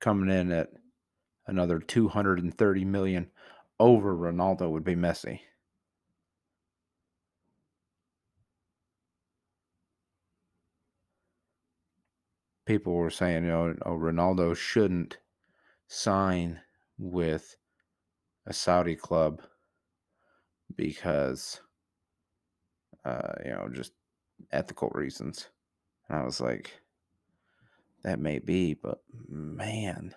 coming 0.00 0.30
in 0.34 0.50
at 0.52 0.70
another 1.46 1.78
230 1.80 2.84
million 2.86 3.30
over 3.78 4.16
Ronaldo 4.16 4.70
would 4.70 4.84
be 4.84 4.94
Messi. 4.96 5.40
People 12.66 12.94
were 12.94 13.10
saying, 13.10 13.44
you 13.44 13.50
know, 13.50 13.74
oh, 13.84 13.96
Ronaldo 13.96 14.56
shouldn't 14.56 15.18
sign 15.86 16.60
with 16.98 17.56
a 18.46 18.52
Saudi 18.52 18.96
club 18.96 19.42
because, 20.76 21.60
uh, 23.04 23.32
you 23.44 23.50
know, 23.50 23.68
just 23.72 23.92
ethical 24.52 24.90
reasons. 24.94 25.50
And 26.08 26.18
I 26.18 26.24
was 26.24 26.40
like, 26.40 26.80
that 28.02 28.18
may 28.18 28.38
be, 28.38 28.74
but 28.74 29.02
man, 29.28 30.14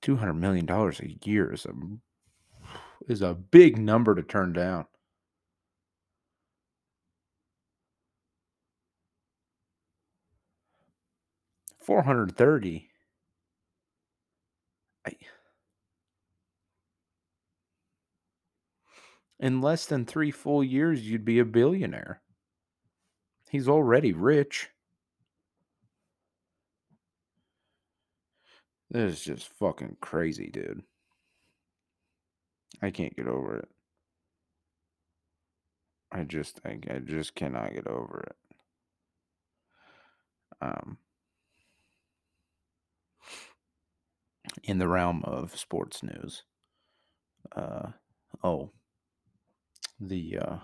two 0.00 0.16
hundred 0.16 0.34
million 0.34 0.66
dollars 0.66 1.00
a 1.00 1.16
year 1.28 1.52
is 1.52 1.66
a 1.66 1.72
is 3.08 3.22
a 3.22 3.34
big 3.34 3.78
number 3.78 4.14
to 4.14 4.22
turn 4.22 4.52
down. 4.52 4.86
Four 11.88 12.02
hundred 12.02 12.36
thirty. 12.36 12.90
I, 15.06 15.12
in 19.40 19.62
less 19.62 19.86
than 19.86 20.04
three 20.04 20.30
full 20.30 20.62
years, 20.62 21.08
you'd 21.08 21.24
be 21.24 21.38
a 21.38 21.46
billionaire. 21.46 22.20
He's 23.48 23.70
already 23.70 24.12
rich. 24.12 24.68
This 28.90 29.14
is 29.14 29.24
just 29.24 29.48
fucking 29.58 29.96
crazy, 30.02 30.50
dude. 30.50 30.82
I 32.82 32.90
can't 32.90 33.16
get 33.16 33.28
over 33.28 33.60
it. 33.60 33.68
I 36.12 36.24
just 36.24 36.60
I, 36.66 36.80
I 36.94 36.98
just 36.98 37.34
cannot 37.34 37.72
get 37.72 37.86
over 37.86 38.24
it. 38.28 38.36
Um 40.60 40.98
in 44.64 44.78
the 44.78 44.88
realm 44.88 45.22
of 45.24 45.56
sports 45.56 46.02
news. 46.02 46.42
Uh 47.54 47.88
oh. 48.42 48.70
The 50.00 50.38
uh 50.38 50.56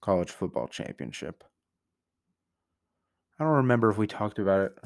college 0.00 0.30
football 0.30 0.68
championship. 0.68 1.44
I 3.38 3.44
don't 3.44 3.54
remember 3.54 3.90
if 3.90 3.98
we 3.98 4.06
talked 4.06 4.38
about 4.38 4.60
it 4.62 4.78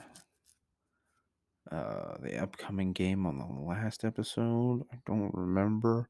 uh, 1.71 2.17
the 2.21 2.37
upcoming 2.37 2.93
game 2.93 3.27
on 3.27 3.39
the 3.39 3.45
last 3.45 4.05
episode. 4.05 4.85
I 4.93 4.97
don't 5.07 5.33
remember. 5.35 6.09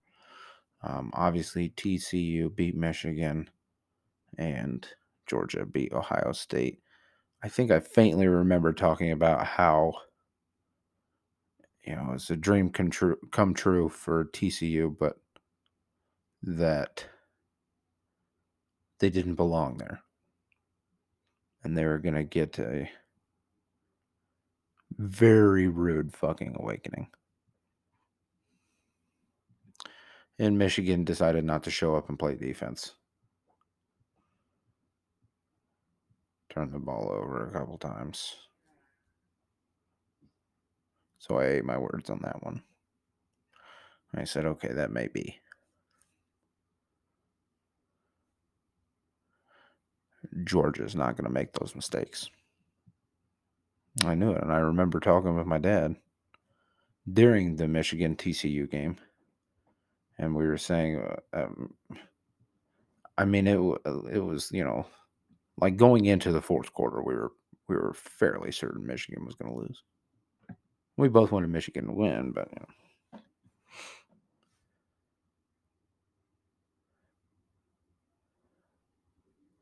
Um, 0.83 1.11
obviously, 1.13 1.71
TCU 1.77 2.55
beat 2.55 2.75
Michigan 2.75 3.51
and 4.39 4.87
Georgia 5.27 5.67
beat 5.67 5.93
Ohio 5.93 6.33
State. 6.33 6.81
I 7.43 7.49
think 7.49 7.71
I 7.71 7.81
faintly 7.81 8.27
remember 8.27 8.73
talking 8.73 9.13
about 9.13 9.47
how 9.47 9.93
you 11.85 11.97
know 11.97 12.13
it's 12.15 12.31
a 12.31 12.37
dream 12.37 12.71
come 12.71 12.91
true, 12.91 13.17
come 13.31 13.55
true 13.55 13.89
for 13.89 14.27
TCU, 14.27 14.97
but 14.99 15.19
that 16.43 17.07
they 18.99 19.11
didn't 19.11 19.35
belong 19.37 19.79
there, 19.79 20.03
and 21.65 21.77
they 21.77 21.85
were 21.85 21.99
gonna 21.99 22.25
get 22.25 22.59
a 22.59 22.91
very 24.99 25.69
rude 25.69 26.15
fucking 26.15 26.57
awakening. 26.59 27.09
And 30.39 30.59
Michigan 30.59 31.05
decided 31.05 31.45
not 31.45 31.65
to 31.65 31.71
show 31.71 31.97
up 31.97 32.09
and 32.09 32.19
play 32.19 32.35
defense. 32.35 32.95
Turned 36.51 36.73
the 36.73 36.79
ball 36.79 37.11
over 37.13 37.47
a 37.47 37.53
couple 37.53 37.79
times. 37.79 38.35
So 41.21 41.39
I 41.39 41.47
ate 41.47 41.65
my 41.65 41.79
words 41.79 42.09
on 42.09 42.21
that 42.23 42.43
one. 42.43 42.63
I 44.15 44.25
said, 44.25 44.47
okay, 44.47 44.73
that 44.73 44.91
may 44.91 45.07
be. 45.07 45.39
Georgia's 50.45 50.97
not 50.97 51.17
going 51.17 51.27
to 51.27 51.33
make 51.33 51.53
those 51.53 51.75
mistakes. 51.77 52.31
I 54.05 54.15
knew 54.15 54.33
it. 54.33 54.43
And 54.43 54.53
I 54.53 54.59
remember 54.59 54.99
talking 54.99 55.37
with 55.37 55.47
my 55.47 55.59
dad 55.59 55.97
during 57.13 57.57
the 57.57 57.69
Michigan 57.69 58.17
TCU 58.17 58.69
game. 58.71 58.97
And 60.19 60.35
we 60.35 60.47
were 60.47 60.59
saying, 60.59 61.03
uh, 61.03 61.17
um, 61.35 61.75
I 63.19 63.27
mean, 63.27 63.47
it, 63.47 63.59
it 64.11 64.21
was, 64.21 64.51
you 64.53 64.65
know, 64.65 64.87
like 65.59 65.77
going 65.77 66.07
into 66.07 66.33
the 66.33 66.43
fourth 66.43 66.73
quarter, 66.73 67.03
we 67.03 67.15
were 67.15 67.33
we 67.69 67.77
were 67.77 67.95
fairly 67.95 68.51
certain 68.51 68.85
Michigan 68.85 69.25
was 69.25 69.35
going 69.35 69.53
to 69.53 69.59
lose. 69.59 69.83
We 71.01 71.09
both 71.09 71.33
wanted 71.33 71.49
Michigan 71.49 71.87
to 71.87 71.93
win, 71.93 72.33
but 72.33 72.49
you 72.53 72.59
know. 72.61 72.67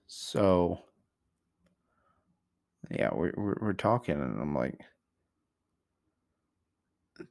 So, 0.09 0.81
yeah, 2.91 3.11
we're, 3.13 3.33
we're, 3.37 3.57
we're 3.61 3.73
talking, 3.73 4.17
and 4.17 4.41
I'm 4.41 4.55
like, 4.55 4.81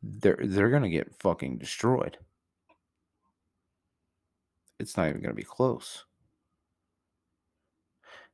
they're 0.01 0.39
they're 0.41 0.69
gonna 0.69 0.89
get 0.89 1.13
fucking 1.19 1.57
destroyed. 1.57 2.17
It's 4.79 4.95
not 4.95 5.09
even 5.09 5.21
gonna 5.21 5.33
be 5.33 5.43
close. 5.43 6.05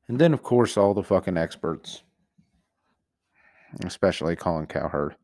And 0.07 0.19
then, 0.19 0.33
of 0.33 0.43
course, 0.43 0.77
all 0.77 0.93
the 0.93 1.03
fucking 1.03 1.37
experts, 1.37 2.03
especially 3.85 4.35
Colin 4.35 4.67
Cowherd, 4.67 5.15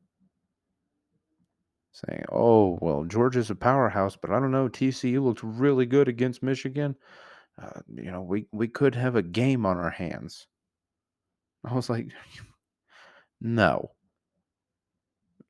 saying, 2.05 2.25
"Oh, 2.31 2.77
well, 2.81 3.03
Georgia's 3.03 3.49
a 3.49 3.55
powerhouse, 3.55 4.15
but 4.15 4.31
I 4.31 4.39
don't 4.39 4.51
know. 4.51 4.69
TCU 4.69 5.21
looked 5.23 5.43
really 5.43 5.85
good 5.85 6.07
against 6.07 6.43
Michigan. 6.43 6.95
Uh, 7.61 7.81
you 7.93 8.11
know, 8.11 8.21
we 8.21 8.47
we 8.51 8.67
could 8.67 8.95
have 8.95 9.15
a 9.15 9.21
game 9.21 9.65
on 9.65 9.77
our 9.77 9.89
hands." 9.89 10.47
I 11.63 11.73
was 11.73 11.89
like, 11.89 12.07
"No, 13.41 13.91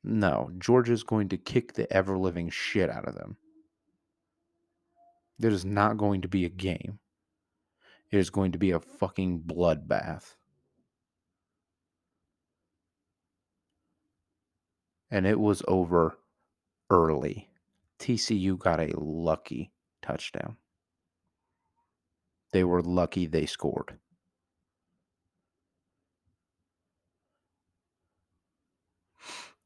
no. 0.03 0.51
Georgia's 0.57 1.03
going 1.03 1.29
to 1.29 1.37
kick 1.37 1.73
the 1.73 1.91
ever 1.93 2.17
living 2.17 2.49
shit 2.49 2.89
out 2.89 3.07
of 3.07 3.15
them. 3.15 3.37
It 5.41 5.53
is 5.53 5.65
not 5.65 5.97
going 5.97 6.21
to 6.21 6.27
be 6.27 6.45
a 6.45 6.49
game. 6.49 6.99
It 8.11 8.17
is 8.17 8.29
going 8.29 8.53
to 8.53 8.57
be 8.57 8.71
a 8.71 8.79
fucking 8.79 9.41
bloodbath." 9.41 10.35
And 15.11 15.25
it 15.25 15.39
was 15.39 15.63
over 15.67 16.18
early. 16.89 17.49
TCU 17.99 18.57
got 18.57 18.79
a 18.79 18.93
lucky 18.99 19.71
touchdown. 20.01 20.57
They 22.51 22.63
were 22.63 22.81
lucky 22.81 23.25
they 23.25 23.45
scored. 23.45 23.99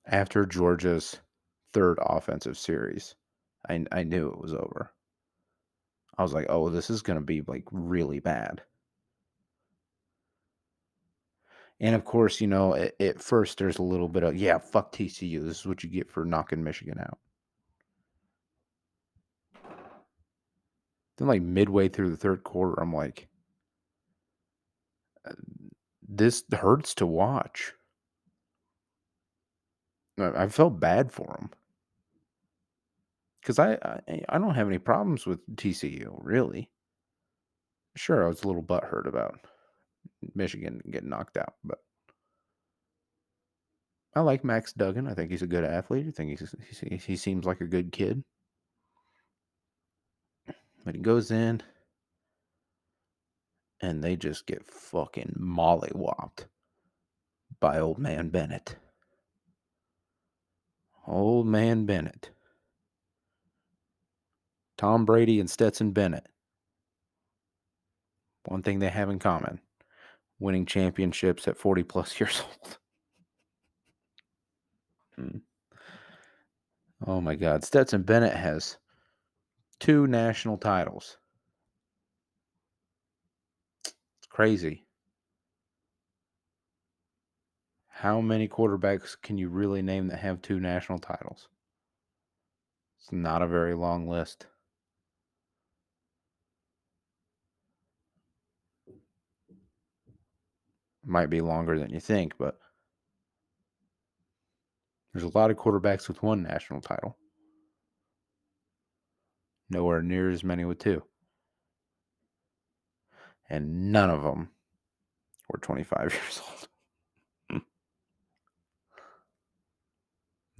After 0.05 0.45
Georgia's 0.45 1.19
third 1.71 1.97
offensive 2.01 2.57
series, 2.57 3.15
I, 3.69 3.85
I 3.91 4.03
knew 4.03 4.29
it 4.29 4.39
was 4.39 4.53
over. 4.53 4.93
I 6.17 6.23
was 6.23 6.33
like, 6.33 6.47
oh, 6.49 6.69
this 6.69 6.89
is 6.89 7.01
going 7.01 7.17
to 7.17 7.25
be 7.25 7.41
like 7.41 7.63
really 7.71 8.19
bad. 8.19 8.61
And 11.83 11.95
of 11.95 12.05
course, 12.05 12.39
you 12.39 12.47
know, 12.47 12.73
at, 12.75 12.93
at, 13.01 13.21
first 13.21 13.57
there's 13.57 13.77
a 13.77 13.83
little 13.83 14.07
bit 14.07 14.23
of, 14.23 14.37
yeah, 14.37 14.57
fuck 14.57 14.93
TCU. 14.93 15.43
This 15.43 15.59
is 15.59 15.65
what 15.65 15.83
you 15.83 15.89
get 15.89 16.09
for 16.09 16.23
knocking 16.23 16.63
Michigan 16.63 16.97
out. 16.97 17.19
Then, 21.17 21.27
like 21.27 21.41
midway 21.41 21.89
through 21.89 22.11
the 22.11 22.17
third 22.17 22.45
quarter, 22.45 22.81
I'm 22.81 22.95
like, 22.95 23.27
uh, 25.27 25.33
this 26.07 26.45
hurts 26.53 26.95
to 26.95 27.05
watch. 27.05 27.73
I, 30.17 30.47
felt 30.47 30.79
bad 30.79 31.11
for 31.11 31.35
him 31.37 31.49
because 33.41 33.59
I, 33.59 33.73
I 33.73 34.21
I 34.29 34.37
don't 34.37 34.53
have 34.53 34.67
any 34.67 34.77
problems 34.77 35.25
with 35.25 35.39
TCU 35.55 36.15
really. 36.21 36.69
Sure, 37.95 38.23
I 38.23 38.27
was 38.27 38.43
a 38.43 38.47
little 38.47 38.63
butthurt 38.63 39.07
about 39.07 39.39
Michigan 40.35 40.81
getting 40.89 41.09
knocked 41.09 41.37
out, 41.37 41.55
but 41.63 41.79
I 44.15 44.21
like 44.21 44.43
Max 44.43 44.73
Duggan. 44.73 45.07
I 45.07 45.13
think 45.13 45.31
he's 45.31 45.41
a 45.41 45.47
good 45.47 45.63
athlete. 45.63 46.05
I 46.07 46.11
think 46.11 46.39
he's, 46.39 46.55
he, 46.81 46.97
he 46.97 47.15
seems 47.15 47.45
like 47.45 47.61
a 47.61 47.67
good 47.67 47.91
kid. 47.91 48.23
But 50.85 50.95
he 50.95 51.01
goes 51.01 51.31
in 51.31 51.61
and 53.81 54.03
they 54.03 54.15
just 54.15 54.45
get 54.45 54.65
fucking 54.65 55.35
mollywopped 55.39 56.45
by 57.59 57.79
old 57.79 57.97
man 57.97 58.29
Bennett. 58.29 58.75
Old 61.07 61.47
man 61.47 61.85
Bennett. 61.85 62.29
Tom 64.77 65.05
Brady 65.05 65.39
and 65.39 65.49
Stetson 65.49 65.91
Bennett. 65.91 66.27
One 68.45 68.61
thing 68.61 68.79
they 68.79 68.89
have 68.89 69.09
in 69.09 69.19
common 69.19 69.59
winning 70.43 70.65
championships 70.65 71.47
at 71.47 71.57
40 71.57 71.83
plus 71.83 72.19
years 72.19 72.43
old. 72.45 72.77
Hmm. 75.15 75.37
Oh 77.07 77.21
my 77.21 77.35
God. 77.35 77.63
Stetson 77.63 78.03
Bennett 78.03 78.35
has 78.35 78.77
two 79.79 80.05
national 80.05 80.57
titles. 80.57 81.17
It's 83.85 84.27
crazy. 84.29 84.85
How 87.87 88.19
many 88.19 88.49
quarterbacks 88.49 89.15
can 89.21 89.37
you 89.37 89.47
really 89.47 89.81
name 89.81 90.07
that 90.07 90.19
have 90.19 90.41
two 90.41 90.59
national 90.59 90.99
titles? 90.99 91.47
It's 92.99 93.11
not 93.11 93.41
a 93.41 93.47
very 93.47 93.75
long 93.75 94.09
list. 94.09 94.47
Might 101.05 101.29
be 101.29 101.41
longer 101.41 101.77
than 101.77 101.89
you 101.89 101.99
think, 101.99 102.33
but 102.37 102.57
there's 105.13 105.25
a 105.25 105.37
lot 105.37 105.51
of 105.51 105.57
quarterbacks 105.57 106.07
with 106.07 106.23
one 106.23 106.43
national 106.43 106.81
title. 106.81 107.17
Nowhere 109.69 110.01
near 110.01 110.29
as 110.29 110.43
many 110.43 110.65
with 110.65 110.79
two. 110.79 111.03
And 113.49 113.91
none 113.91 114.09
of 114.09 114.23
them 114.23 114.49
were 115.49 115.59
25 115.59 116.13
years 116.13 116.41
old. 116.41 116.67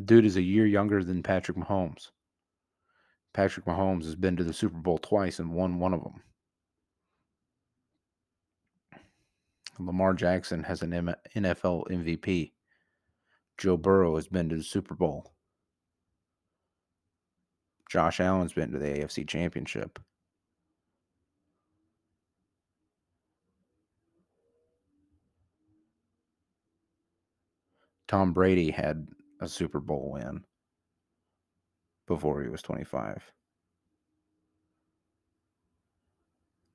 Dude 0.04 0.26
is 0.26 0.38
a 0.38 0.42
year 0.42 0.66
younger 0.66 1.04
than 1.04 1.24
Patrick 1.24 1.58
Mahomes. 1.58 2.10
Patrick 3.34 3.66
Mahomes 3.66 4.04
has 4.04 4.16
been 4.16 4.36
to 4.36 4.44
the 4.44 4.54
Super 4.54 4.78
Bowl 4.78 4.98
twice 4.98 5.40
and 5.40 5.54
won 5.54 5.80
one 5.80 5.94
of 5.94 6.04
them. 6.04 6.22
Lamar 9.80 10.14
Jackson 10.14 10.64
has 10.64 10.82
an 10.82 10.92
NFL 11.36 11.88
MVP. 11.90 12.52
Joe 13.58 13.78
Burrow 13.78 14.16
has 14.16 14.28
been 14.28 14.50
to 14.50 14.58
the 14.58 14.64
Super 14.64 14.96
Bowl. 14.96 15.34
Josh 17.90 18.20
Allen's 18.20 18.54
been 18.54 18.72
to 18.72 18.80
the 18.80 18.88
AFC 18.88 19.28
Championship. 19.28 20.00
Tom 28.08 28.34
Brady 28.34 28.70
had 28.70 29.08
a 29.42 29.48
Super 29.48 29.80
Bowl 29.80 30.12
win 30.14 30.44
before 32.08 32.42
he 32.44 32.50
was 32.50 32.62
25. 32.62 33.24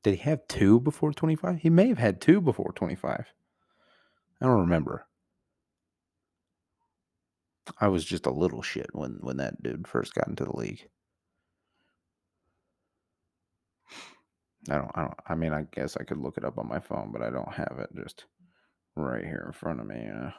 Did 0.09 0.21
he 0.21 0.31
have 0.31 0.49
two 0.49 0.81
before 0.81 1.13
25? 1.13 1.59
He 1.59 1.69
may 1.71 1.89
have 1.89 1.99
had 1.99 2.23
two 2.23 2.41
before 2.41 2.73
25. 2.75 3.27
I 4.41 4.47
don't 4.47 4.61
remember. 4.61 5.07
I 7.81 7.89
was 7.89 8.07
just 8.07 8.27
a 8.27 8.31
little 8.31 8.63
shit 8.63 8.89
when 8.95 9.19
when 9.21 9.37
that 9.39 9.63
dude 9.63 9.87
first 9.87 10.15
got 10.15 10.29
into 10.29 10.45
the 10.45 10.57
league. 10.57 10.89
I 14.71 14.77
don't 14.79 14.91
I 14.95 15.03
don't 15.03 15.15
I 15.29 15.35
mean 15.35 15.53
I 15.53 15.67
guess 15.73 15.99
I 15.99 16.05
could 16.05 16.19
look 16.19 16.39
it 16.39 16.45
up 16.45 16.59
on 16.59 16.69
my 16.69 16.81
phone, 16.81 17.11
but 17.13 17.23
I 17.23 17.31
don't 17.31 17.53
have 17.53 17.79
it 17.81 17.91
just 17.95 18.25
right 18.97 19.25
here 19.25 19.45
in 19.47 19.53
front 19.53 19.81
of 19.81 19.87
me, 19.87 20.01
you 20.05 20.13
know. 20.15 20.33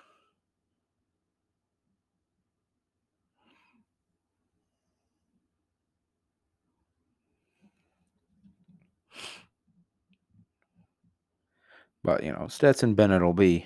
But 12.04 12.24
you 12.24 12.32
know, 12.32 12.47
Stetson 12.47 12.95
Bennett 12.95 13.22
will 13.22 13.34
be 13.34 13.66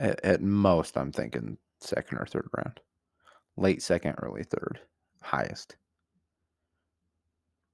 At, 0.00 0.24
at 0.24 0.42
most, 0.42 0.96
I'm 0.96 1.12
thinking 1.12 1.58
second 1.80 2.18
or 2.18 2.26
third 2.26 2.48
round. 2.56 2.80
Late 3.56 3.82
second, 3.82 4.14
early 4.22 4.44
third. 4.44 4.80
Highest. 5.22 5.76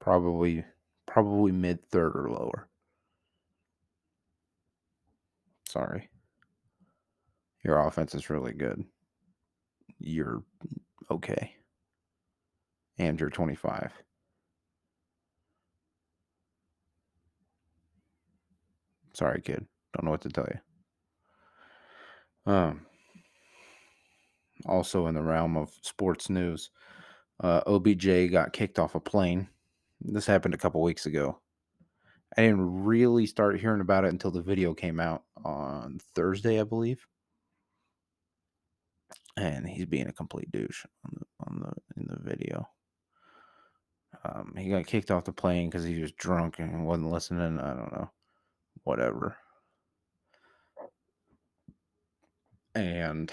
Probably 0.01 0.65
probably 1.07 1.53
mid 1.53 1.85
third 1.91 2.17
or 2.17 2.31
lower. 2.31 2.69
Sorry. 5.69 6.09
Your 7.63 7.79
offense 7.87 8.15
is 8.15 8.31
really 8.31 8.53
good. 8.53 8.85
You're 9.99 10.43
okay. 11.11 11.55
And 12.99 13.19
you're 13.19 13.31
25. 13.31 13.93
Sorry, 19.15 19.41
kid. 19.41 19.67
Don't 19.95 20.05
know 20.05 20.11
what 20.11 20.23
to 20.23 20.29
tell 20.29 20.49
you. 22.47 22.53
Um, 22.53 22.87
also 24.67 25.07
in 25.07 25.15
the 25.15 25.23
realm 25.23 25.57
of 25.57 25.71
sports 25.83 26.29
news, 26.29 26.71
uh, 27.41 27.63
OBJ 27.67 28.31
got 28.31 28.53
kicked 28.53 28.79
off 28.79 28.95
a 28.95 29.01
plane. 29.01 29.49
This 30.01 30.27
happened 30.27 30.55
a 30.55 30.59
couple 30.59 30.83
weeks 30.83 31.07
ago. 31.07 31.41
I 32.37 32.43
didn't 32.43 32.85
really 32.85 33.27
start 33.27 33.61
hearing 33.61 33.81
about 33.81 34.05
it 34.05 34.13
until 34.13 34.33
the 34.33 34.43
video 34.43 34.75
came 34.75 34.99
out 34.99 35.23
on 35.45 36.01
Thursday, 36.15 36.61
I 36.61 36.65
believe. 36.65 37.07
And 39.37 39.67
he's 39.69 39.87
being 39.87 40.09
a 40.09 40.13
complete 40.13 40.51
douche 40.51 40.85
on 41.05 41.17
the, 41.19 41.27
on 41.47 41.61
the 41.61 42.01
in 42.01 42.07
the 42.09 42.29
video. 42.29 42.69
Um, 44.25 44.55
he 44.57 44.71
got 44.71 44.87
kicked 44.87 45.11
off 45.11 45.25
the 45.25 45.33
plane 45.33 45.69
because 45.69 45.85
he 45.85 46.01
was 46.01 46.13
drunk 46.13 46.59
and 46.59 46.87
wasn't 46.87 47.11
listening. 47.11 47.59
I 47.59 47.75
don't 47.75 47.93
know, 47.93 48.11
whatever. 48.85 49.37
and 52.75 53.33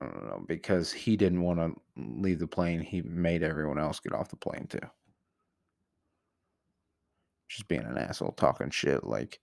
I 0.00 0.06
don't 0.06 0.26
know 0.26 0.44
because 0.46 0.92
he 0.92 1.16
didn't 1.16 1.42
want 1.42 1.58
to 1.58 1.74
leave 1.96 2.38
the 2.38 2.46
plane. 2.46 2.80
He 2.80 3.02
made 3.02 3.42
everyone 3.42 3.78
else 3.78 4.00
get 4.00 4.12
off 4.12 4.28
the 4.28 4.36
plane 4.36 4.66
too. 4.68 4.78
Just 7.48 7.68
being 7.68 7.82
an 7.84 7.96
asshole, 7.98 8.32
talking 8.32 8.70
shit 8.70 9.04
like, 9.04 9.40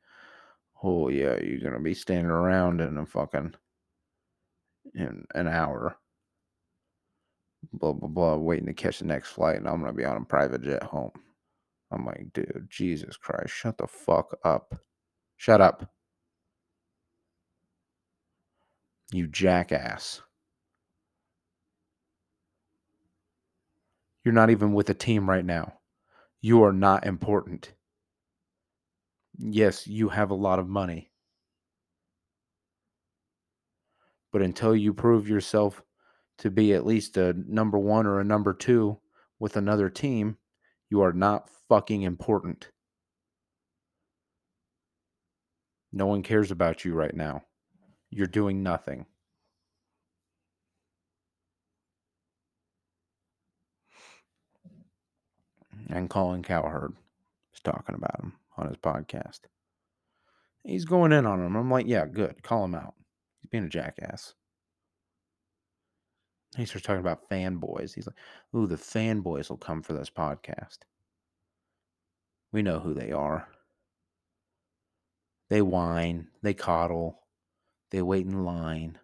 "Oh 0.84 1.10
yeah, 1.10 1.40
you're 1.42 1.60
gonna 1.62 1.80
be 1.82 1.94
standing 1.94 2.32
around 2.32 2.82
in 2.82 2.98
a 2.98 3.06
fucking 3.06 3.56
in 4.96 5.26
an 5.36 5.48
hour." 5.48 5.98
Blah 7.74 7.94
blah 7.94 8.10
blah, 8.10 8.36
waiting 8.38 8.68
to 8.68 8.74
catch 8.74 9.00
the 9.00 9.06
next 9.06 9.30
flight, 9.32 9.58
and 9.58 9.68
I'm 9.68 9.80
gonna 9.80 9.94
be 9.94 10.06
on 10.06 10.18
a 10.18 10.26
private 10.26 10.64
jet 10.64 10.84
home. 10.84 11.12
I'm 11.94 12.06
like, 12.06 12.34
dude, 12.34 12.68
Jesus 12.70 13.18
Christ, 13.18 13.54
shut 13.54 13.78
the 13.78 13.88
fuck 13.88 14.38
up. 14.44 14.76
Shut 15.38 15.62
up. 15.62 15.92
You 19.12 19.28
jackass. 19.28 20.22
You're 24.24 24.34
not 24.34 24.50
even 24.50 24.74
with 24.74 24.90
a 24.90 24.94
team 24.94 25.30
right 25.30 25.46
now. 25.46 25.74
You 26.42 26.64
are 26.64 26.74
not 26.74 27.06
important. 27.06 27.74
Yes, 29.38 29.88
you 29.88 30.10
have 30.10 30.32
a 30.32 30.36
lot 30.36 30.60
of 30.60 30.68
money. 30.68 31.12
But 34.32 34.42
until 34.42 34.76
you 34.76 34.94
prove 34.94 35.30
yourself 35.30 35.84
to 36.40 36.50
be 36.50 36.74
at 36.74 36.86
least 36.86 37.18
a 37.18 37.34
number 37.48 37.78
one 37.78 38.08
or 38.08 38.20
a 38.20 38.26
number 38.26 38.54
two 38.54 39.00
with 39.40 39.58
another 39.58 39.90
team, 39.90 40.38
you 40.90 41.02
are 41.02 41.14
not 41.14 41.50
fucking 41.70 42.04
important. 42.04 42.70
No 45.92 46.08
one 46.08 46.24
cares 46.24 46.52
about 46.52 46.84
you 46.84 46.94
right 46.94 47.16
now. 47.16 47.44
You're 48.10 48.28
doing 48.28 48.64
nothing. 48.64 49.06
And 55.90 56.10
Colin 56.10 56.42
Cowherd 56.42 56.94
is 57.54 57.60
talking 57.62 57.96
about 57.96 58.20
him 58.20 58.34
on 58.58 58.68
his 58.68 58.78
podcast. 58.78 59.42
He's 60.64 60.86
going 60.86 61.12
in 61.12 61.26
on 61.26 61.46
him. 61.46 61.56
I'm 61.56 61.70
like, 61.70 61.88
yeah, 61.88 62.06
good. 62.06 62.42
Call 62.42 62.66
him 62.66 62.76
out. 62.76 62.96
He's 63.42 63.50
being 63.50 63.66
a 63.66 63.70
jackass. 63.70 64.34
He 66.56 66.66
starts 66.66 66.86
talking 66.86 67.02
about 67.02 67.28
fanboys. 67.30 67.94
He's 67.94 68.08
like, 68.08 68.16
ooh, 68.56 68.68
the 68.68 68.76
fanboys 68.76 69.50
will 69.50 69.58
come 69.58 69.82
for 69.82 69.94
this 69.94 70.10
podcast. 70.10 70.78
We 72.54 72.62
know 72.62 72.80
who 72.80 72.94
they 72.94 73.12
are. 73.12 73.48
They 75.50 75.62
whine, 75.62 76.28
they 76.42 76.54
coddle, 76.54 77.20
they 77.92 78.02
wait 78.02 78.26
in 78.26 78.46
line, 78.46 78.98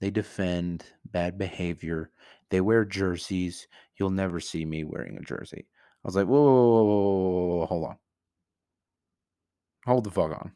they 0.00 0.10
defend 0.10 0.84
bad 1.04 1.36
behavior, 1.36 2.10
they 2.50 2.60
wear 2.60 2.84
jerseys. 2.84 3.68
You'll 3.96 4.10
never 4.10 4.40
see 4.40 4.64
me 4.64 4.84
wearing 4.84 5.16
a 5.16 5.20
jersey. 5.20 5.66
I 6.04 6.08
was 6.08 6.16
like, 6.16 6.26
whoa, 6.26 6.42
whoa, 6.42 6.84
whoa, 6.84 7.56
whoa, 7.58 7.66
hold 7.66 7.84
on. 7.84 7.96
Hold 9.86 10.04
the 10.04 10.10
fuck 10.10 10.32
on. 10.32 10.52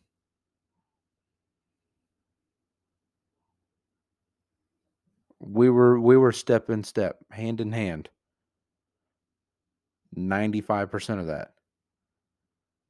We 5.41 5.71
were 5.71 6.01
we 6.01 6.17
were 6.17 6.33
step 6.33 6.71
in 6.71 6.83
step, 6.85 7.19
hand 7.31 7.61
in 7.61 7.73
hand. 7.73 8.09
95% 10.17 11.21
of 11.21 11.27
that. 11.27 11.53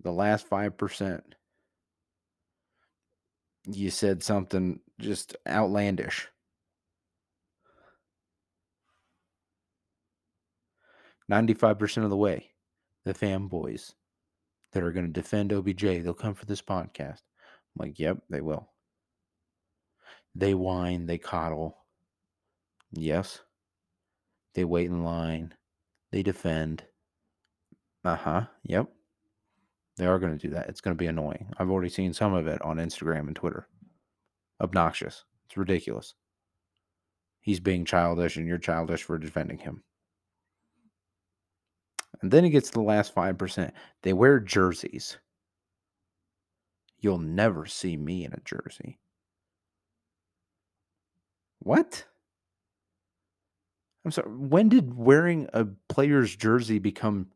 The 0.02 0.12
last 0.12 0.48
5%, 0.48 1.22
you 3.66 3.90
said 3.90 4.22
something 4.22 4.80
just 5.00 5.36
outlandish. 5.46 6.28
95% 11.30 12.04
of 12.04 12.10
the 12.10 12.16
way, 12.16 12.50
the 13.04 13.12
fanboys 13.12 13.92
that 14.72 14.82
are 14.82 14.92
going 14.92 15.06
to 15.06 15.12
defend 15.12 15.52
OBJ, 15.52 15.82
they'll 15.82 16.14
come 16.14 16.34
for 16.34 16.46
this 16.46 16.62
podcast. 16.62 17.20
I'm 17.76 17.86
like, 17.86 17.98
yep, 17.98 18.18
they 18.30 18.40
will. 18.40 18.68
They 20.34 20.54
whine, 20.54 21.06
they 21.06 21.18
coddle. 21.18 21.76
Yes. 22.92 23.40
They 24.54 24.64
wait 24.64 24.86
in 24.86 25.04
line. 25.04 25.54
They 26.10 26.22
defend. 26.22 26.84
Uh 28.04 28.16
huh. 28.16 28.46
Yep. 28.64 28.88
They 29.98 30.06
are 30.06 30.18
going 30.18 30.32
to 30.32 30.38
do 30.38 30.54
that. 30.54 30.68
It's 30.68 30.80
going 30.80 30.96
to 30.96 30.98
be 30.98 31.08
annoying. 31.08 31.52
I've 31.58 31.70
already 31.70 31.90
seen 31.90 32.12
some 32.12 32.32
of 32.32 32.46
it 32.46 32.62
on 32.62 32.76
Instagram 32.76 33.26
and 33.26 33.36
Twitter. 33.36 33.66
Obnoxious. 34.60 35.24
It's 35.46 35.56
ridiculous. 35.56 36.14
He's 37.40 37.60
being 37.60 37.84
childish, 37.84 38.36
and 38.36 38.46
you're 38.46 38.58
childish 38.58 39.02
for 39.02 39.18
defending 39.18 39.58
him. 39.58 39.82
And 42.22 42.30
then 42.30 42.44
he 42.44 42.50
gets 42.50 42.70
the 42.70 42.80
last 42.80 43.14
5%. 43.14 43.72
They 44.02 44.12
wear 44.12 44.38
jerseys. 44.40 45.18
You'll 47.00 47.18
never 47.18 47.66
see 47.66 47.96
me 47.96 48.24
in 48.24 48.32
a 48.32 48.40
jersey. 48.44 48.98
What? 51.60 52.04
I'm 54.04 54.10
sorry. 54.10 54.30
When 54.30 54.68
did 54.68 54.96
wearing 54.96 55.48
a 55.52 55.66
player's 55.88 56.34
jersey 56.34 56.78
become 56.78 57.26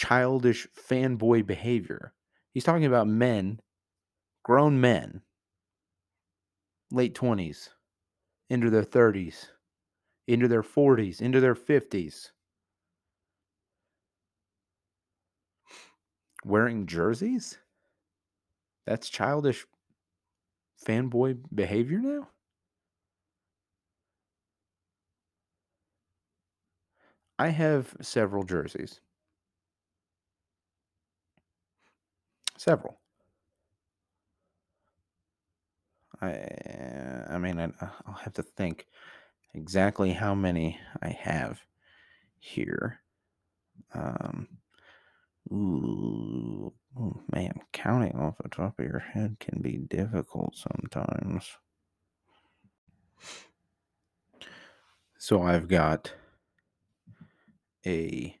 childish 0.00 0.66
fanboy 0.74 1.46
behavior? 1.46 2.14
He's 2.52 2.64
talking 2.64 2.86
about 2.86 3.06
men, 3.06 3.60
grown 4.42 4.80
men, 4.80 5.20
late 6.90 7.14
20s, 7.14 7.68
into 8.48 8.70
their 8.70 8.82
30s, 8.82 9.48
into 10.26 10.48
their 10.48 10.62
40s, 10.62 11.20
into 11.20 11.38
their 11.40 11.54
50s. 11.54 12.32
wearing 16.42 16.86
jerseys? 16.86 17.58
That's 18.86 19.10
childish 19.10 19.66
fanboy 20.82 21.38
behavior 21.54 21.98
now? 21.98 22.28
I 27.38 27.48
have 27.48 27.96
several 28.00 28.44
jerseys. 28.44 29.00
Several. 32.60 33.00
I 36.20 36.28
I 37.30 37.38
mean 37.38 37.58
I, 37.58 37.70
I'll 38.06 38.12
have 38.12 38.34
to 38.34 38.42
think 38.42 38.86
exactly 39.54 40.12
how 40.12 40.34
many 40.34 40.78
I 41.00 41.08
have 41.08 41.58
here. 42.38 43.00
Um 43.94 44.46
Ooh, 45.50 46.74
oh 46.98 47.22
man, 47.32 47.54
counting 47.72 48.14
off 48.14 48.36
the 48.42 48.50
top 48.50 48.78
of 48.78 48.84
your 48.84 48.98
head 48.98 49.38
can 49.40 49.62
be 49.62 49.78
difficult 49.78 50.54
sometimes. 50.54 51.48
So 55.16 55.40
I've 55.40 55.66
got 55.66 56.12
a 57.86 58.36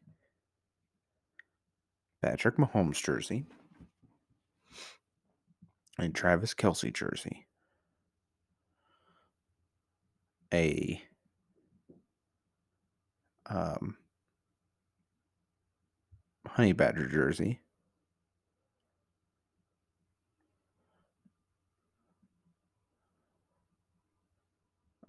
Patrick 2.22 2.56
Mahomes 2.58 3.02
jersey, 3.02 3.46
a 6.02 6.08
Travis 6.08 6.54
Kelce 6.54 6.92
jersey, 6.92 7.46
a 10.52 11.02
um, 13.46 13.96
Honey 16.46 16.72
Badger 16.72 17.06
jersey. 17.06 17.60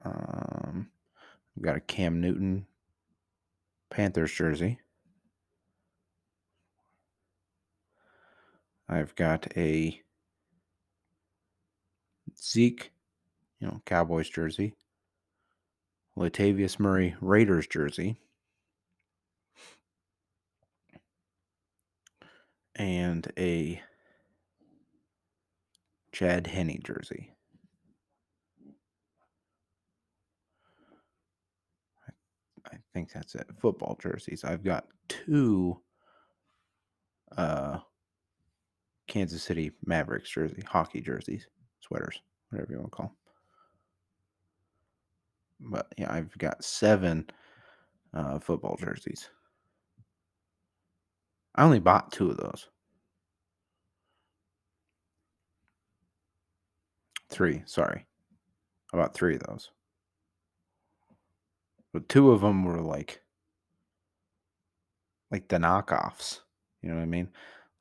Um, 0.03 0.89
we've 1.55 1.63
got 1.63 1.77
a 1.77 1.79
Cam 1.79 2.19
Newton 2.19 2.65
Panthers 3.89 4.31
jersey. 4.31 4.79
I've 8.89 9.15
got 9.15 9.47
a 9.55 10.01
Zeke, 12.43 12.91
you 13.59 13.67
know, 13.67 13.81
Cowboys 13.85 14.29
jersey. 14.29 14.73
Latavius 16.17 16.79
Murray 16.79 17.15
Raiders 17.21 17.67
jersey. 17.67 18.17
and 22.75 23.31
a 23.37 23.81
Chad 26.11 26.47
Henne 26.47 26.79
jersey. 26.83 27.31
I, 32.07 32.11
I 32.73 32.77
think 32.93 33.11
that's 33.11 33.35
it. 33.35 33.47
Football 33.59 33.97
jerseys. 34.01 34.43
I've 34.43 34.63
got 34.63 34.85
two 35.07 35.79
uh, 37.37 37.79
Kansas 39.07 39.43
City 39.43 39.71
Mavericks 39.85 40.29
jersey, 40.31 40.63
hockey 40.65 41.01
jerseys, 41.01 41.47
sweaters, 41.81 42.19
whatever 42.52 42.72
you 42.72 42.80
want 42.80 42.91
to 42.91 42.95
call 42.95 43.06
them. 45.60 45.72
But 45.72 45.93
yeah, 45.97 46.12
I've 46.12 46.38
got 46.38 46.64
seven 46.64 47.30
uh, 48.14 48.39
football 48.39 48.78
jerseys. 48.80 49.30
I 51.56 51.64
only 51.64 51.80
bought 51.80 52.12
two 52.12 52.30
of 52.30 52.38
those. 52.38 52.68
Three, 57.30 57.64
sorry. 57.66 58.06
About 58.93 59.14
three 59.14 59.36
of 59.36 59.43
those. 59.43 59.70
But 61.93 62.10
two 62.10 62.32
of 62.32 62.41
them 62.41 62.64
were 62.64 62.82
like 62.82 63.22
like 65.30 65.47
the 65.47 65.58
knockoffs. 65.58 66.41
You 66.82 66.89
know 66.89 66.95
what 66.95 67.04
I 67.04 67.06
mean? 67.06 67.30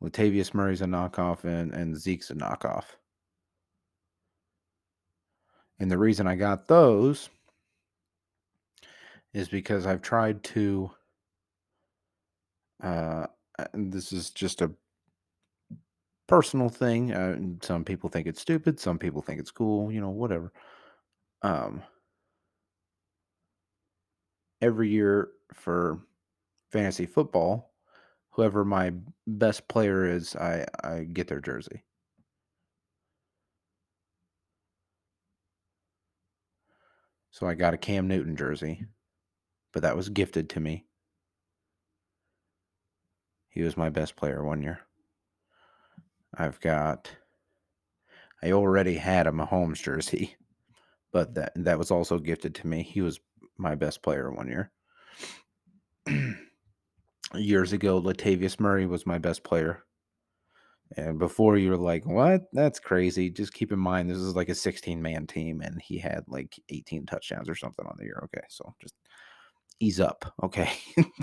Latavius 0.03 0.55
Murray's 0.55 0.83
a 0.83 0.87
knockoff 0.87 1.45
and, 1.45 1.73
and 1.73 1.97
Zeke's 1.97 2.31
a 2.31 2.35
knockoff. 2.35 2.85
And 5.81 5.91
the 5.91 5.99
reason 5.99 6.27
I 6.29 6.37
got 6.37 6.69
those 6.69 7.29
is 9.33 9.49
because 9.49 9.87
I've 9.87 10.03
tried 10.03 10.43
to 10.45 10.91
uh, 12.83 13.27
and 13.73 13.93
this 13.93 14.13
is 14.13 14.31
just 14.31 14.63
a 14.63 14.71
personal 16.27 16.69
thing. 16.69 17.13
Uh, 17.13 17.37
some 17.63 17.85
people 17.85 18.09
think 18.09 18.27
it's 18.27 18.41
stupid. 18.41 18.79
Some 18.81 18.99
people 18.99 19.23
think 19.23 19.41
it's 19.41 19.51
cool. 19.51 19.91
You 19.93 20.01
know, 20.01 20.11
whatever. 20.11 20.53
Um, 21.43 21.83
every 24.61 24.89
year 24.89 25.31
for 25.55 26.01
fantasy 26.71 27.07
football, 27.07 27.73
whoever 28.31 28.65
my 28.65 28.93
best 29.27 29.69
player 29.69 30.07
is, 30.07 30.37
I 30.37 30.67
I 30.85 31.05
get 31.05 31.29
their 31.29 31.41
jersey. 31.41 31.85
So 37.31 37.47
I 37.47 37.55
got 37.55 37.75
a 37.75 37.79
Cam 37.79 38.09
Newton 38.09 38.37
jersey, 38.37 38.87
but 39.73 39.83
that 39.83 39.97
was 39.97 40.09
gifted 40.09 40.51
to 40.51 40.61
me. 40.61 40.87
He 43.49 43.63
was 43.63 43.77
my 43.77 43.91
best 43.91 44.17
player 44.17 44.45
one 44.45 44.63
year. 44.63 44.81
I've 46.35 46.61
got 46.61 47.11
I 48.43 48.53
already 48.53 48.95
had 48.95 49.27
a 49.27 49.33
Mahomes 49.33 49.83
jersey, 49.83 50.37
but 51.13 51.35
that 51.35 51.53
that 51.57 51.79
was 51.79 51.91
also 51.91 52.19
gifted 52.19 52.55
to 52.57 52.67
me. 52.67 52.83
He 52.83 53.01
was 53.01 53.21
my 53.59 53.75
best 53.75 54.03
player 54.03 54.31
one 54.31 54.49
year. 54.49 54.71
Years 57.35 57.73
ago, 57.73 58.01
Latavius 58.01 58.59
Murray 58.59 58.87
was 58.87 59.07
my 59.07 59.19
best 59.19 59.45
player. 59.45 59.85
And 60.97 61.19
before 61.19 61.57
you 61.57 61.71
were 61.71 61.77
like, 61.77 62.05
what? 62.05 62.43
That's 62.53 62.81
crazy. 62.81 63.31
Just 63.31 63.55
keep 63.55 63.71
in 63.71 63.79
mind, 63.79 64.11
this 64.11 64.19
is 64.19 64.35
like 64.35 64.49
a 64.49 64.55
16 64.55 65.01
man 65.01 65.27
team, 65.27 65.61
and 65.61 65.81
he 65.81 65.99
had 65.99 66.25
like 66.27 66.59
18 66.69 67.07
touchdowns 67.07 67.49
or 67.49 67.55
something 67.55 67.87
on 67.87 67.97
the 67.99 68.05
year. 68.05 68.21
Okay. 68.25 68.45
So 68.49 68.75
just 68.81 68.95
ease 69.79 70.01
up. 70.01 70.33
Okay. 70.43 70.73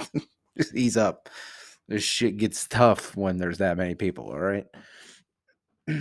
just 0.58 0.74
ease 0.74 0.96
up. 0.96 1.30
This 1.88 2.04
shit 2.04 2.38
gets 2.38 2.68
tough 2.68 3.16
when 3.16 3.38
there's 3.38 3.58
that 3.60 3.78
many 3.78 3.96
people. 3.96 4.32
All 4.32 4.40
right. 4.40 4.66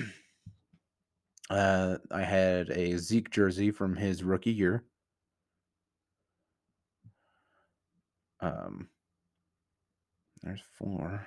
uh, 1.50 1.96
I 2.10 2.22
had 2.22 2.70
a 2.70 2.98
Zeke 2.98 3.30
jersey 3.30 3.70
from 3.70 3.96
his 3.96 4.22
rookie 4.22 4.52
year. 4.52 4.84
Um, 8.40 8.88
there's 10.42 10.62
four. 10.78 11.26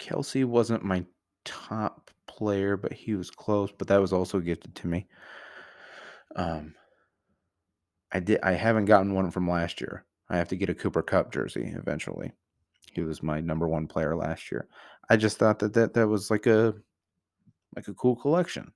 Kelce 0.00 0.44
wasn't 0.44 0.82
my 0.82 1.04
top 1.44 2.10
player, 2.26 2.76
but 2.76 2.92
he 2.92 3.14
was 3.14 3.30
close. 3.30 3.70
But 3.76 3.88
that 3.88 4.00
was 4.00 4.12
also 4.12 4.40
gifted 4.40 4.74
to 4.76 4.88
me. 4.88 5.06
Um, 6.36 6.74
I 8.12 8.20
did. 8.20 8.40
I 8.42 8.52
haven't 8.52 8.86
gotten 8.86 9.14
one 9.14 9.30
from 9.30 9.48
last 9.48 9.80
year. 9.80 10.04
I 10.28 10.36
have 10.36 10.48
to 10.48 10.56
get 10.56 10.70
a 10.70 10.74
Cooper 10.74 11.02
Kupp 11.02 11.32
jersey 11.32 11.72
eventually. 11.76 12.32
He 12.92 13.02
was 13.02 13.22
my 13.22 13.40
number 13.40 13.68
one 13.68 13.86
player 13.86 14.16
last 14.16 14.50
year. 14.50 14.68
I 15.08 15.16
just 15.16 15.38
thought 15.38 15.58
that 15.60 15.72
that, 15.74 15.94
that 15.94 16.08
was 16.08 16.30
like 16.30 16.46
a 16.46 16.74
like 17.76 17.88
a 17.88 17.94
cool 17.94 18.16
collection. 18.16 18.72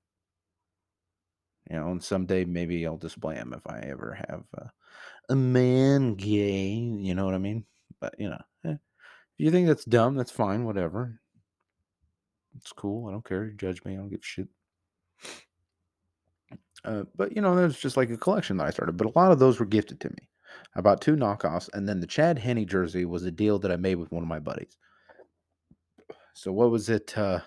You 1.70 1.76
know, 1.76 1.90
and 1.92 2.02
someday 2.02 2.44
maybe 2.44 2.86
I'll 2.86 2.98
display 2.98 3.36
him 3.36 3.54
if 3.56 3.66
I 3.66 3.80
ever 3.80 4.18
have 4.28 4.44
uh, 4.58 4.68
a 5.30 5.34
man 5.34 6.14
gay. 6.14 6.68
You 6.68 7.14
know 7.14 7.24
what 7.24 7.34
I 7.34 7.38
mean? 7.38 7.64
But 8.00 8.14
you 8.18 8.28
know, 8.30 8.42
eh, 8.66 8.76
if 9.38 9.44
you 9.44 9.50
think 9.50 9.66
that's 9.66 9.84
dumb, 9.84 10.16
that's 10.16 10.30
fine. 10.30 10.64
Whatever. 10.64 11.20
It's 12.56 12.72
cool. 12.72 13.08
I 13.08 13.12
don't 13.12 13.24
care. 13.24 13.50
Judge 13.50 13.84
me. 13.84 13.94
I 13.94 13.96
don't 13.96 14.10
give 14.10 14.24
shit. 14.24 14.48
Uh, 16.84 17.04
but 17.16 17.34
you 17.34 17.42
know, 17.42 17.56
there's 17.56 17.78
just 17.78 17.96
like 17.96 18.10
a 18.10 18.16
collection 18.16 18.56
that 18.58 18.66
I 18.66 18.70
started. 18.70 18.96
But 18.96 19.08
a 19.08 19.18
lot 19.18 19.32
of 19.32 19.38
those 19.38 19.58
were 19.58 19.66
gifted 19.66 20.00
to 20.00 20.10
me. 20.10 20.28
I 20.76 20.80
bought 20.80 21.00
two 21.00 21.16
knockoffs, 21.16 21.68
and 21.72 21.88
then 21.88 22.00
the 22.00 22.06
Chad 22.06 22.38
Henne 22.38 22.66
jersey 22.66 23.04
was 23.04 23.24
a 23.24 23.30
deal 23.30 23.58
that 23.60 23.72
I 23.72 23.76
made 23.76 23.96
with 23.96 24.12
one 24.12 24.22
of 24.22 24.28
my 24.28 24.38
buddies. 24.38 24.76
So 26.34 26.52
what 26.52 26.70
was 26.70 26.88
it? 26.88 27.16
Uh, 27.16 27.40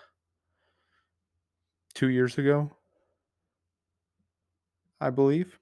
two 1.94 2.08
years 2.08 2.38
ago, 2.38 2.70
I 5.00 5.10
believe. 5.10 5.58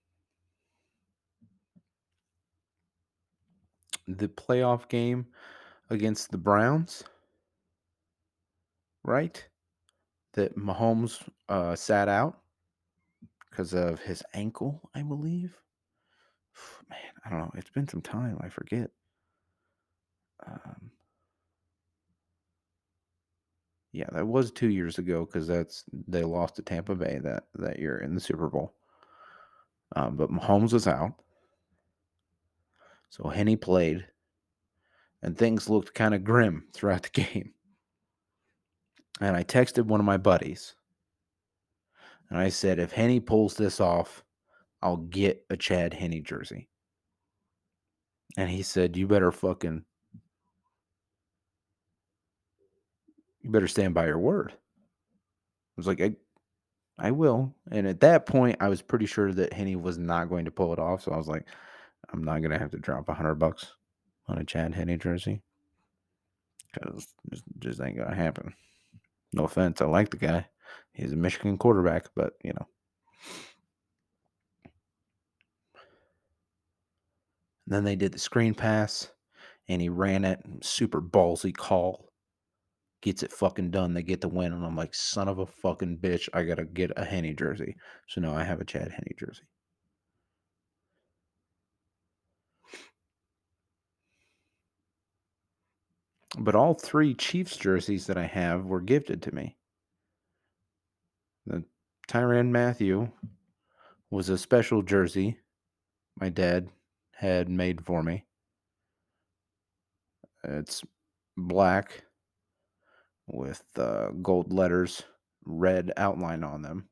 The 4.09 4.29
playoff 4.29 4.89
game 4.89 5.27
against 5.91 6.31
the 6.31 6.39
Browns, 6.39 7.05
right? 9.05 9.47
That 10.35 10.57
Mahomes 10.57 11.27
uh, 11.49 11.75
sat 11.77 12.09
out 12.09 12.39
because 13.51 13.73
of 13.73 14.01
his 14.01 14.23
ankle, 14.35 14.91
I 14.95 15.03
believe. 15.03 15.57
Man, 16.91 16.99
I 17.25 17.31
don't 17.31 17.39
know. 17.39 17.53
It's 17.57 17.71
been 17.71 17.89
some 17.89 18.03
time. 18.03 18.39
I 18.41 18.49
forget. 18.49 18.91
Um, 20.47 20.91
yeah, 23.93 24.09
that 24.13 24.27
was 24.27 24.51
two 24.51 24.69
years 24.69 24.99
ago 24.99 25.25
because 25.25 25.47
that's 25.47 25.85
they 26.07 26.23
lost 26.23 26.57
to 26.57 26.63
Tampa 26.63 26.95
Bay 26.95 27.19
that 27.23 27.45
that 27.55 27.79
year 27.79 27.99
in 27.99 28.15
the 28.15 28.21
Super 28.21 28.49
Bowl. 28.49 28.75
Um, 29.95 30.17
but 30.17 30.31
Mahomes 30.31 30.73
was 30.73 30.87
out, 30.87 31.15
so 33.09 33.29
Henne 33.29 33.57
played, 33.57 34.07
and 35.23 35.37
things 35.37 35.69
looked 35.69 35.95
kind 35.95 36.15
of 36.15 36.25
grim 36.25 36.67
throughout 36.73 37.03
the 37.03 37.23
game. 37.23 37.53
And 39.21 39.35
I 39.37 39.45
texted 39.45 39.87
one 39.87 40.01
of 40.01 40.07
my 40.07 40.19
buddies, 40.19 40.75
and 42.29 42.39
I 42.39 42.51
said, 42.51 42.79
if 42.79 42.93
Henne 42.93 43.21
pulls 43.21 43.55
this 43.55 43.81
off, 43.81 44.23
I'll 44.83 44.99
get 44.99 45.45
a 45.49 45.57
Chad 45.57 45.95
Henne 45.95 46.23
jersey. 46.23 46.69
And 48.37 48.51
he 48.51 48.63
said, 48.63 48.97
You 48.97 49.07
better 49.07 49.33
fucking 49.33 49.85
you 53.41 53.51
better 53.51 53.69
stand 53.69 53.95
by 53.95 54.07
your 54.07 54.19
word. 54.19 54.53
I 54.53 54.57
was 55.77 55.87
like, 55.87 56.01
I 56.01 56.13
I 56.99 57.11
will. 57.11 57.55
And 57.71 57.87
at 57.87 58.01
that 58.01 58.27
point, 58.27 58.57
I 58.61 58.69
was 58.69 58.83
pretty 58.83 59.07
sure 59.07 59.33
that 59.33 59.53
Henne 59.53 59.83
was 59.83 59.99
not 59.99 60.29
going 60.29 60.47
to 60.47 60.51
pull 60.51 60.73
it 60.73 60.79
off. 60.79 61.03
So 61.03 61.13
I 61.13 61.17
was 61.17 61.29
like, 61.29 61.47
I'm 62.13 62.25
not 62.25 62.43
gonna 62.43 62.59
have 62.59 62.71
to 62.73 62.79
drop 62.79 63.09
a 63.09 63.15
hundred 63.15 63.37
bucks 63.37 63.73
on 64.29 64.39
a 64.39 64.45
Chad 64.45 64.75
Henne 64.75 64.99
jersey. 64.99 65.43
Because 66.73 67.07
just, 67.31 67.45
just 67.59 67.81
ain't 67.81 67.97
gonna 67.97 68.15
happen. 68.15 68.55
No 69.33 69.45
offense, 69.45 69.81
I 69.81 69.87
like 69.87 70.11
the 70.11 70.17
guy. 70.17 70.47
He's 70.93 71.13
a 71.13 71.17
Michigan 71.17 71.59
quarterback, 71.59 72.07
but 72.15 72.35
you 72.43 72.53
know. 72.53 72.67
And 77.67 77.75
then 77.75 77.85
they 77.85 77.97
did 77.97 78.13
the 78.13 78.19
screen 78.19 78.55
pass, 78.55 79.11
and 79.69 79.83
he 79.83 79.89
ran 79.89 80.25
it. 80.25 80.41
Super 80.63 81.01
ballsy 81.01 81.55
call. 81.55 82.13
Gets 83.03 83.23
it 83.23 83.33
fucking 83.33 83.71
done. 83.71 83.95
They 83.95 84.03
get 84.03 84.21
the 84.21 84.29
win, 84.29 84.53
and 84.53 84.65
I'm 84.65 84.77
like, 84.77 84.95
son 84.95 85.29
of 85.29 85.39
a 85.39 85.47
fucking 85.47 85.99
bitch. 85.99 86.29
I 86.33 86.45
gotta 86.45 86.65
get 86.65 86.93
a 86.97 87.05
Henne 87.05 87.37
jersey. 87.37 87.77
So 88.09 88.21
now 88.21 88.35
I 88.35 88.45
have 88.45 88.61
a 88.61 88.65
Chad 88.65 88.91
Henne 88.91 89.15
jersey. 89.19 89.43
But 96.39 96.55
all 96.55 96.75
three 96.75 97.15
Chiefs 97.15 97.57
jerseys 97.57 98.07
that 98.07 98.19
I 98.19 98.27
have 98.27 98.67
were 98.67 98.81
gifted 98.81 99.23
to 99.23 99.35
me. 99.35 99.57
The 101.47 101.65
Tyrann 102.09 102.51
Mathieu 102.51 103.09
was 104.11 104.29
a 104.29 104.39
special 104.39 104.83
jersey 104.83 105.39
my 106.19 106.29
dad 106.29 106.69
had 107.13 107.49
made 107.49 107.85
for 107.85 108.03
me. 108.03 108.25
It's 110.45 110.83
black 111.37 112.05
with 113.27 113.63
uh, 113.77 114.09
gold 114.23 114.53
letters, 114.53 115.03
red 115.45 115.93
outline 115.97 116.45
on 116.45 116.63
them. 116.63 116.89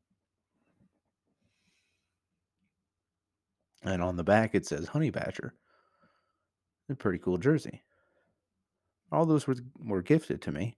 And 3.82 4.02
on 4.02 4.16
the 4.16 4.24
back 4.24 4.54
it 4.54 4.66
says 4.66 4.88
Honey 4.88 5.10
Badger. 5.10 5.54
A 6.90 6.94
pretty 6.94 7.18
cool 7.18 7.38
jersey. 7.38 7.82
All 9.14 9.26
those 9.26 9.46
were, 9.46 9.54
were 9.78 10.02
gifted 10.02 10.42
to 10.42 10.52
me. 10.52 10.76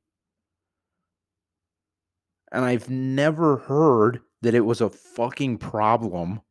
And 2.53 2.65
I've 2.65 2.91
never 2.91 3.57
heard 3.57 4.21
that 4.43 4.55
it 4.55 4.61
was 4.61 4.81
a 4.81 4.91
fucking 4.91 5.59
problem 5.59 6.43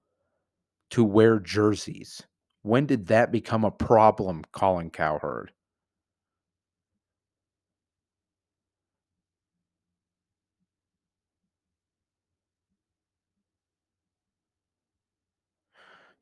to 0.90 1.04
wear 1.04 1.40
jerseys. 1.40 2.24
When 2.64 2.88
did 2.88 3.08
that 3.08 3.32
become 3.32 3.64
a 3.64 3.72
problem, 3.72 4.44
Colin 4.52 4.90
Cowherd? 4.90 5.52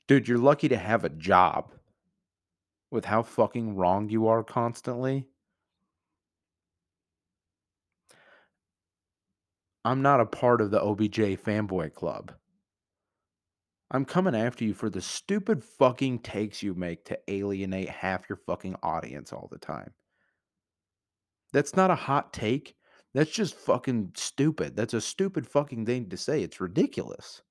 Dude, 0.08 0.28
you're 0.28 0.38
lucky 0.38 0.68
to 0.68 0.78
have 0.78 1.06
a 1.06 1.10
job 1.10 1.72
with 2.92 3.06
how 3.06 3.24
fucking 3.24 3.76
wrong 3.76 4.10
you 4.10 4.28
are 4.28 4.44
constantly. 4.44 5.28
I'm 9.86 10.02
not 10.02 10.22
a 10.22 10.26
part 10.26 10.62
of 10.62 10.72
the 10.72 10.82
OBJ 10.82 11.42
fanboy 11.44 11.94
club. 11.94 12.34
I'm 13.92 14.06
coming 14.06 14.36
after 14.36 14.64
you 14.64 14.74
for 14.74 14.90
the 14.90 15.02
stupid 15.02 15.64
fucking 15.64 16.20
takes 16.20 16.64
you 16.64 16.74
make 16.74 17.06
to 17.06 17.20
alienate 17.28 17.90
half 17.90 18.28
your 18.28 18.38
fucking 18.38 18.76
audience 18.82 19.32
all 19.32 19.50
the 19.52 19.60
time. 19.60 19.92
That's 21.52 21.76
not 21.76 21.92
a 21.92 21.96
hot 21.96 22.34
take. 22.34 22.76
That's 23.14 23.30
just 23.30 23.54
fucking 23.56 24.14
stupid. 24.16 24.76
That's 24.76 24.96
a 24.96 25.02
stupid 25.02 25.46
fucking 25.46 25.86
thing 25.86 26.10
to 26.10 26.18
say. 26.18 26.42
It's 26.42 26.60
ridiculous. 26.60 27.44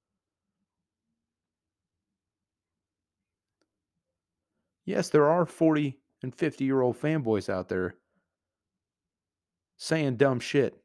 Yes, 4.85 5.11
there 5.11 5.31
are 5.31 5.47
40 5.47 5.97
and 6.25 6.35
50 6.35 6.65
year 6.65 6.81
old 6.81 7.01
fanboys 7.01 7.49
out 7.49 7.69
there 7.69 7.95
saying 9.77 10.17
dumb 10.17 10.41
shit, 10.41 10.83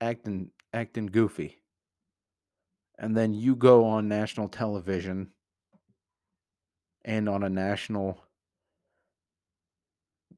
acting 0.00 0.50
acting 0.72 1.06
goofy. 1.06 1.62
And 2.98 3.16
then 3.16 3.34
you 3.34 3.56
go 3.56 3.84
on 3.84 4.08
national 4.08 4.48
television 4.48 5.32
and 7.04 7.28
on 7.28 7.42
a 7.42 7.48
national 7.48 8.22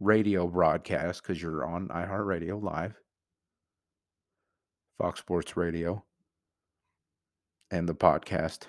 radio 0.00 0.46
broadcast 0.46 1.22
because 1.22 1.40
you're 1.40 1.64
on 1.64 1.88
iHeartRadio 1.88 2.62
live, 2.62 2.94
Fox 4.98 5.20
Sports 5.20 5.56
Radio, 5.56 6.04
and 7.70 7.88
the 7.88 7.94
podcast 7.94 8.62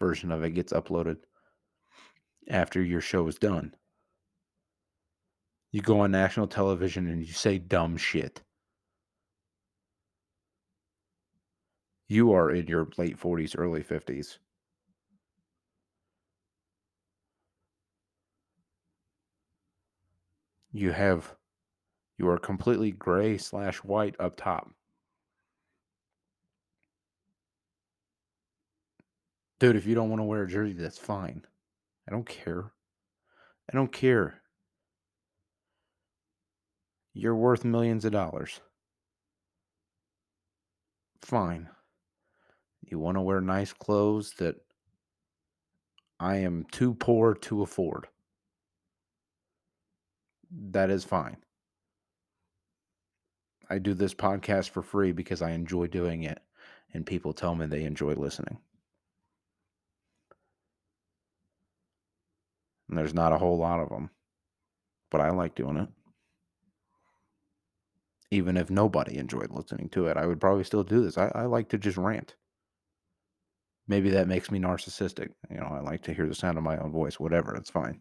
version 0.00 0.30
of 0.30 0.44
it 0.44 0.50
gets 0.50 0.72
uploaded 0.72 1.16
after 2.48 2.82
your 2.82 3.00
show 3.00 3.26
is 3.26 3.38
done. 3.38 3.74
You 5.72 5.80
go 5.80 6.00
on 6.00 6.12
national 6.12 6.46
television 6.46 7.08
and 7.08 7.26
you 7.26 7.32
say 7.32 7.58
dumb 7.58 7.96
shit. 7.96 8.42
You 12.08 12.32
are 12.32 12.50
in 12.50 12.66
your 12.66 12.88
late 12.98 13.18
40s, 13.18 13.54
early 13.56 13.82
50s. 13.82 14.38
You 20.72 20.90
have, 20.92 21.34
you 22.18 22.28
are 22.28 22.38
completely 22.38 22.90
gray 22.90 23.38
slash 23.38 23.78
white 23.78 24.16
up 24.18 24.36
top. 24.36 24.70
Dude, 29.60 29.76
if 29.76 29.86
you 29.86 29.94
don't 29.94 30.10
want 30.10 30.20
to 30.20 30.24
wear 30.24 30.42
a 30.42 30.48
jersey, 30.48 30.74
that's 30.74 30.98
fine. 30.98 31.46
I 32.08 32.10
don't 32.10 32.28
care. 32.28 32.72
I 33.72 33.76
don't 33.76 33.92
care. 33.92 34.42
You're 37.14 37.36
worth 37.36 37.64
millions 37.64 38.04
of 38.04 38.12
dollars. 38.12 38.60
Fine. 41.22 41.70
You 42.94 43.00
want 43.00 43.16
to 43.16 43.22
wear 43.22 43.40
nice 43.40 43.72
clothes 43.72 44.34
that 44.34 44.54
I 46.20 46.36
am 46.36 46.64
too 46.70 46.94
poor 46.94 47.34
to 47.34 47.62
afford. 47.62 48.06
That 50.70 50.90
is 50.90 51.02
fine. 51.02 51.38
I 53.68 53.78
do 53.78 53.94
this 53.94 54.14
podcast 54.14 54.68
for 54.70 54.80
free 54.80 55.10
because 55.10 55.42
I 55.42 55.50
enjoy 55.50 55.88
doing 55.88 56.22
it, 56.22 56.38
and 56.92 57.04
people 57.04 57.32
tell 57.32 57.56
me 57.56 57.66
they 57.66 57.82
enjoy 57.82 58.14
listening. 58.14 58.58
And 62.88 62.96
there's 62.96 63.12
not 63.12 63.32
a 63.32 63.38
whole 63.38 63.58
lot 63.58 63.80
of 63.80 63.88
them, 63.88 64.08
but 65.10 65.20
I 65.20 65.30
like 65.30 65.56
doing 65.56 65.78
it. 65.78 65.88
Even 68.30 68.56
if 68.56 68.70
nobody 68.70 69.18
enjoyed 69.18 69.50
listening 69.50 69.88
to 69.88 70.06
it, 70.06 70.16
I 70.16 70.26
would 70.26 70.40
probably 70.40 70.62
still 70.62 70.84
do 70.84 71.02
this. 71.02 71.18
I, 71.18 71.32
I 71.34 71.46
like 71.46 71.70
to 71.70 71.78
just 71.78 71.96
rant. 71.96 72.36
Maybe 73.86 74.10
that 74.10 74.28
makes 74.28 74.50
me 74.50 74.58
narcissistic. 74.58 75.30
You 75.50 75.58
know, 75.58 75.66
I 75.66 75.80
like 75.80 76.02
to 76.04 76.14
hear 76.14 76.26
the 76.26 76.34
sound 76.34 76.56
of 76.58 76.64
my 76.64 76.78
own 76.78 76.92
voice, 76.92 77.20
whatever, 77.20 77.54
it's 77.54 77.70
fine. 77.70 78.00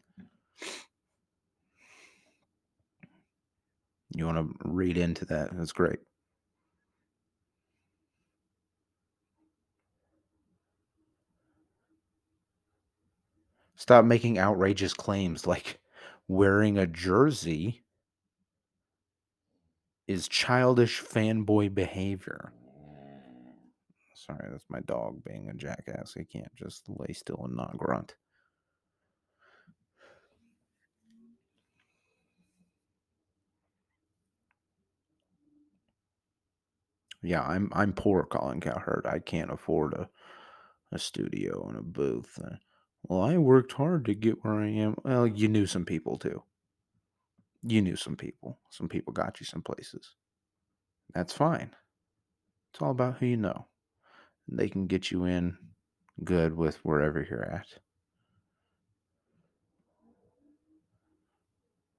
You 4.16 4.26
want 4.28 4.38
to 4.38 4.56
read 4.70 4.98
into 4.98 5.26
that, 5.26 5.50
that's 5.58 5.74
great. 5.74 6.00
Stop 13.76 14.06
making 14.06 14.40
outrageous 14.40 14.94
claims 14.94 15.46
like 15.46 15.80
wearing 16.28 16.78
a 16.78 16.88
jersey 16.88 17.84
is 20.08 20.28
childish 20.28 21.02
fanboy 21.02 21.74
behavior. 21.74 22.52
Sorry, 24.26 24.48
that's 24.52 24.66
my 24.70 24.80
dog 24.82 25.24
being 25.26 25.50
a 25.50 25.54
jackass. 25.54 26.14
He 26.14 26.24
can't 26.26 26.54
just 26.56 26.84
lay 26.88 27.14
still 27.14 27.42
and 27.46 27.56
not 27.56 27.78
grunt. 27.78 28.16
Yeah, 37.22 37.42
I'm 37.42 37.70
I'm 37.74 37.94
poor, 37.94 38.26
Colin 38.26 38.62
Cowherd. 38.62 39.06
I 39.10 39.20
can't 39.20 39.52
afford 39.52 39.94
a 39.94 40.10
a 40.92 41.00
studio 41.00 41.68
and 41.68 41.78
a 41.78 41.82
booth. 41.82 42.40
Uh, 42.44 42.58
well, 43.04 43.22
I 43.22 43.38
worked 43.38 43.74
hard 43.74 44.06
to 44.06 44.16
get 44.16 44.44
where 44.44 44.56
I 44.56 44.70
am. 44.70 44.96
Well, 45.04 45.28
you 45.28 45.48
knew 45.48 45.66
some 45.66 45.86
people 45.86 46.18
too. 46.18 46.44
You 47.64 47.82
knew 47.82 47.96
some 47.96 48.16
people. 48.16 48.60
Some 48.70 48.90
people 48.90 49.14
got 49.14 49.40
you 49.40 49.46
some 49.46 49.62
places. 49.64 50.16
That's 51.14 51.34
fine. 51.34 51.72
It's 52.74 52.82
all 52.82 52.92
about 52.92 53.18
who 53.20 53.28
you 53.28 53.38
know. 53.38 53.68
They 54.48 54.70
can 54.70 54.88
get 54.88 55.12
you 55.12 55.26
in 55.26 55.58
good 56.24 56.56
with 56.56 56.78
wherever 56.84 57.26
you're 57.28 57.44
at. 57.44 57.68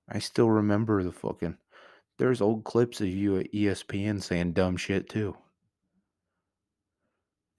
I 0.08 0.18
still 0.18 0.50
remember 0.50 1.02
the 1.02 1.12
fucking. 1.12 1.56
There's 2.18 2.40
old 2.40 2.64
clips 2.64 3.00
of 3.00 3.08
you 3.08 3.38
at 3.38 3.52
ESPN 3.52 4.22
saying 4.22 4.52
dumb 4.52 4.76
shit 4.76 5.08
too. 5.08 5.36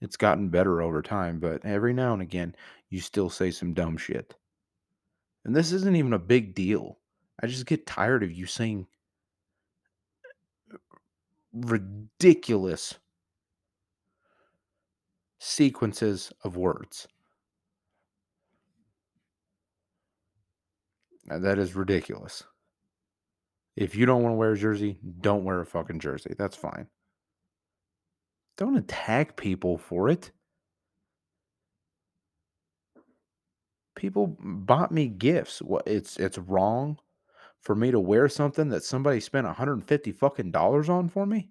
It's 0.00 0.16
gotten 0.16 0.48
better 0.48 0.82
over 0.82 1.02
time, 1.02 1.40
but 1.40 1.64
every 1.64 1.92
now 1.92 2.12
and 2.12 2.22
again, 2.22 2.54
you 2.90 3.00
still 3.00 3.28
say 3.28 3.50
some 3.50 3.74
dumb 3.74 3.96
shit. 3.96 4.34
And 5.44 5.54
this 5.54 5.72
isn't 5.72 5.96
even 5.96 6.12
a 6.12 6.18
big 6.18 6.54
deal. 6.54 6.98
I 7.42 7.46
just 7.46 7.66
get 7.66 7.86
tired 7.86 8.22
of 8.22 8.32
you 8.32 8.46
saying 8.46 8.86
ridiculous 11.52 12.94
sequences 15.38 16.32
of 16.44 16.56
words. 16.56 17.06
Now, 21.26 21.38
that 21.40 21.58
is 21.58 21.74
ridiculous. 21.74 22.44
If 23.76 23.94
you 23.94 24.06
don't 24.06 24.22
want 24.22 24.32
to 24.32 24.36
wear 24.36 24.52
a 24.52 24.58
jersey, 24.58 24.98
don't 25.20 25.44
wear 25.44 25.60
a 25.60 25.66
fucking 25.66 26.00
jersey. 26.00 26.34
That's 26.38 26.56
fine. 26.56 26.86
Don't 28.56 28.76
attack 28.76 29.36
people 29.36 29.76
for 29.76 30.08
it. 30.08 30.30
People 33.94 34.36
bought 34.40 34.92
me 34.92 35.08
gifts. 35.08 35.60
What 35.60 35.86
it's 35.86 36.16
it's 36.18 36.38
wrong 36.38 36.98
for 37.60 37.74
me 37.74 37.90
to 37.90 38.00
wear 38.00 38.28
something 38.28 38.68
that 38.68 38.84
somebody 38.84 39.20
spent 39.20 39.46
150 39.46 40.12
fucking 40.12 40.50
dollars 40.52 40.88
on 40.88 41.08
for 41.08 41.26
me? 41.26 41.50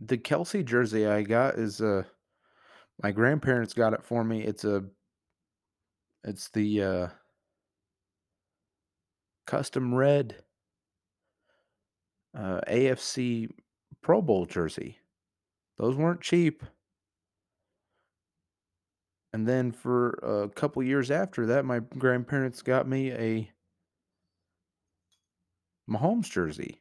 The 0.00 0.18
Kelce 0.18 0.64
jersey 0.64 1.06
I 1.06 1.22
got 1.22 1.54
is 1.54 1.80
uh 1.80 2.02
my 3.02 3.12
grandparents 3.12 3.74
got 3.74 3.92
it 3.92 4.04
for 4.04 4.24
me. 4.24 4.42
It's 4.42 4.64
a 4.64 4.84
it's 6.24 6.48
the 6.50 6.82
uh 6.82 7.08
custom 9.46 9.94
red 9.94 10.36
uh, 12.36 12.60
AFC 12.68 13.48
Pro 14.02 14.20
Bowl 14.20 14.44
jersey. 14.44 14.98
Those 15.78 15.96
weren't 15.96 16.20
cheap. 16.20 16.62
And 19.32 19.46
then 19.46 19.72
for 19.72 20.10
a 20.22 20.48
couple 20.48 20.82
years 20.82 21.10
after 21.10 21.46
that, 21.46 21.64
my 21.64 21.80
grandparents 21.80 22.62
got 22.62 22.88
me 22.88 23.12
a 23.12 23.50
Mahomes 25.88 26.30
jersey. 26.30 26.80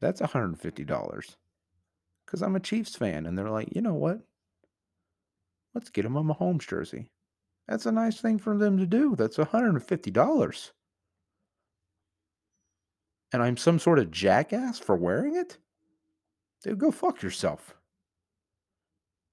That's 0.00 0.20
$150 0.20 1.36
because 2.24 2.42
I'm 2.42 2.56
a 2.56 2.60
Chiefs 2.60 2.96
fan. 2.96 3.26
And 3.26 3.36
they're 3.36 3.50
like, 3.50 3.74
you 3.74 3.82
know 3.82 3.94
what? 3.94 4.20
Let's 5.74 5.90
get 5.90 6.04
him 6.04 6.16
a 6.16 6.22
Mahomes 6.22 6.66
jersey. 6.66 7.10
That's 7.68 7.86
a 7.86 7.92
nice 7.92 8.20
thing 8.20 8.38
for 8.38 8.56
them 8.56 8.78
to 8.78 8.86
do. 8.86 9.16
That's 9.16 9.38
$150 9.38 10.70
and 13.34 13.42
I'm 13.42 13.56
some 13.56 13.80
sort 13.80 13.98
of 13.98 14.12
jackass 14.12 14.78
for 14.78 14.94
wearing 14.94 15.34
it? 15.34 15.58
Dude, 16.62 16.78
go 16.78 16.92
fuck 16.92 17.20
yourself. 17.20 17.74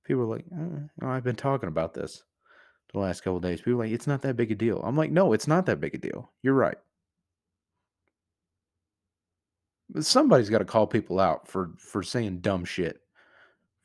People 0.03 0.23
are 0.23 0.25
like, 0.25 0.45
oh, 0.57 1.07
I've 1.07 1.23
been 1.23 1.35
talking 1.35 1.69
about 1.69 1.93
this 1.93 2.23
the 2.91 2.99
last 2.99 3.21
couple 3.21 3.39
days. 3.39 3.61
People 3.61 3.73
are 3.79 3.83
like, 3.85 3.93
it's 3.93 4.07
not 4.07 4.23
that 4.23 4.35
big 4.35 4.51
a 4.51 4.55
deal. 4.55 4.81
I'm 4.83 4.97
like, 4.97 5.11
no, 5.11 5.33
it's 5.33 5.47
not 5.47 5.67
that 5.67 5.79
big 5.79 5.93
a 5.93 5.99
deal. 5.99 6.31
You're 6.41 6.55
right. 6.55 6.79
But 9.53 9.77
somebody's 9.99 10.49
got 10.49 10.59
to 10.59 10.65
call 10.65 10.87
people 10.87 11.19
out 11.19 11.47
for 11.47 11.71
for 11.77 12.03
saying 12.03 12.39
dumb 12.39 12.65
shit. 12.65 13.01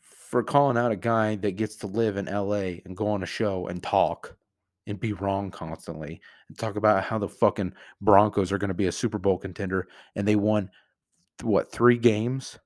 For 0.00 0.42
calling 0.42 0.76
out 0.76 0.92
a 0.92 0.96
guy 0.96 1.36
that 1.36 1.52
gets 1.52 1.76
to 1.76 1.86
live 1.86 2.16
in 2.16 2.26
LA 2.26 2.80
and 2.84 2.96
go 2.96 3.08
on 3.08 3.22
a 3.22 3.26
show 3.26 3.68
and 3.68 3.82
talk 3.82 4.36
and 4.88 4.98
be 4.98 5.12
wrong 5.12 5.50
constantly 5.50 6.20
and 6.48 6.58
talk 6.58 6.76
about 6.76 7.04
how 7.04 7.16
the 7.18 7.28
fucking 7.28 7.72
Broncos 8.00 8.50
are 8.50 8.58
going 8.58 8.68
to 8.68 8.74
be 8.74 8.86
a 8.86 8.92
Super 8.92 9.18
Bowl 9.18 9.38
contender 9.38 9.88
and 10.16 10.26
they 10.26 10.36
won 10.36 10.68
what, 11.42 11.70
3 11.70 11.96
games? 11.98 12.58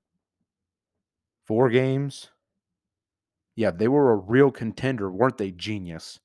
4 1.46 1.68
games? 1.68 2.30
Yeah, 3.56 3.70
they 3.72 3.88
were 3.88 4.12
a 4.12 4.16
real 4.16 4.50
contender, 4.50 5.10
weren't 5.10 5.36
they, 5.36 5.50
genius? 5.50 6.18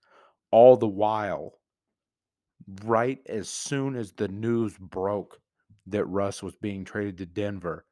All 0.51 0.77
the 0.77 0.87
while 0.87 1.59
right 2.85 3.19
as 3.27 3.49
soon 3.49 3.95
as 3.95 4.13
the 4.13 4.29
news 4.29 4.77
broke 4.77 5.39
that 5.88 6.06
Russ 6.06 6.41
was 6.41 6.56
being 6.56 6.84
traded 6.84 7.18
to 7.20 7.26
Denver, 7.26 7.86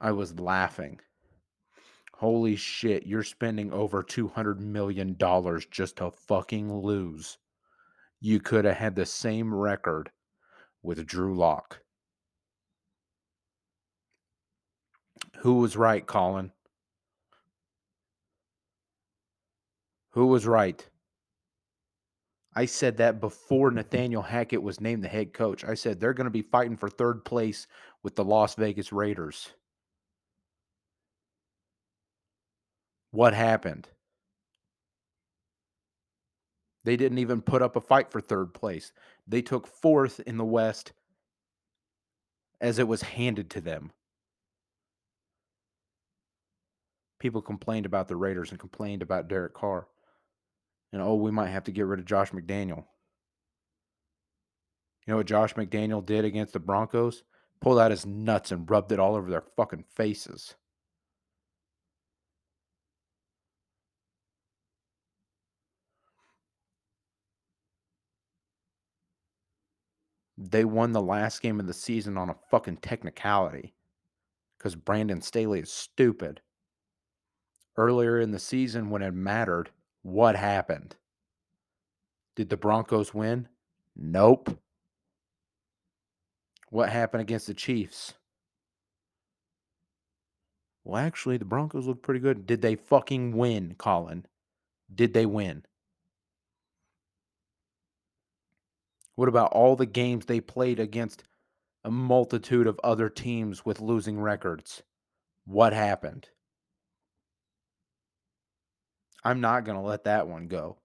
I 0.00 0.12
was 0.12 0.38
laughing. 0.38 1.00
Holy 2.14 2.56
shit, 2.56 3.06
you're 3.06 3.22
spending 3.22 3.72
over 3.72 4.02
$200 4.02 4.58
million 4.58 5.16
just 5.70 5.96
to 5.96 6.10
fucking 6.10 6.72
lose. 6.72 7.38
You 8.20 8.40
could 8.40 8.64
have 8.64 8.76
had 8.76 8.96
the 8.96 9.06
same 9.06 9.54
record 9.54 10.10
with 10.82 11.06
Drew 11.06 11.36
Lock. 11.36 11.80
Who 15.40 15.54
was 15.54 15.76
right, 15.76 16.04
Colin? 16.04 16.50
Who 20.10 20.26
was 20.26 20.46
right? 20.46 20.84
I 22.54 22.64
said 22.64 22.96
that 22.96 23.20
before 23.20 23.68
mm-hmm. 23.68 23.76
Nathaniel 23.76 24.22
Hackett 24.22 24.62
was 24.62 24.80
named 24.80 25.04
the 25.04 25.08
head 25.08 25.32
coach. 25.32 25.64
I 25.64 25.74
said 25.74 26.00
they're 26.00 26.14
going 26.14 26.26
to 26.26 26.30
be 26.30 26.42
fighting 26.42 26.76
for 26.76 26.88
third 26.88 27.24
place 27.24 27.66
with 28.02 28.16
the 28.16 28.24
Las 28.24 28.54
Vegas 28.54 28.92
Raiders. 28.92 29.50
What 33.10 33.34
happened? 33.34 33.88
They 36.84 36.96
didn't 36.96 37.18
even 37.18 37.42
put 37.42 37.62
up 37.62 37.76
a 37.76 37.80
fight 37.80 38.10
for 38.10 38.20
third 38.20 38.54
place. 38.54 38.92
They 39.26 39.42
took 39.42 39.66
fourth 39.66 40.20
in 40.20 40.36
the 40.36 40.44
West 40.44 40.92
as 42.60 42.78
it 42.78 42.88
was 42.88 43.02
handed 43.02 43.50
to 43.50 43.60
them. 43.60 43.92
People 47.18 47.42
complained 47.42 47.86
about 47.86 48.08
the 48.08 48.16
Raiders 48.16 48.50
and 48.50 48.60
complained 48.60 49.02
about 49.02 49.28
Derek 49.28 49.54
Carr. 49.54 49.88
And 50.92 51.02
oh, 51.02 51.14
we 51.14 51.30
might 51.30 51.48
have 51.48 51.64
to 51.64 51.72
get 51.72 51.86
rid 51.86 52.00
of 52.00 52.06
Josh 52.06 52.30
McDaniel. 52.30 52.84
You 55.06 55.12
know 55.12 55.16
what 55.16 55.26
Josh 55.26 55.54
McDaniel 55.54 56.04
did 56.04 56.24
against 56.24 56.52
the 56.52 56.60
Broncos? 56.60 57.24
Pulled 57.60 57.78
out 57.78 57.90
his 57.90 58.06
nuts 58.06 58.52
and 58.52 58.68
rubbed 58.70 58.92
it 58.92 59.00
all 59.00 59.14
over 59.14 59.30
their 59.30 59.44
fucking 59.56 59.84
faces. 59.94 60.54
They 70.36 70.64
won 70.64 70.92
the 70.92 71.02
last 71.02 71.42
game 71.42 71.58
of 71.58 71.66
the 71.66 71.74
season 71.74 72.16
on 72.16 72.30
a 72.30 72.36
fucking 72.48 72.76
technicality 72.76 73.74
because 74.56 74.76
Brandon 74.76 75.20
Staley 75.20 75.60
is 75.60 75.72
stupid. 75.72 76.40
Earlier 77.76 78.20
in 78.20 78.30
the 78.30 78.38
season, 78.38 78.90
when 78.90 79.02
it 79.02 79.12
mattered, 79.12 79.70
what 80.08 80.36
happened? 80.36 80.96
Did 82.34 82.48
the 82.48 82.56
Broncos 82.56 83.12
win? 83.12 83.48
Nope. 83.94 84.58
What 86.70 86.88
happened 86.88 87.20
against 87.20 87.46
the 87.46 87.54
Chiefs? 87.54 88.14
Well, 90.84 90.96
actually, 90.96 91.36
the 91.36 91.44
Broncos 91.44 91.86
looked 91.86 92.02
pretty 92.02 92.20
good. 92.20 92.46
Did 92.46 92.62
they 92.62 92.74
fucking 92.74 93.36
win, 93.36 93.74
Colin? 93.76 94.24
Did 94.94 95.12
they 95.12 95.26
win? 95.26 95.64
What 99.14 99.28
about 99.28 99.52
all 99.52 99.76
the 99.76 99.86
games 99.86 100.26
they 100.26 100.40
played 100.40 100.80
against 100.80 101.24
a 101.84 101.90
multitude 101.90 102.66
of 102.66 102.80
other 102.82 103.10
teams 103.10 103.66
with 103.66 103.80
losing 103.80 104.18
records? 104.18 104.82
What 105.44 105.72
happened? 105.72 106.28
I'm 109.24 109.40
not 109.40 109.64
going 109.64 109.76
to 109.76 109.84
let 109.84 110.04
that 110.04 110.28
one 110.28 110.48
go. 110.48 110.78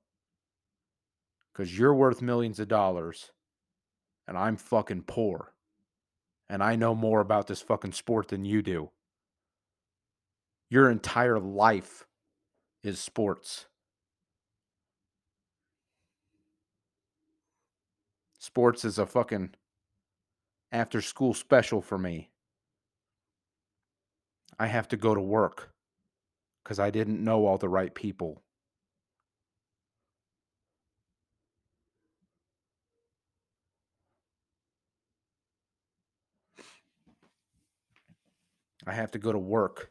Because 1.51 1.77
you're 1.77 1.93
worth 1.93 2.21
millions 2.21 2.59
of 2.59 2.67
dollars 2.67 3.31
and 4.27 4.37
I'm 4.37 4.57
fucking 4.57 5.03
poor. 5.03 5.53
And 6.49 6.63
I 6.63 6.75
know 6.75 6.95
more 6.95 7.19
about 7.19 7.47
this 7.47 7.61
fucking 7.61 7.93
sport 7.93 8.29
than 8.29 8.45
you 8.45 8.61
do. 8.61 8.91
Your 10.69 10.89
entire 10.89 11.39
life 11.39 12.05
is 12.83 12.99
sports. 12.99 13.67
Sports 18.39 18.83
is 18.83 18.99
a 18.99 19.05
fucking 19.05 19.51
after 20.71 21.01
school 21.01 21.33
special 21.33 21.81
for 21.81 21.97
me. 21.97 22.29
I 24.59 24.67
have 24.67 24.87
to 24.89 24.97
go 24.97 25.15
to 25.15 25.21
work 25.21 25.72
because 26.63 26.79
I 26.79 26.89
didn't 26.89 27.23
know 27.23 27.45
all 27.45 27.57
the 27.57 27.69
right 27.69 27.93
people. 27.93 28.41
I 38.85 38.93
have 38.93 39.11
to 39.11 39.19
go 39.19 39.31
to 39.31 39.37
work. 39.37 39.89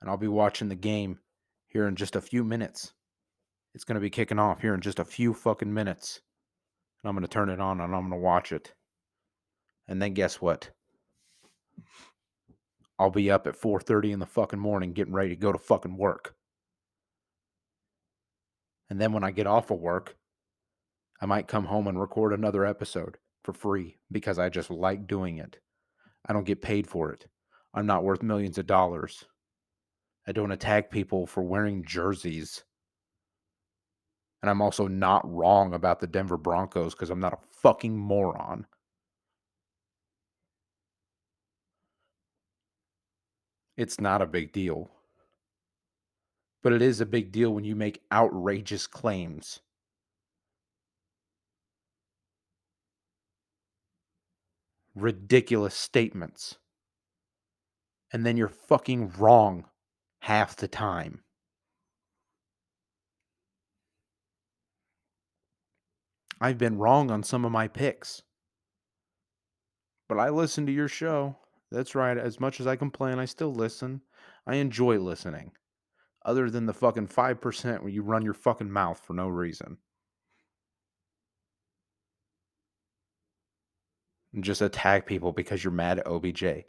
And 0.00 0.08
I'll 0.08 0.16
be 0.16 0.28
watching 0.28 0.68
the 0.68 0.74
game 0.74 1.18
here 1.66 1.88
in 1.88 1.96
just 1.96 2.16
a 2.16 2.20
few 2.20 2.44
minutes. 2.44 2.92
It's 3.74 3.84
going 3.84 3.96
to 3.96 4.00
be 4.00 4.10
kicking 4.10 4.38
off 4.38 4.60
here 4.60 4.74
in 4.74 4.80
just 4.80 4.98
a 4.98 5.04
few 5.04 5.34
fucking 5.34 5.72
minutes. 5.72 6.20
And 7.02 7.08
I'm 7.08 7.14
going 7.14 7.26
to 7.26 7.32
turn 7.32 7.50
it 7.50 7.60
on 7.60 7.80
and 7.80 7.94
I'm 7.94 8.08
going 8.08 8.12
to 8.12 8.24
watch 8.24 8.52
it. 8.52 8.72
And 9.86 10.00
then 10.00 10.14
guess 10.14 10.40
what? 10.40 10.70
I'll 12.98 13.10
be 13.10 13.30
up 13.30 13.46
at 13.46 13.56
4:30 13.56 14.12
in 14.12 14.18
the 14.18 14.26
fucking 14.26 14.58
morning 14.58 14.92
getting 14.92 15.14
ready 15.14 15.30
to 15.30 15.36
go 15.36 15.52
to 15.52 15.58
fucking 15.58 15.96
work. 15.96 16.34
And 18.90 19.00
then 19.00 19.12
when 19.12 19.24
I 19.24 19.30
get 19.30 19.46
off 19.46 19.70
of 19.70 19.78
work, 19.78 20.16
I 21.20 21.26
might 21.26 21.48
come 21.48 21.66
home 21.66 21.86
and 21.86 22.00
record 22.00 22.32
another 22.32 22.64
episode 22.64 23.18
for 23.44 23.52
free 23.52 23.98
because 24.10 24.38
I 24.38 24.48
just 24.48 24.70
like 24.70 25.06
doing 25.06 25.38
it. 25.38 25.58
I 26.26 26.32
don't 26.32 26.46
get 26.46 26.62
paid 26.62 26.86
for 26.86 27.12
it. 27.12 27.26
I'm 27.74 27.86
not 27.86 28.04
worth 28.04 28.22
millions 28.22 28.58
of 28.58 28.66
dollars. 28.66 29.24
I 30.26 30.32
don't 30.32 30.52
attack 30.52 30.90
people 30.90 31.26
for 31.26 31.42
wearing 31.42 31.84
jerseys. 31.84 32.64
And 34.42 34.50
I'm 34.50 34.62
also 34.62 34.86
not 34.86 35.28
wrong 35.30 35.74
about 35.74 36.00
the 36.00 36.06
Denver 36.06 36.36
Broncos 36.36 36.94
because 36.94 37.10
I'm 37.10 37.20
not 37.20 37.32
a 37.32 37.46
fucking 37.62 37.96
moron. 37.96 38.66
It's 43.78 44.00
not 44.00 44.20
a 44.20 44.26
big 44.26 44.52
deal. 44.52 44.90
But 46.64 46.72
it 46.72 46.82
is 46.82 47.00
a 47.00 47.06
big 47.06 47.30
deal 47.30 47.54
when 47.54 47.62
you 47.62 47.76
make 47.76 48.02
outrageous 48.12 48.88
claims. 48.88 49.60
Ridiculous 54.96 55.76
statements. 55.76 56.56
And 58.12 58.26
then 58.26 58.36
you're 58.36 58.48
fucking 58.48 59.12
wrong 59.16 59.66
half 60.22 60.56
the 60.56 60.66
time. 60.66 61.20
I've 66.40 66.58
been 66.58 66.78
wrong 66.78 67.12
on 67.12 67.22
some 67.22 67.44
of 67.44 67.52
my 67.52 67.68
picks. 67.68 68.22
But 70.08 70.18
I 70.18 70.30
listen 70.30 70.66
to 70.66 70.72
your 70.72 70.88
show. 70.88 71.36
That's 71.70 71.94
right. 71.94 72.16
As 72.16 72.40
much 72.40 72.60
as 72.60 72.66
I 72.66 72.76
complain, 72.76 73.18
I 73.18 73.26
still 73.26 73.52
listen. 73.52 74.02
I 74.46 74.56
enjoy 74.56 74.98
listening. 74.98 75.52
Other 76.24 76.50
than 76.50 76.66
the 76.66 76.74
fucking 76.74 77.08
5% 77.08 77.80
where 77.80 77.88
you 77.90 78.02
run 78.02 78.24
your 78.24 78.34
fucking 78.34 78.70
mouth 78.70 79.00
for 79.04 79.14
no 79.14 79.28
reason. 79.28 79.78
And 84.34 84.44
just 84.44 84.62
attack 84.62 85.06
people 85.06 85.32
because 85.32 85.62
you're 85.64 85.72
mad 85.72 85.98
at 85.98 86.06
OBJ. 86.06 86.44
I 86.44 86.64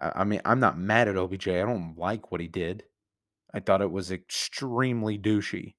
I 0.00 0.24
mean, 0.24 0.40
I'm 0.44 0.60
not 0.60 0.78
mad 0.78 1.08
at 1.08 1.16
OBJ. 1.16 1.48
I 1.48 1.62
don't 1.62 1.96
like 1.96 2.30
what 2.30 2.40
he 2.40 2.48
did. 2.48 2.84
I 3.54 3.60
thought 3.60 3.82
it 3.82 3.90
was 3.90 4.10
extremely 4.10 5.18
douchey. 5.18 5.74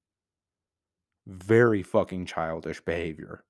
Very 1.26 1.82
fucking 1.82 2.26
childish 2.26 2.80
behavior. 2.80 3.44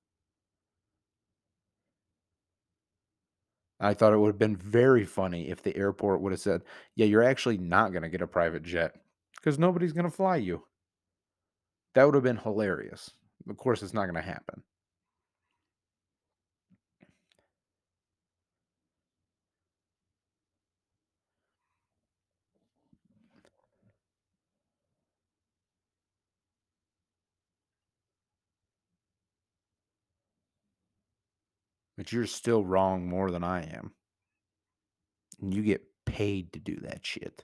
I 3.79 3.93
thought 3.93 4.13
it 4.13 4.17
would 4.17 4.27
have 4.27 4.39
been 4.39 4.57
very 4.57 5.05
funny 5.05 5.49
if 5.49 5.61
the 5.63 5.75
airport 5.75 6.21
would 6.21 6.33
have 6.33 6.41
said, 6.41 6.61
Yeah, 6.95 7.05
you're 7.05 7.23
actually 7.23 7.57
not 7.57 7.91
going 7.91 8.03
to 8.03 8.09
get 8.09 8.21
a 8.21 8.27
private 8.27 8.63
jet 8.63 8.95
because 9.35 9.57
nobody's 9.57 9.93
going 9.93 10.05
to 10.09 10.15
fly 10.15 10.35
you. 10.35 10.63
That 11.95 12.03
would 12.05 12.15
have 12.15 12.23
been 12.23 12.37
hilarious. 12.37 13.11
Of 13.49 13.57
course, 13.57 13.81
it's 13.81 13.93
not 13.93 14.05
going 14.05 14.15
to 14.15 14.21
happen. 14.21 14.63
But 31.99 32.13
you're 32.13 32.27
still 32.27 32.63
wrong 32.63 33.09
more 33.09 33.29
than 33.29 33.43
I 33.43 33.63
am. 33.63 33.91
And 35.41 35.53
you 35.53 35.61
get 35.61 35.83
paid 36.05 36.53
to 36.53 36.59
do 36.59 36.77
that 36.77 37.05
shit. 37.05 37.43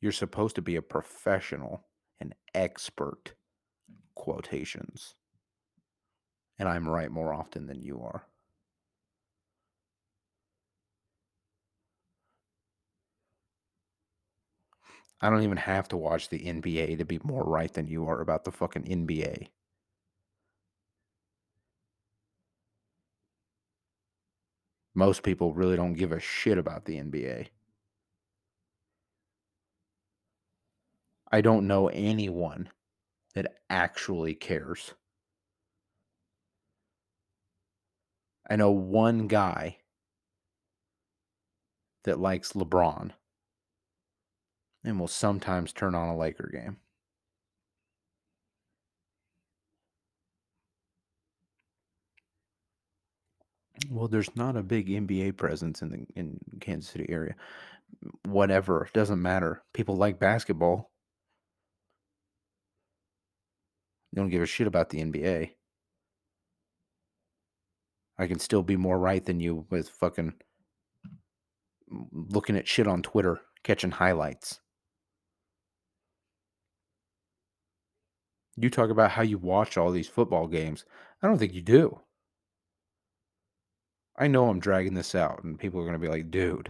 You're 0.00 0.10
supposed 0.10 0.56
to 0.56 0.60
be 0.60 0.74
a 0.74 0.82
professional, 0.82 1.86
an 2.20 2.34
expert, 2.52 3.34
quotations. 4.16 5.14
And 6.58 6.68
I'm 6.68 6.88
right 6.88 7.12
more 7.12 7.32
often 7.32 7.68
than 7.68 7.80
you 7.80 8.02
are. 8.02 8.26
I 15.20 15.30
don't 15.30 15.44
even 15.44 15.58
have 15.58 15.86
to 15.90 15.96
watch 15.96 16.28
the 16.28 16.40
NBA 16.40 16.98
to 16.98 17.04
be 17.04 17.20
more 17.22 17.44
right 17.44 17.72
than 17.72 17.86
you 17.86 18.08
are 18.08 18.20
about 18.20 18.42
the 18.42 18.50
fucking 18.50 18.82
NBA. 18.82 19.46
Most 24.94 25.22
people 25.22 25.54
really 25.54 25.76
don't 25.76 25.94
give 25.94 26.12
a 26.12 26.20
shit 26.20 26.58
about 26.58 26.84
the 26.84 26.96
NBA. 26.96 27.48
I 31.32 31.40
don't 31.40 31.68
know 31.68 31.88
anyone 31.88 32.70
that 33.34 33.54
actually 33.68 34.34
cares. 34.34 34.94
I 38.48 38.56
know 38.56 38.72
one 38.72 39.28
guy 39.28 39.76
that 42.02 42.18
likes 42.18 42.52
LeBron 42.52 43.12
and 44.82 44.98
will 44.98 45.06
sometimes 45.06 45.72
turn 45.72 45.94
on 45.94 46.08
a 46.08 46.16
Laker 46.16 46.50
game. 46.52 46.78
Well, 53.88 54.08
there's 54.08 54.34
not 54.36 54.56
a 54.56 54.62
big 54.62 54.88
NBA 54.88 55.36
presence 55.36 55.82
in 55.82 55.90
the 55.90 56.06
in 56.14 56.38
Kansas 56.60 56.90
City 56.90 57.06
area. 57.08 57.34
Whatever, 58.24 58.84
it 58.84 58.92
doesn't 58.92 59.22
matter. 59.22 59.62
People 59.72 59.96
like 59.96 60.18
basketball. 60.18 60.90
They 64.12 64.20
don't 64.20 64.30
give 64.30 64.42
a 64.42 64.46
shit 64.46 64.66
about 64.66 64.90
the 64.90 65.00
NBA. 65.00 65.52
I 68.18 68.26
can 68.26 68.38
still 68.38 68.62
be 68.62 68.76
more 68.76 68.98
right 68.98 69.24
than 69.24 69.40
you 69.40 69.66
with 69.70 69.88
fucking 69.88 70.34
looking 72.12 72.56
at 72.56 72.68
shit 72.68 72.86
on 72.86 73.02
Twitter, 73.02 73.40
catching 73.64 73.92
highlights. 73.92 74.60
You 78.56 78.68
talk 78.68 78.90
about 78.90 79.12
how 79.12 79.22
you 79.22 79.38
watch 79.38 79.78
all 79.78 79.90
these 79.90 80.08
football 80.08 80.46
games. 80.46 80.84
I 81.22 81.28
don't 81.28 81.38
think 81.38 81.54
you 81.54 81.62
do. 81.62 82.00
I 84.20 84.26
know 84.28 84.50
I'm 84.50 84.60
dragging 84.60 84.92
this 84.92 85.14
out, 85.14 85.42
and 85.44 85.58
people 85.58 85.80
are 85.80 85.84
going 85.84 85.94
to 85.94 85.98
be 85.98 86.12
like, 86.12 86.30
dude, 86.30 86.68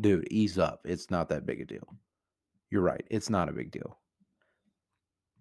dude, 0.00 0.28
ease 0.30 0.56
up. 0.56 0.82
It's 0.84 1.10
not 1.10 1.28
that 1.30 1.44
big 1.44 1.60
a 1.60 1.64
deal. 1.64 1.96
You're 2.70 2.82
right. 2.82 3.04
It's 3.10 3.28
not 3.28 3.48
a 3.48 3.52
big 3.52 3.72
deal. 3.72 3.98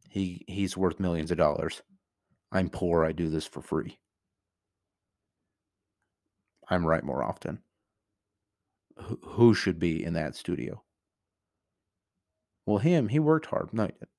He 0.10 0.44
he's 0.48 0.76
worth 0.76 1.00
millions 1.00 1.30
of 1.30 1.38
dollars. 1.38 1.84
I'm 2.52 2.70
poor. 2.70 3.06
I 3.06 3.12
do 3.12 3.30
this 3.30 3.46
for 3.46 3.62
free. 3.62 4.00
I'm 6.68 6.86
right 6.86 7.04
more 7.04 7.24
often. 7.24 7.60
Who, 8.98 9.20
who 9.24 9.54
should 9.54 9.78
be 9.78 10.04
in 10.04 10.14
that 10.14 10.36
studio? 10.36 10.82
Well, 12.66 12.80
him, 12.80 13.10
he 13.10 13.20
worked 13.20 13.46
hard. 13.48 13.72
No, 13.72 13.84
he 13.84 13.92
didn't. 13.92 14.10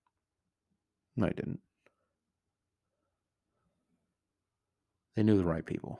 No, 1.17 1.27
he 1.27 1.33
didn't. 1.33 1.61
They 5.17 5.25
knew 5.25 5.39
the 5.39 5.45
right 5.45 5.67
people. 5.67 5.99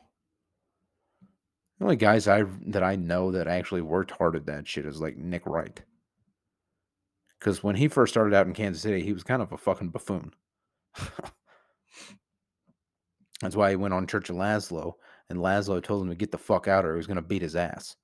The 1.79 1.85
only 1.85 1.97
guys 1.97 2.27
I 2.27 2.45
that 2.69 2.83
I 2.83 2.97
know 2.97 3.33
that 3.33 3.49
actually 3.49 3.83
worked 3.83 4.11
hard 4.11 4.35
at 4.37 4.47
that 4.47 4.67
shit 4.67 4.87
is 4.87 5.01
like 5.01 5.17
Nick 5.17 5.45
Wright. 5.47 5.83
Because 7.39 7.63
when 7.63 7.77
he 7.77 7.89
first 7.89 8.13
started 8.13 8.35
out 8.35 8.47
in 8.47 8.55
Kansas 8.55 8.83
City, 8.83 9.03
he 9.03 9.13
was 9.13 9.23
kind 9.23 9.43
of 9.43 9.53
a 9.53 9.59
fucking 9.59 9.91
buffoon. 9.91 10.33
That's 13.43 13.57
why 13.57 13.71
he 13.71 13.77
went 13.77 13.93
on 13.93 14.07
Church 14.07 14.31
of 14.31 14.37
Lazlo, 14.37 14.95
and 15.29 15.39
Lazlo 15.39 15.83
told 15.83 16.03
him 16.03 16.09
to 16.09 16.15
get 16.15 16.33
the 16.33 16.39
fuck 16.39 16.67
out 16.67 16.87
or 16.87 16.95
he 16.95 16.97
was 16.97 17.07
going 17.07 17.17
to 17.17 17.23
beat 17.23 17.43
his 17.43 17.57
ass. 17.57 17.97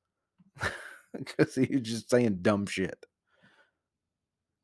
Because 1.15 1.55
he 1.55 1.69
was 1.71 1.83
just 1.83 2.09
saying 2.09 2.39
dumb 2.41 2.65
shit. 2.65 3.05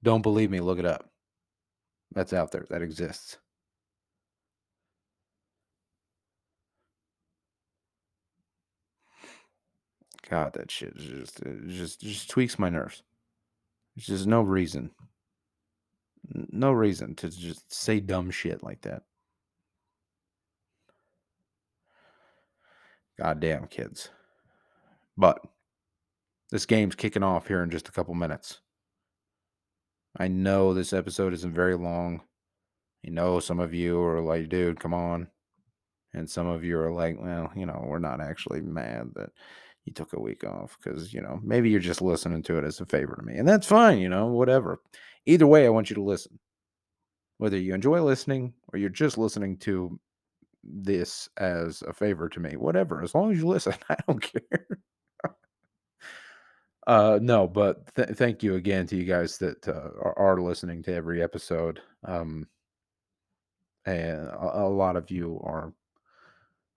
Don't 0.03 0.23
believe 0.23 0.51
me, 0.51 0.61
look 0.61 0.79
it 0.79 0.87
up. 0.87 1.11
That's 2.15 2.33
out 2.33 2.53
there, 2.53 2.65
that 2.71 2.81
exists. 2.81 3.37
God, 10.31 10.53
that 10.55 10.71
shit 10.71 10.97
just 10.97 11.41
just 11.69 12.01
just 12.01 12.31
tweaks 12.31 12.59
my 12.59 12.69
nerves. 12.69 13.03
There's 13.97 14.07
just 14.07 14.27
no 14.27 14.43
reason. 14.43 14.91
No 16.33 16.73
reason 16.73 17.15
to 17.17 17.31
just 17.31 17.73
say 17.73 18.01
dumb 18.01 18.31
shit 18.31 18.63
like 18.63 18.83
that. 18.83 19.03
Goddamn 23.19 23.67
kids. 23.69 24.11
But 25.17 25.41
this 26.51 26.67
game's 26.67 26.95
kicking 26.95 27.23
off 27.23 27.49
here 27.49 27.63
in 27.63 27.71
just 27.71 27.89
a 27.89 27.93
couple 27.93 28.15
minutes. 28.15 28.61
I 30.17 30.29
know 30.29 30.75
this 30.75 30.93
episode 30.93 31.33
isn't 31.33 31.55
very 31.55 31.77
long. 31.77 32.23
You 33.03 33.13
know, 33.13 33.41
some 33.41 33.61
of 33.61 33.75
you 33.75 34.01
are 34.03 34.21
like, 34.21 34.49
dude, 34.49 34.81
come 34.81 34.95
on. 34.95 35.29
And 36.15 36.29
some 36.29 36.47
of 36.47 36.65
you 36.65 36.79
are 36.79 36.93
like, 36.93 37.17
well, 37.21 37.51
you 37.55 37.67
know, 37.67 37.85
we're 37.87 37.99
not 37.99 38.21
actually 38.21 38.61
mad 38.61 39.11
that 39.15 39.31
you 39.89 39.95
took 39.95 40.13
a 40.13 40.21
week 40.21 40.45
off 40.45 40.77
because, 40.79 41.13
you 41.13 41.21
know, 41.21 41.41
maybe 41.43 41.71
you're 41.71 41.81
just 41.81 42.03
listening 42.03 42.43
to 42.45 42.59
it 42.59 42.65
as 42.65 42.81
a 42.81 42.87
favor 42.87 43.17
to 43.17 43.23
me. 43.23 43.37
And 43.37 43.49
that's 43.49 43.67
fine, 43.67 43.99
you 43.99 44.09
know, 44.09 44.27
whatever. 44.27 44.81
Either 45.27 45.47
way, 45.47 45.67
I 45.67 45.71
want 45.71 45.91
you 45.91 45.97
to 45.97 46.03
listen. 46.03 46.39
Whether 47.39 47.59
you 47.59 47.75
enjoy 47.75 48.03
listening 48.03 48.53
or 48.73 48.79
you're 48.79 48.91
just 48.91 49.17
listening 49.17 49.57
to 49.59 49.99
this 50.63 51.29
as 51.39 51.83
a 51.83 51.93
favor 51.93 52.29
to 52.29 52.41
me, 52.41 52.57
whatever, 52.57 53.03
as 53.03 53.15
long 53.15 53.33
as 53.33 53.39
you 53.39 53.47
listen, 53.47 53.75
I 53.89 53.97
don't 54.07 54.21
care. 54.21 54.69
uh, 56.87 57.19
no, 57.23 57.47
but 57.47 57.95
th- 57.95 58.11
thank 58.11 58.43
you 58.43 58.57
again 58.57 58.87
to 58.89 58.97
you 58.97 59.05
guys 59.05 59.39
that 59.39 59.67
uh, 59.69 59.91
are, 60.03 60.19
are, 60.19 60.41
listening 60.41 60.83
to 60.83 60.95
every 60.95 61.23
episode. 61.23 61.81
Um, 62.05 62.47
and 63.87 64.29
a, 64.29 64.61
a 64.63 64.69
lot 64.69 64.97
of 64.97 65.11
you 65.11 65.41
are 65.45 65.73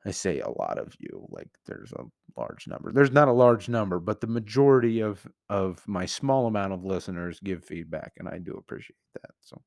I 0.05 0.11
say 0.11 0.39
a 0.39 0.49
lot 0.49 0.79
of 0.79 0.95
you, 0.99 1.27
like 1.29 1.49
there's 1.65 1.91
a 1.93 2.05
large 2.35 2.67
number. 2.67 2.91
There's 2.91 3.11
not 3.11 3.27
a 3.27 3.33
large 3.33 3.69
number, 3.69 3.99
but 3.99 4.19
the 4.19 4.27
majority 4.27 5.01
of 5.01 5.25
of 5.49 5.87
my 5.87 6.05
small 6.05 6.47
amount 6.47 6.73
of 6.73 6.83
listeners 6.83 7.39
give 7.43 7.63
feedback, 7.63 8.13
and 8.17 8.27
I 8.27 8.39
do 8.39 8.53
appreciate 8.53 8.97
that. 9.13 9.31
So, 9.41 9.61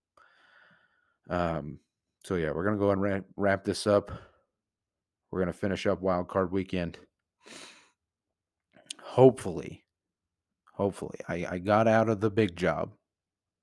um, 1.31 1.79
so 2.25 2.35
yeah, 2.35 2.51
we're 2.51 2.65
gonna 2.65 2.79
go 2.79 2.91
and 2.91 3.01
wrap, 3.01 3.25
wrap 3.37 3.65
this 3.65 3.87
up. 3.87 4.11
We're 5.31 5.41
gonna 5.41 5.53
finish 5.53 5.87
up 5.87 6.01
Wild 6.01 6.27
Card 6.27 6.51
Weekend. 6.51 6.99
Hopefully, 9.03 9.85
hopefully, 10.73 11.19
I 11.29 11.47
I 11.49 11.59
got 11.59 11.87
out 11.87 12.09
of 12.09 12.21
the 12.21 12.31
big 12.31 12.57
job, 12.57 12.93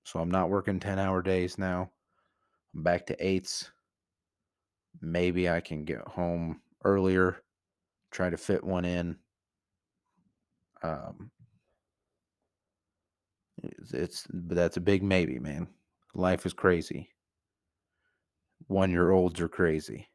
so 0.06 0.20
I'm 0.22 0.32
not 0.32 0.50
working 0.50 0.80
ten 0.80 1.00
hour 1.00 1.22
days 1.22 1.58
now. 1.58 1.92
I'm 2.74 2.84
back 2.84 3.06
to 3.08 3.26
eights 3.26 3.72
maybe 5.00 5.50
I 5.50 5.62
can 5.62 5.86
get 5.86 6.08
home 6.08 6.62
earlier, 6.84 7.38
try 8.12 8.30
to 8.30 8.38
fit 8.38 8.64
one 8.64 8.86
in. 8.86 9.18
Um, 10.84 11.32
it's, 13.64 13.94
it's 13.94 14.28
but 14.34 14.56
that's 14.56 14.78
a 14.78 14.82
big 14.82 15.04
maybe, 15.04 15.40
man. 15.40 15.68
Life 16.14 16.46
is 16.46 16.54
crazy. 16.54 17.10
One 18.68 18.92
year 18.92 19.12
olds 19.12 19.40
are 19.40 19.48
crazy. 19.48 20.08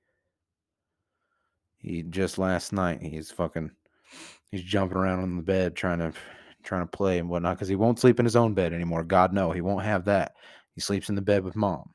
He 1.78 2.02
just 2.02 2.38
last 2.38 2.72
night 2.72 3.00
he's 3.02 3.30
fucking 3.30 3.70
he's 4.50 4.62
jumping 4.62 4.98
around 4.98 5.20
on 5.20 5.36
the 5.36 5.42
bed 5.42 5.76
trying 5.76 5.98
to 5.98 6.12
trying 6.62 6.82
to 6.82 6.96
play 6.96 7.18
and 7.18 7.28
whatnot 7.28 7.56
because 7.56 7.68
he 7.68 7.76
won't 7.76 8.00
sleep 8.00 8.18
in 8.18 8.24
his 8.26 8.36
own 8.36 8.54
bed 8.54 8.72
anymore. 8.72 9.04
God 9.04 9.32
no, 9.32 9.52
he 9.52 9.60
won't 9.60 9.84
have 9.84 10.04
that. 10.06 10.34
He 10.74 10.80
sleeps 10.80 11.08
in 11.08 11.14
the 11.14 11.22
bed 11.22 11.44
with 11.44 11.56
mom. 11.56 11.90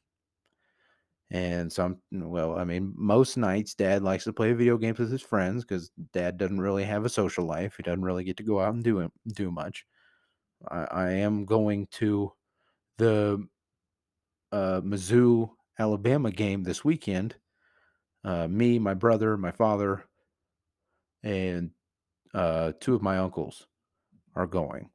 And 1.32 1.72
some, 1.72 1.98
well, 2.12 2.60
I 2.60 2.66
mean, 2.66 2.94
most 2.96 3.38
nights 3.38 3.74
dad 3.74 4.04
likes 4.04 4.26
to 4.26 4.34
play 4.34 4.52
video 4.52 4.78
games 4.78 5.00
with 5.00 5.10
his 5.10 5.22
friends 5.22 5.64
because 5.64 5.90
dad 6.12 6.38
doesn't 6.38 6.60
really 6.60 6.84
have 6.84 7.06
a 7.06 7.10
social 7.10 7.46
life. 7.46 7.76
He 7.78 7.84
doesn't 7.84 8.04
really 8.04 8.26
get 8.26 8.36
to 8.38 8.44
go 8.44 8.60
out 8.60 8.74
and 8.74 8.84
do 8.84 9.10
do 9.28 9.50
much. 9.50 9.86
I, 10.70 10.88
I 10.92 11.10
am 11.12 11.46
going 11.46 11.88
to 11.92 12.34
the 12.98 13.48
uh, 14.52 14.82
Mizzou 14.82 15.52
Alabama 15.80 16.32
game 16.32 16.64
this 16.64 16.84
weekend. 16.84 17.36
Uh, 18.26 18.48
me, 18.50 18.78
my 18.78 18.94
brother, 18.94 19.38
my 19.38 19.52
father, 19.52 20.04
and 21.24 21.72
uh, 22.34 22.74
two 22.82 22.94
of 22.94 23.02
my 23.02 23.18
uncles 23.18 23.68
are 24.36 24.48
going. 24.48 24.90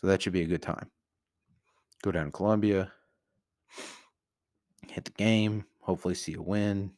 So 0.00 0.06
that 0.06 0.22
should 0.22 0.32
be 0.32 0.42
a 0.42 0.46
good 0.46 0.62
time. 0.62 0.90
Go 2.02 2.10
down 2.10 2.26
to 2.26 2.32
Columbia, 2.32 2.90
hit 4.88 5.04
the 5.04 5.12
game, 5.12 5.64
hopefully 5.82 6.14
see 6.14 6.34
a 6.34 6.42
win. 6.42 6.92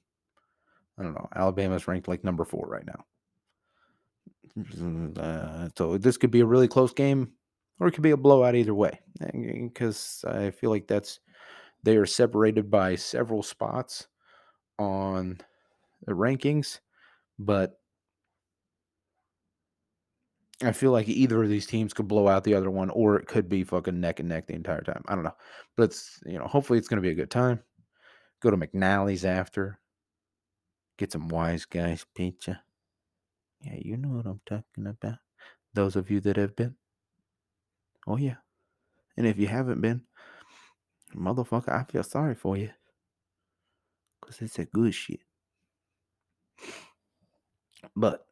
I 0.99 1.03
don't 1.03 1.15
know. 1.15 1.29
Alabama's 1.35 1.89
ranked 1.89 2.07
like 2.07 2.23
number 2.23 2.45
four 2.45 2.67
right 2.69 2.87
now. 2.87 3.05
Uh, 5.21 5.69
so 5.77 5.99
this 5.99 6.17
could 6.17 6.31
be 6.31 6.41
a 6.41 6.47
really 6.47 6.69
close 6.69 6.93
game, 6.93 7.33
or 7.81 7.89
it 7.89 7.93
could 7.93 8.03
be 8.03 8.13
a 8.13 8.17
blowout 8.17 8.55
either 8.55 8.75
way. 8.75 9.01
Because 9.33 10.25
I 10.29 10.51
feel 10.51 10.71
like 10.71 10.87
that's 10.87 11.19
they 11.83 11.97
are 11.97 12.07
separated 12.07 12.71
by 12.71 12.95
several 12.95 13.43
spots 13.43 14.07
on 14.79 15.39
the 16.07 16.13
rankings, 16.13 16.79
but 17.39 17.81
I 20.63 20.73
feel 20.73 20.93
like 20.93 21.09
either 21.09 21.43
of 21.43 21.49
these 21.49 21.67
teams 21.67 21.93
could 21.93 22.07
blow 22.07 22.29
out 22.29 22.45
the 22.45 22.55
other 22.55 22.71
one, 22.71 22.91
or 22.91 23.17
it 23.17 23.27
could 23.27 23.49
be 23.49 23.65
fucking 23.65 23.99
neck 23.99 24.21
and 24.21 24.29
neck 24.29 24.47
the 24.47 24.55
entire 24.55 24.83
time. 24.83 25.03
I 25.09 25.15
don't 25.17 25.25
know, 25.25 25.35
but 25.77 25.85
it's 25.85 26.21
you 26.25 26.39
know, 26.39 26.47
hopefully 26.47 26.79
it's 26.79 26.89
going 26.89 27.03
to 27.03 27.07
be 27.07 27.11
a 27.11 27.15
good 27.15 27.31
time. 27.31 27.61
Go 28.45 28.51
to 28.51 28.59
McNally's 28.59 29.25
after, 29.25 29.81
get 30.99 31.11
some 31.11 31.29
wise 31.29 31.65
guys 31.65 32.05
pizza. 32.15 32.61
Yeah, 33.63 33.77
you 33.81 33.97
know 33.97 34.11
what 34.11 34.27
I'm 34.27 34.43
talking 34.45 34.87
about. 34.87 35.17
Those 35.73 35.97
of 35.97 36.11
you 36.11 36.21
that 36.21 36.37
have 36.37 36.55
been. 36.55 36.77
Oh 38.07 38.19
yeah, 38.19 38.37
and 39.17 39.27
if 39.27 39.39
you 39.39 39.47
haven't 39.47 39.81
been, 39.81 40.03
motherfucker, 41.17 41.73
I 41.73 41.91
feel 41.91 42.03
sorry 42.03 42.35
for 42.35 42.59
you, 42.59 42.69
cause 44.21 44.43
it's 44.43 44.59
a 44.59 44.67
good 44.67 44.95
shit. 44.95 45.21
But 47.97 48.27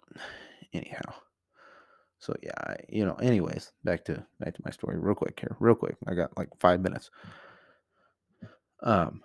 anyhow. 0.75 1.15
So 2.19 2.37
yeah, 2.43 2.53
I, 2.59 2.77
you 2.91 3.07
know. 3.07 3.15
Anyways, 3.15 3.73
back 3.83 4.05
to 4.05 4.27
back 4.39 4.55
to 4.55 4.63
my 4.63 4.73
story, 4.73 4.99
real 4.99 5.15
quick 5.15 5.41
here, 5.41 5.57
real 5.59 5.75
quick. 5.75 5.97
I 6.07 6.13
got 6.13 6.37
like 6.37 6.51
five 6.61 6.83
minutes. 6.83 7.11
Um, 8.83 9.23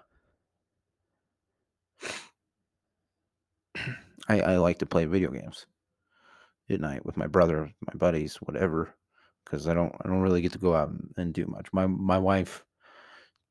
I 4.28 4.42
I 4.42 4.58
like 4.58 4.80
to 4.80 4.86
play 4.86 5.06
video 5.06 5.32
games 5.32 5.66
at 6.70 6.82
night 6.82 7.06
with 7.06 7.18
my 7.18 7.28
brother, 7.28 7.72
my 7.82 7.94
buddies, 7.96 8.36
whatever, 8.38 8.94
because 9.46 9.68
I 9.68 9.74
don't 9.74 9.94
I 10.04 10.08
don't 10.08 10.22
really 10.22 10.42
get 10.42 10.52
to 10.54 10.58
go 10.60 10.76
out 10.76 10.92
and, 11.18 11.34
do 11.34 11.46
much. 11.48 11.68
My 11.74 11.88
my 11.88 12.18
wife 12.18 12.64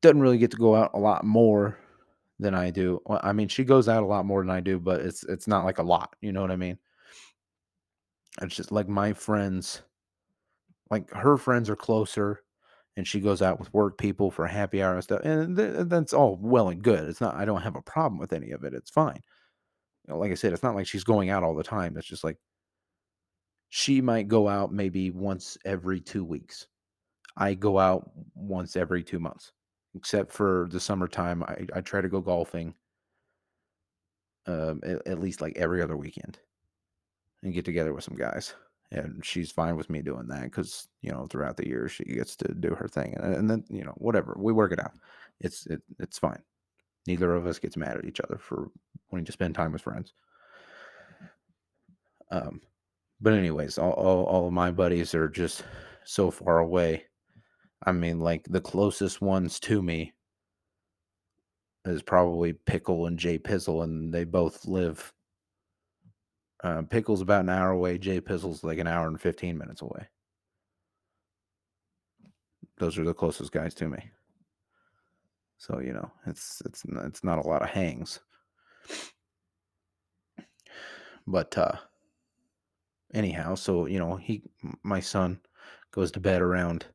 doesn't 0.03 0.21
really 0.21 0.39
get 0.39 0.51
to 0.53 0.57
go 0.57 0.75
out 0.77 0.91
a 0.95 0.99
lot 0.99 1.25
more 1.25 1.79
than 2.39 2.55
I 2.55 2.71
do. 2.71 3.01
I 3.09 3.33
mean, 3.33 3.49
she 3.49 3.65
goes 3.65 3.89
out 3.89 4.03
a 4.03 4.07
lot 4.07 4.27
more 4.27 4.43
than 4.43 4.51
I 4.51 4.61
do, 4.61 4.79
but 4.79 5.01
it's 5.01 5.25
it's 5.25 5.49
not 5.49 5.65
like 5.65 5.79
a 5.79 5.83
lot. 5.83 6.15
You 6.21 6.33
know 6.33 6.43
what 6.43 6.51
I 6.51 6.57
mean? 6.57 6.79
It's 8.43 8.57
just 8.57 8.73
like 8.73 8.89
my 8.89 9.13
friends, 9.13 9.83
like 10.91 11.11
her 11.11 11.37
friends 11.37 11.69
are 11.71 11.77
closer, 11.77 12.43
and 12.97 13.07
she 13.07 13.21
goes 13.21 13.43
out 13.43 13.59
with 13.59 13.73
work 13.75 13.99
people 13.99 14.31
for 14.31 14.47
happy 14.47 14.83
hour 14.83 14.95
and 14.95 15.03
stuff, 15.05 15.21
and 15.25 15.57
th- 15.57 15.89
that's 15.89 16.13
all 16.13 16.39
well 16.41 16.69
and 16.69 16.83
good. 16.83 17.09
It's 17.09 17.21
not. 17.21 17.35
I 17.35 17.45
don't 17.45 17.63
have 17.63 17.77
a 17.77 17.83
problem 17.83 18.19
with 18.19 18.33
any 18.33 18.51
of 18.53 18.65
it. 18.65 18.75
It's 18.75 18.91
fine. 18.91 19.23
You 20.07 20.15
know, 20.15 20.21
like 20.21 20.31
I 20.31 20.35
said, 20.35 20.53
it's 20.53 20.63
not 20.63 20.75
like 20.75 20.87
she's 20.87 21.05
going 21.05 21.31
out 21.31 21.43
all 21.43 21.55
the 21.55 21.63
time. 21.63 21.97
It's 21.97 22.07
just 22.07 22.25
like 22.25 22.39
she 23.69 24.01
might 24.01 24.29
go 24.29 24.49
out 24.49 24.73
maybe 24.73 25.11
once 25.11 25.59
every 25.65 26.01
two 26.01 26.25
weeks. 26.25 26.67
I 27.37 27.55
go 27.55 27.79
out 27.79 28.11
once 28.35 28.77
every 28.77 29.03
two 29.03 29.19
months, 29.19 29.53
except 29.95 30.33
for 30.33 30.69
the 30.71 30.81
summertime. 30.81 31.43
I, 31.43 31.67
I 31.75 31.81
try 31.81 32.01
to 32.01 32.09
go 32.09 32.21
golfing 32.21 32.75
um, 34.47 34.81
at, 34.85 35.07
at 35.07 35.21
least 35.21 35.41
like 35.41 35.57
every 35.57 35.83
other 35.83 35.97
weekend 35.97 36.39
and 37.43 37.53
get 37.53 37.65
together 37.65 37.93
with 37.93 38.05
some 38.05 38.17
guys. 38.17 38.55
And 38.93 39.25
she's 39.25 39.51
fine 39.51 39.77
with 39.77 39.91
me 39.91 40.01
doing 40.01 40.29
that 40.29 40.45
because 40.45 40.89
you 41.03 41.11
know 41.11 41.27
throughout 41.27 41.57
the 41.57 41.67
year 41.67 41.89
she 41.89 42.05
gets 42.05 42.37
to 42.37 42.55
do 42.55 42.71
her 42.71 42.87
thing, 42.87 43.17
and, 43.21 43.35
and 43.35 43.51
then 43.51 43.65
you 43.69 43.85
know 43.85 43.95
whatever 43.97 44.37
we 44.39 44.53
work 44.53 44.71
it 44.73 44.79
out. 44.79 44.93
It's 45.41 45.67
it, 45.67 45.83
it's 45.99 46.19
fine. 46.21 46.41
Neither 47.07 47.35
of 47.35 47.47
us 47.47 47.59
gets 47.59 47.77
mad 47.77 47.97
at 47.97 48.05
each 48.05 48.21
other 48.21 48.39
for 48.39 48.69
wanting 49.11 49.27
to 49.27 49.33
spend 49.33 49.55
time 49.55 49.73
with 49.73 49.83
friends. 49.83 50.13
Um, 52.31 52.61
but 53.21 53.33
anyways, 53.33 53.79
all, 53.79 53.93
all 53.93 54.25
all 54.25 54.47
of 54.49 54.53
my 54.53 54.71
buddies 54.71 55.15
are 55.15 55.29
just 55.29 55.65
so 56.05 56.31
far 56.31 56.59
away. 56.59 57.05
I 57.85 57.93
mean, 57.93 58.21
like 58.21 58.45
the 58.49 58.61
closest 58.61 59.21
ones 59.21 59.61
to 59.61 59.83
me 59.83 60.13
is 61.85 62.03
probably 62.03 62.53
Pickle 62.53 63.07
and 63.07 63.19
Jay 63.19 63.39
Pizzle, 63.39 63.85
and 63.85 64.13
they 64.13 64.25
both 64.25 64.67
live 64.67 65.13
uh, 66.65 66.83
Pickle's 66.83 67.21
about 67.21 67.43
an 67.43 67.49
hour 67.49 67.71
away. 67.71 67.99
Jay 67.99 68.21
Pizzle's 68.21 68.65
like 68.65 68.79
an 68.79 68.87
hour 68.87 69.07
and 69.07 69.21
15 69.21 69.57
minutes 69.57 69.83
away. 69.83 70.09
Those 72.79 72.99
are 72.99 73.05
the 73.05 73.15
closest 73.15 73.53
guys 73.53 73.75
to 73.75 73.89
me. 73.89 74.11
So, 75.59 75.81
you 75.81 75.93
know, 75.93 76.11
it's 76.27 76.63
it's 76.67 76.85
it's 77.05 77.25
not 77.25 77.39
a 77.39 77.49
lot 77.49 77.63
of 77.63 77.71
hangs. 77.71 78.21
But 81.27 81.57
uh 81.59 81.77
anyhow, 83.15 83.55
so 83.55 83.87
you 83.87 83.99
know, 83.99 84.17
he 84.17 84.43
my 84.83 85.01
son 85.01 85.41
goes 85.91 86.11
to 86.13 86.21
bed 86.21 86.43
around 86.43 86.87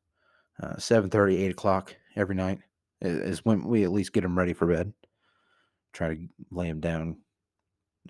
uh 0.62 0.76
7 0.78 1.10
30, 1.10 1.36
8 1.44 1.50
o'clock 1.50 1.96
every 2.16 2.34
night 2.34 2.60
is 3.00 3.44
when 3.44 3.64
we 3.64 3.84
at 3.84 3.92
least 3.92 4.12
get 4.12 4.24
him 4.24 4.38
ready 4.38 4.52
for 4.52 4.66
bed. 4.66 4.92
Try 5.92 6.14
to 6.14 6.28
lay 6.50 6.68
him 6.68 6.80
down 6.80 7.18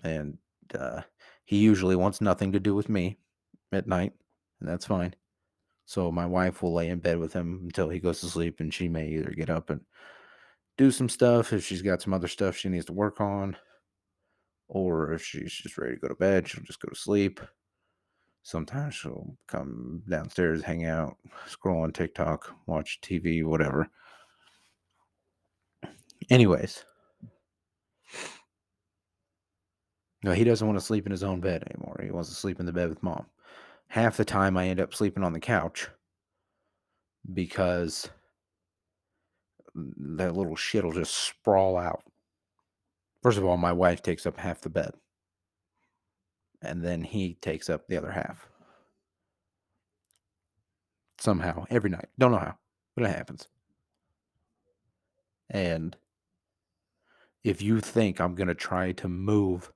and 0.03 0.37
uh 0.77 1.01
he 1.45 1.57
usually 1.57 1.95
wants 1.95 2.21
nothing 2.21 2.53
to 2.53 2.59
do 2.59 2.73
with 2.73 2.89
me 2.89 3.17
at 3.71 3.87
night, 3.87 4.13
and 4.59 4.69
that's 4.69 4.85
fine. 4.85 5.13
So 5.85 6.11
my 6.11 6.25
wife 6.25 6.63
will 6.63 6.73
lay 6.73 6.89
in 6.89 6.99
bed 6.99 7.19
with 7.19 7.33
him 7.33 7.61
until 7.63 7.89
he 7.89 7.99
goes 7.99 8.21
to 8.21 8.27
sleep, 8.27 8.59
and 8.59 8.73
she 8.73 8.87
may 8.87 9.09
either 9.09 9.31
get 9.31 9.49
up 9.49 9.69
and 9.69 9.81
do 10.77 10.91
some 10.91 11.09
stuff 11.09 11.53
if 11.53 11.63
she's 11.65 11.81
got 11.81 12.01
some 12.01 12.13
other 12.13 12.27
stuff 12.27 12.57
she 12.57 12.69
needs 12.69 12.85
to 12.85 12.93
work 12.93 13.21
on, 13.21 13.55
or 14.67 15.13
if 15.13 15.23
she's 15.23 15.53
just 15.53 15.77
ready 15.77 15.95
to 15.95 16.01
go 16.01 16.07
to 16.07 16.15
bed, 16.15 16.47
she'll 16.47 16.63
just 16.63 16.81
go 16.81 16.89
to 16.89 16.95
sleep. 16.95 17.39
Sometimes 18.41 18.93
she'll 18.95 19.37
come 19.47 20.03
downstairs, 20.09 20.63
hang 20.63 20.85
out, 20.85 21.15
scroll 21.47 21.83
on 21.83 21.93
TikTok, 21.93 22.53
watch 22.65 22.99
TV, 23.01 23.43
whatever. 23.43 23.87
Anyways, 26.29 26.83
no, 30.23 30.33
he 30.33 30.43
doesn't 30.43 30.67
want 30.67 30.79
to 30.79 30.85
sleep 30.85 31.05
in 31.05 31.11
his 31.11 31.23
own 31.23 31.39
bed 31.39 31.63
anymore. 31.69 31.99
He 32.03 32.11
wants 32.11 32.29
to 32.29 32.35
sleep 32.35 32.59
in 32.59 32.65
the 32.65 32.73
bed 32.73 32.89
with 32.89 33.03
mom. 33.03 33.25
Half 33.87 34.17
the 34.17 34.25
time, 34.25 34.57
I 34.57 34.67
end 34.67 34.79
up 34.79 34.93
sleeping 34.93 35.23
on 35.23 35.33
the 35.33 35.39
couch 35.39 35.87
because 37.33 38.09
that 39.75 40.35
little 40.35 40.55
shit 40.55 40.83
will 40.83 40.91
just 40.91 41.15
sprawl 41.15 41.77
out. 41.77 42.03
First 43.21 43.37
of 43.37 43.45
all, 43.45 43.57
my 43.57 43.71
wife 43.71 44.01
takes 44.01 44.25
up 44.25 44.37
half 44.37 44.61
the 44.61 44.69
bed, 44.69 44.91
and 46.61 46.83
then 46.83 47.03
he 47.03 47.35
takes 47.35 47.69
up 47.69 47.87
the 47.87 47.97
other 47.97 48.11
half. 48.11 48.49
Somehow, 51.19 51.65
every 51.69 51.89
night. 51.89 52.09
Don't 52.19 52.31
know 52.31 52.37
how, 52.37 52.57
but 52.95 53.05
it 53.05 53.15
happens. 53.15 53.47
And 55.49 55.95
if 57.43 57.61
you 57.61 57.79
think 57.79 58.19
I'm 58.19 58.35
going 58.35 58.47
to 58.47 58.55
try 58.55 58.91
to 58.93 59.07
move 59.07 59.71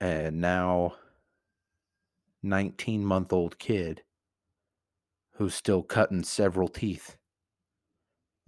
and 0.00 0.40
now 0.40 0.94
19 2.42 3.04
month 3.04 3.32
old 3.32 3.58
kid 3.58 4.02
who's 5.32 5.54
still 5.54 5.82
cutting 5.82 6.22
several 6.22 6.68
teeth 6.68 7.16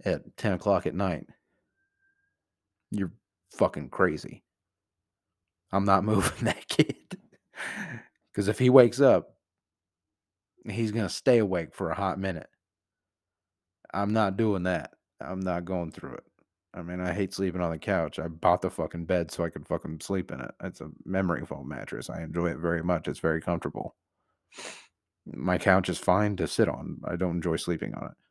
at 0.05 0.37
10 0.37 0.53
o'clock 0.53 0.85
at 0.85 0.95
night. 0.95 1.25
You're 2.91 3.11
fucking 3.51 3.89
crazy. 3.89 4.43
I'm 5.71 5.85
not 5.85 6.03
moving 6.05 6.45
that 6.45 6.67
kid. 6.67 7.17
Because 8.31 8.47
if 8.47 8.59
he 8.59 8.69
wakes 8.69 9.01
up, 9.01 9.35
he's 10.69 10.91
going 10.91 11.07
to 11.07 11.13
stay 11.13 11.39
awake 11.39 11.73
for 11.73 11.89
a 11.89 11.95
hot 11.95 12.19
minute. 12.19 12.47
I'm 13.93 14.13
not 14.13 14.37
doing 14.37 14.63
that. 14.63 14.91
I'm 15.19 15.39
not 15.39 15.65
going 15.65 15.91
through 15.91 16.15
it. 16.15 16.23
I 16.73 16.83
mean, 16.83 16.99
I 16.99 17.13
hate 17.13 17.33
sleeping 17.33 17.61
on 17.61 17.71
the 17.71 17.79
couch. 17.79 18.19
I 18.19 18.27
bought 18.27 18.61
the 18.61 18.69
fucking 18.69 19.05
bed 19.05 19.31
so 19.31 19.43
I 19.43 19.49
could 19.49 19.67
fucking 19.67 20.01
sleep 20.01 20.31
in 20.31 20.41
it. 20.41 20.51
It's 20.63 20.81
a 20.81 20.91
memory 21.05 21.43
foam 21.45 21.67
mattress. 21.67 22.09
I 22.09 22.21
enjoy 22.21 22.47
it 22.47 22.59
very 22.59 22.83
much. 22.83 23.07
It's 23.07 23.19
very 23.19 23.41
comfortable. 23.41 23.95
My 25.25 25.57
couch 25.57 25.89
is 25.89 25.97
fine 25.97 26.35
to 26.35 26.47
sit 26.47 26.69
on. 26.69 27.01
I 27.05 27.15
don't 27.15 27.37
enjoy 27.37 27.55
sleeping 27.55 27.95
on 27.95 28.05
it. 28.11 28.26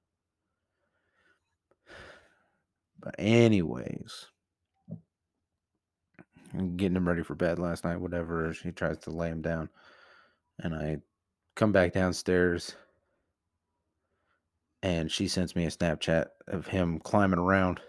But 3.07 3.15
anyways, 3.21 4.27
getting 6.75 6.97
him 6.97 7.07
ready 7.07 7.23
for 7.23 7.37
bed 7.37 7.61
last 7.61 7.85
night, 7.85 8.01
whatever. 8.01 8.53
She 8.53 8.73
tries 8.73 8.99
to 8.99 9.11
lay 9.11 9.29
him 9.29 9.43
down. 9.43 9.69
And 10.59 10.75
I 10.75 10.97
come 11.55 11.71
back 11.71 11.93
downstairs 11.93 12.75
and 14.83 15.09
she 15.09 15.29
sends 15.29 15.55
me 15.55 15.67
a 15.67 15.71
Snapchat 15.71 16.27
of 16.49 16.67
him 16.67 16.99
climbing 16.99 17.39
around 17.39 17.81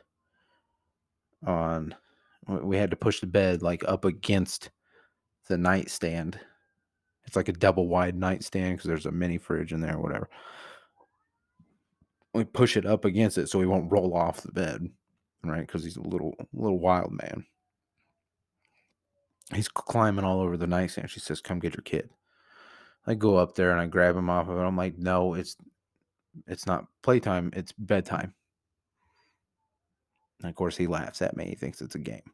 on 1.47 1.95
we 2.47 2.77
had 2.77 2.91
to 2.91 2.95
push 2.95 3.19
the 3.19 3.25
bed 3.25 3.63
like 3.63 3.83
up 3.87 4.05
against 4.05 4.69
the 5.47 5.57
nightstand. 5.57 6.39
It's 7.25 7.35
like 7.35 7.49
a 7.49 7.53
double 7.53 7.87
wide 7.87 8.15
nightstand 8.15 8.77
because 8.77 8.87
there's 8.87 9.07
a 9.07 9.11
mini 9.11 9.39
fridge 9.39 9.73
in 9.73 9.81
there 9.81 9.97
whatever. 9.97 10.29
We 12.35 12.43
push 12.43 12.77
it 12.77 12.85
up 12.85 13.03
against 13.03 13.39
it 13.39 13.49
so 13.49 13.59
he 13.59 13.65
won't 13.65 13.91
roll 13.91 14.15
off 14.15 14.43
the 14.43 14.51
bed, 14.51 14.91
right? 15.43 15.65
Because 15.65 15.83
he's 15.83 15.97
a 15.97 16.01
little 16.01 16.33
little 16.53 16.79
wild 16.79 17.11
man. 17.11 17.45
He's 19.53 19.69
climbing 19.69 20.25
all 20.25 20.41
over 20.41 20.57
the 20.57 20.67
nightstand. 20.67 21.09
She 21.09 21.19
says, 21.19 21.41
"Come 21.41 21.59
get 21.59 21.75
your 21.75 21.83
kid." 21.83 22.09
I 23.05 23.13
go 23.13 23.37
up 23.37 23.55
there 23.55 23.71
and 23.71 23.79
I 23.79 23.87
grab 23.87 24.15
him 24.17 24.29
off 24.29 24.49
of 24.49 24.57
it. 24.57 24.61
I'm 24.61 24.77
like, 24.77 24.97
"No, 24.97 25.33
it's 25.33 25.55
it's 26.47 26.65
not 26.65 26.87
playtime. 27.03 27.51
It's 27.55 27.71
bedtime." 27.71 28.33
And 30.41 30.49
of 30.49 30.55
course, 30.55 30.77
he 30.77 30.87
laughs 30.87 31.21
at 31.21 31.37
me. 31.37 31.45
He 31.45 31.55
thinks 31.55 31.81
it's 31.81 31.95
a 31.95 31.99
game. 31.99 32.31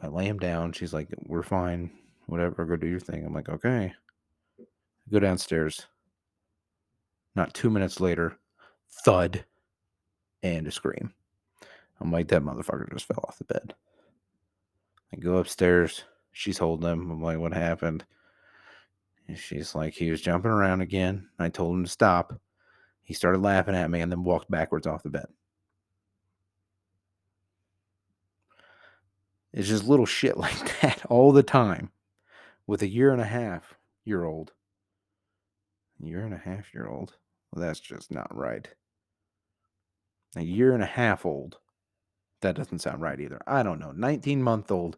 I 0.00 0.08
lay 0.08 0.26
him 0.26 0.38
down. 0.38 0.72
She's 0.72 0.92
like, 0.92 1.08
"We're 1.26 1.42
fine. 1.42 1.90
Whatever. 2.26 2.64
Go 2.64 2.76
do 2.76 2.88
your 2.88 3.00
thing." 3.00 3.24
I'm 3.24 3.34
like, 3.34 3.48
"Okay." 3.48 3.94
go 5.10 5.18
downstairs. 5.18 5.86
Not 7.34 7.54
two 7.54 7.70
minutes 7.70 8.00
later, 8.00 8.38
thud 9.04 9.44
and 10.42 10.66
a 10.66 10.70
scream. 10.70 11.12
I'm 12.00 12.10
like, 12.10 12.28
that 12.28 12.42
motherfucker 12.42 12.90
just 12.92 13.06
fell 13.06 13.24
off 13.26 13.38
the 13.38 13.44
bed. 13.44 13.74
I 15.12 15.16
go 15.16 15.38
upstairs. 15.38 16.04
She's 16.32 16.58
holding 16.58 16.90
him. 16.90 17.10
I'm 17.10 17.22
like, 17.22 17.38
what 17.38 17.52
happened? 17.52 18.04
And 19.28 19.38
she's 19.38 19.74
like, 19.74 19.94
he 19.94 20.10
was 20.10 20.20
jumping 20.20 20.50
around 20.50 20.80
again. 20.80 21.28
I 21.38 21.48
told 21.48 21.76
him 21.76 21.84
to 21.84 21.90
stop. 21.90 22.40
He 23.02 23.14
started 23.14 23.42
laughing 23.42 23.74
at 23.74 23.90
me 23.90 24.00
and 24.00 24.10
then 24.10 24.24
walked 24.24 24.50
backwards 24.50 24.86
off 24.86 25.02
the 25.02 25.10
bed. 25.10 25.26
It's 29.52 29.68
just 29.68 29.84
little 29.84 30.06
shit 30.06 30.36
like 30.36 30.80
that 30.80 31.04
all 31.06 31.32
the 31.32 31.42
time 31.42 31.90
with 32.66 32.82
a 32.82 32.88
year 32.88 33.12
and 33.12 33.20
a 33.20 33.26
half 33.26 33.74
year 34.04 34.24
old. 34.24 34.52
A 36.02 36.06
year 36.06 36.24
and 36.24 36.34
a 36.34 36.38
half 36.38 36.72
year 36.72 36.86
old. 36.86 37.14
Well, 37.52 37.66
that's 37.66 37.80
just 37.80 38.10
not 38.10 38.34
right. 38.34 38.68
A 40.36 40.42
year 40.42 40.72
and 40.72 40.82
a 40.82 40.86
half 40.86 41.26
old. 41.26 41.58
That 42.42 42.56
doesn't 42.56 42.80
sound 42.80 43.02
right 43.02 43.20
either. 43.20 43.40
I 43.46 43.62
don't 43.62 43.80
know. 43.80 43.92
19 43.92 44.42
month 44.42 44.70
old 44.70 44.96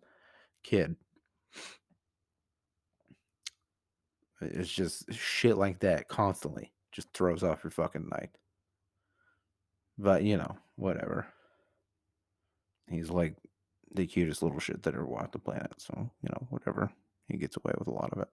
kid. 0.63 0.97
It's 4.41 4.71
just 4.71 5.13
shit 5.13 5.57
like 5.57 5.81
that 5.81 6.09
constantly. 6.09 6.73
Just 6.91 7.13
throws 7.13 7.43
off 7.43 7.65
your 7.65 7.71
fucking 7.71 8.09
night. 8.09 8.31
But, 9.99 10.25
you 10.25 10.37
know, 10.37 10.57
whatever. 10.77 11.27
He's 12.89 13.11
like 13.11 13.37
the 13.95 14.07
cutest 14.07 14.43
little 14.43 14.59
shit 14.59 14.83
that 14.83 14.95
ever 14.95 15.07
walked 15.07 15.33
the 15.33 15.39
planet. 15.39 15.75
So, 15.79 16.11
you 16.23 16.29
know, 16.31 16.47
whatever. 16.51 16.91
He 17.29 17.37
gets 17.37 17.57
away 17.57 17.73
with 17.79 17.89
a 17.89 17.93
lot 17.93 18.13
of 18.13 18.23
it. 18.23 18.29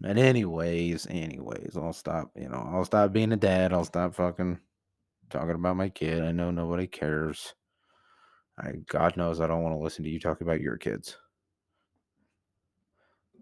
But 0.00 0.16
anyways, 0.16 1.06
anyways, 1.10 1.76
I'll 1.76 1.92
stop, 1.92 2.30
you 2.36 2.48
know, 2.48 2.68
I'll 2.72 2.84
stop 2.84 3.12
being 3.12 3.32
a 3.32 3.36
dad. 3.36 3.72
I'll 3.72 3.84
stop 3.84 4.14
fucking 4.14 4.60
talking 5.30 5.54
about 5.54 5.76
my 5.76 5.88
kid. 5.88 6.22
I 6.22 6.32
know 6.32 6.50
nobody 6.50 6.86
cares. 6.86 7.54
I 8.58 8.72
God 8.88 9.16
knows 9.16 9.40
I 9.40 9.46
don't 9.46 9.62
want 9.62 9.74
to 9.74 9.82
listen 9.82 10.04
to 10.04 10.10
you 10.10 10.18
talk 10.18 10.40
about 10.40 10.60
your 10.60 10.76
kids. 10.76 11.16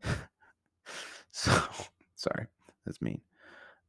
so 1.31 1.63
sorry, 2.15 2.47
that's 2.85 3.01
mean. 3.03 3.21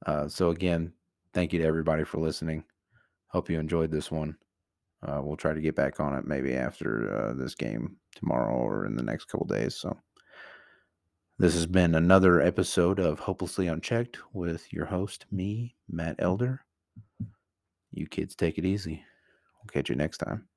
Uh, 0.05 0.27
so 0.27 0.51
again, 0.51 0.93
thank 1.33 1.53
you 1.53 1.59
to 1.59 1.65
everybody 1.65 2.03
for 2.03 2.19
listening. 2.19 2.63
Hope 3.27 3.49
you 3.49 3.59
enjoyed 3.59 3.91
this 3.91 4.11
one. 4.11 4.37
Uh, 5.03 5.21
we'll 5.21 5.37
try 5.37 5.53
to 5.53 5.61
get 5.61 5.75
back 5.75 5.99
on 5.99 6.15
it 6.15 6.25
maybe 6.25 6.55
after 6.55 7.13
uh, 7.15 7.33
this 7.33 7.55
game 7.55 7.97
tomorrow 8.15 8.53
or 8.53 8.85
in 8.85 8.95
the 8.95 9.03
next 9.03 9.25
couple 9.25 9.45
days. 9.45 9.75
So 9.75 9.95
this 11.37 11.53
has 11.53 11.67
been 11.67 11.93
another 11.93 12.41
episode 12.41 12.99
of 12.99 13.19
Hopelessly 13.19 13.67
Unchecked 13.67 14.17
with 14.33 14.73
your 14.73 14.85
host, 14.85 15.25
me, 15.31 15.75
Matt 15.87 16.15
Elder. 16.17 16.65
You 17.91 18.07
kids 18.07 18.35
take 18.35 18.57
it 18.57 18.65
easy. 18.65 19.03
We'll 19.61 19.69
catch 19.71 19.89
you 19.89 19.95
next 19.95 20.19
time. 20.19 20.47